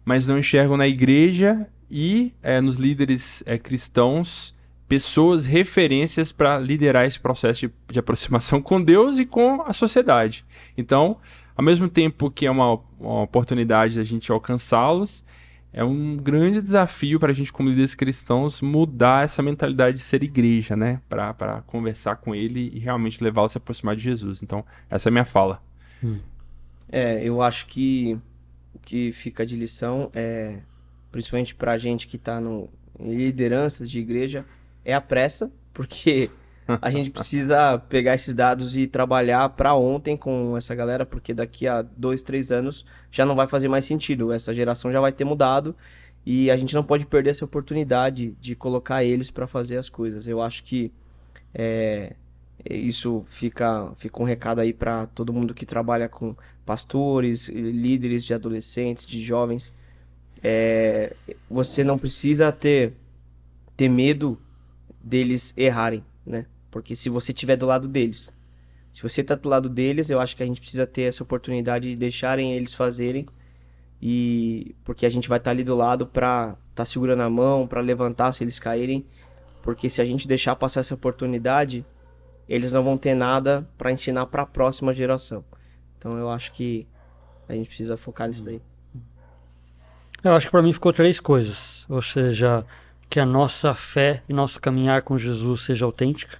[0.03, 4.53] mas não enxergam na igreja e é, nos líderes é, cristãos
[4.89, 10.43] pessoas, referências para liderar esse processo de, de aproximação com Deus e com a sociedade.
[10.75, 11.17] Então,
[11.59, 15.25] ao mesmo tempo que é uma, uma oportunidade da gente alcançá-los,
[15.73, 20.23] é um grande desafio para a gente, como líderes cristãos, mudar essa mentalidade de ser
[20.23, 21.01] igreja, né?
[21.09, 24.41] Para conversar com ele e realmente levá-lo a se aproximar de Jesus.
[24.41, 25.61] Então, essa é a minha fala.
[26.01, 26.19] Hum.
[26.89, 28.17] É, eu acho que
[28.73, 30.59] o que fica de lição é,
[31.11, 34.45] principalmente para a gente que está em lideranças de igreja,
[34.85, 36.31] é a pressa, porque
[36.81, 41.67] a gente precisa pegar esses dados e trabalhar para ontem com essa galera, porque daqui
[41.67, 44.31] a dois, três anos já não vai fazer mais sentido.
[44.31, 45.75] Essa geração já vai ter mudado
[46.25, 50.27] e a gente não pode perder essa oportunidade de colocar eles para fazer as coisas.
[50.27, 50.91] Eu acho que
[51.53, 52.15] é,
[52.69, 56.35] isso fica, fica um recado aí para todo mundo que trabalha com
[56.65, 59.73] pastores, líderes de adolescentes, de jovens.
[60.43, 61.15] É,
[61.49, 62.93] você não precisa ter,
[63.75, 64.39] ter medo
[65.01, 66.45] deles errarem, né?
[66.71, 68.33] Porque se você estiver do lado deles,
[68.93, 71.89] se você está do lado deles, eu acho que a gente precisa ter essa oportunidade
[71.89, 73.25] de deixarem eles fazerem.
[74.01, 77.29] E porque a gente vai estar tá ali do lado para estar tá segurando a
[77.29, 79.05] mão, para levantar se eles caírem,
[79.61, 81.85] porque se a gente deixar passar essa oportunidade,
[82.47, 85.43] eles não vão ter nada para ensinar para a próxima geração.
[85.97, 86.87] Então eu acho que
[87.47, 88.61] a gente precisa focar nisso daí.
[90.23, 92.65] Eu acho que para mim ficou três coisas, ou seja,
[93.09, 96.37] que a nossa fé e nosso caminhar com Jesus seja autêntica,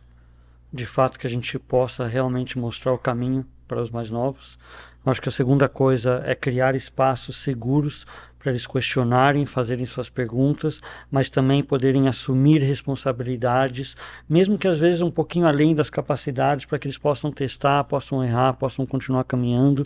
[0.71, 4.57] de fato que a gente possa realmente mostrar o caminho para os mais novos.
[5.05, 8.05] Acho que a segunda coisa é criar espaços seguros
[8.37, 10.81] para eles questionarem, fazerem suas perguntas,
[11.11, 13.97] mas também poderem assumir responsabilidades,
[14.29, 18.23] mesmo que às vezes um pouquinho além das capacidades, para que eles possam testar, possam
[18.23, 19.85] errar, possam continuar caminhando.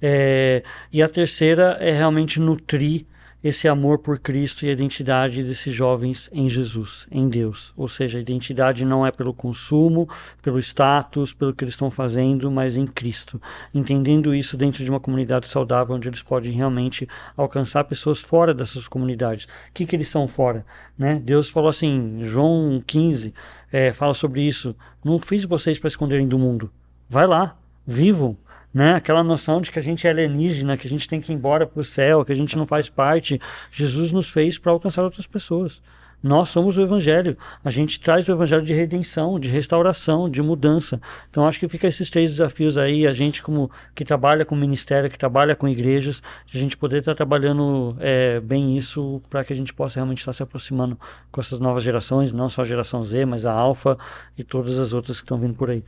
[0.00, 0.62] É...
[0.90, 3.04] e a terceira é realmente nutrir
[3.42, 7.72] esse amor por Cristo e a identidade desses jovens em Jesus, em Deus.
[7.76, 10.08] Ou seja, a identidade não é pelo consumo,
[10.42, 13.40] pelo status, pelo que eles estão fazendo, mas em Cristo.
[13.74, 18.86] Entendendo isso dentro de uma comunidade saudável, onde eles podem realmente alcançar pessoas fora dessas
[18.86, 19.46] comunidades.
[19.46, 20.64] O que, que eles são fora?
[20.98, 21.20] Né?
[21.24, 23.32] Deus falou assim, João 15,
[23.72, 24.76] é, fala sobre isso.
[25.02, 26.70] Não fiz vocês para esconderem do mundo.
[27.08, 27.56] Vai lá,
[27.86, 28.36] vivam
[28.72, 28.94] né?
[28.94, 31.66] Aquela noção de que a gente é alienígena, que a gente tem que ir embora
[31.66, 33.40] para o céu, que a gente não faz parte.
[33.70, 35.82] Jesus nos fez para alcançar outras pessoas.
[36.22, 37.36] Nós somos o Evangelho.
[37.64, 41.00] A gente traz o Evangelho de redenção, de restauração, de mudança.
[41.30, 43.06] Então acho que fica esses três desafios aí.
[43.06, 46.22] A gente como que trabalha com ministério, que trabalha com igrejas,
[46.52, 50.34] a gente poder estar trabalhando é, bem isso para que a gente possa realmente estar
[50.34, 50.98] se aproximando
[51.32, 53.96] com essas novas gerações, não só a geração Z, mas a Alfa
[54.36, 55.82] e todas as outras que estão vindo por aí.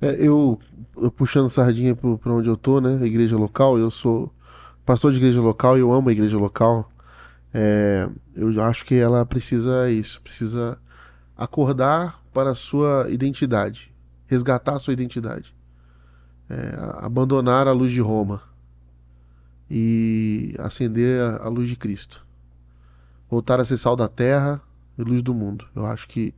[0.00, 0.58] É, eu,
[0.96, 3.04] eu, puxando sardinha para onde eu tô, né?
[3.04, 4.32] Igreja local, eu sou
[4.86, 6.90] pastor de igreja local e eu amo a igreja local.
[7.52, 10.78] É, eu acho que ela precisa isso, precisa
[11.36, 13.92] acordar para a sua identidade,
[14.26, 15.54] resgatar a sua identidade,
[16.48, 18.42] é, abandonar a luz de Roma
[19.70, 22.24] e acender a, a luz de Cristo,
[23.28, 24.60] voltar a ser sal da terra
[24.96, 25.66] e luz do mundo.
[25.74, 26.34] Eu acho que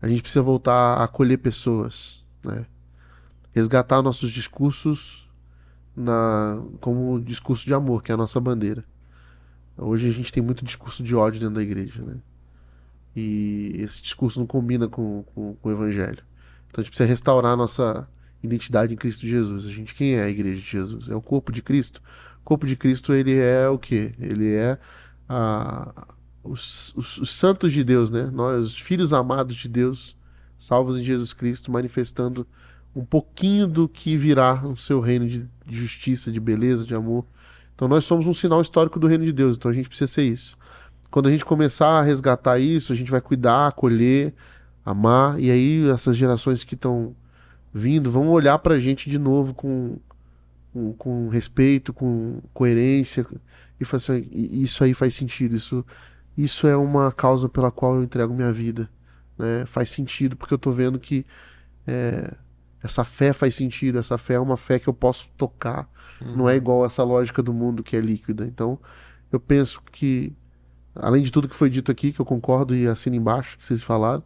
[0.00, 2.66] a gente precisa voltar a acolher pessoas, né?
[3.52, 5.28] Resgatar nossos discursos
[5.96, 8.84] na, como discurso de amor, que é a nossa bandeira.
[9.76, 12.16] Hoje a gente tem muito discurso de ódio dentro da igreja, né?
[13.16, 16.22] E esse discurso não combina com, com, com o evangelho.
[16.68, 18.08] Então a gente precisa restaurar a nossa
[18.42, 19.66] identidade em Cristo Jesus.
[19.66, 21.08] A gente, quem é a igreja de Jesus?
[21.08, 22.00] É o corpo de Cristo.
[22.40, 24.14] O corpo de Cristo, ele é o quê?
[24.18, 24.78] Ele é
[25.28, 26.06] a,
[26.42, 28.30] os, os, os santos de Deus, né?
[28.32, 30.16] Nós, os filhos amados de Deus,
[30.60, 32.46] salvos em Jesus Cristo, manifestando
[32.94, 37.24] um pouquinho do que virá no seu reino de, justiça, de beleza, de amor.
[37.74, 40.24] Então nós somos um sinal histórico do reino de Deus, então a gente precisa ser
[40.24, 40.58] isso.
[41.10, 44.34] Quando a gente começar a resgatar isso, a gente vai cuidar, acolher,
[44.84, 47.16] amar, e aí essas gerações que estão
[47.72, 49.96] vindo vão olhar para a gente de novo com,
[50.74, 53.26] com, com, respeito, com coerência,
[53.80, 55.86] e falar assim, isso aí faz sentido, isso,
[56.36, 58.90] isso é uma causa pela qual eu entrego minha vida
[59.40, 61.26] né, faz sentido, porque eu estou vendo que
[61.86, 62.34] é,
[62.82, 65.88] essa fé faz sentido, essa fé é uma fé que eu posso tocar,
[66.20, 68.44] não é igual essa lógica do mundo que é líquida.
[68.44, 68.78] Então,
[69.32, 70.34] eu penso que,
[70.94, 73.82] além de tudo que foi dito aqui, que eu concordo e assino embaixo, que vocês
[73.82, 74.22] falaram,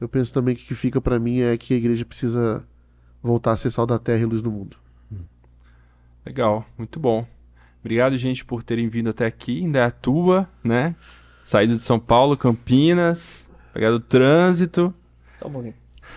[0.00, 2.64] eu penso também que o que fica para mim é que a igreja precisa
[3.22, 4.78] voltar a ser sal da terra e luz do mundo.
[6.24, 7.26] Legal, muito bom.
[7.80, 10.94] Obrigado, gente, por terem vindo até aqui, ainda é a tua, né?
[11.42, 14.94] Saída de São Paulo, Campinas, pegado o trânsito.
[15.38, 15.74] Só um pouquinho.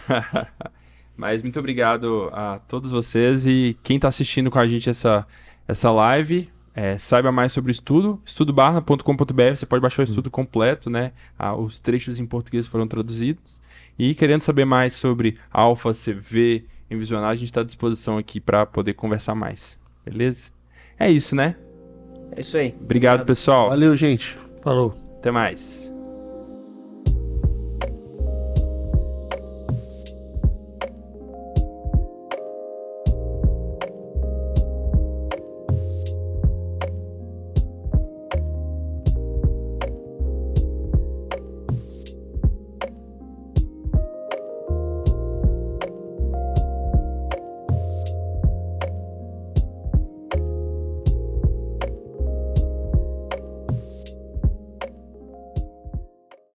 [1.16, 5.28] Mas muito obrigado a todos vocês e quem está assistindo com a gente essa,
[5.68, 6.50] essa live.
[6.76, 11.12] é, saiba mais sobre o estudo, estudobarna.com.br, você pode baixar o estudo completo, né?
[11.38, 13.62] Ah, os trechos em português foram traduzidos.
[13.98, 18.66] E querendo saber mais sobre Alfa, CV, Envisionar, a gente está à disposição aqui para
[18.66, 19.80] poder conversar mais.
[20.06, 20.50] Beleza?
[21.00, 21.56] É isso, né?
[22.36, 22.76] É isso aí.
[22.80, 23.70] Obrigado, pessoal.
[23.70, 24.38] Valeu, gente.
[24.62, 24.96] Falou.
[25.18, 25.93] Até mais.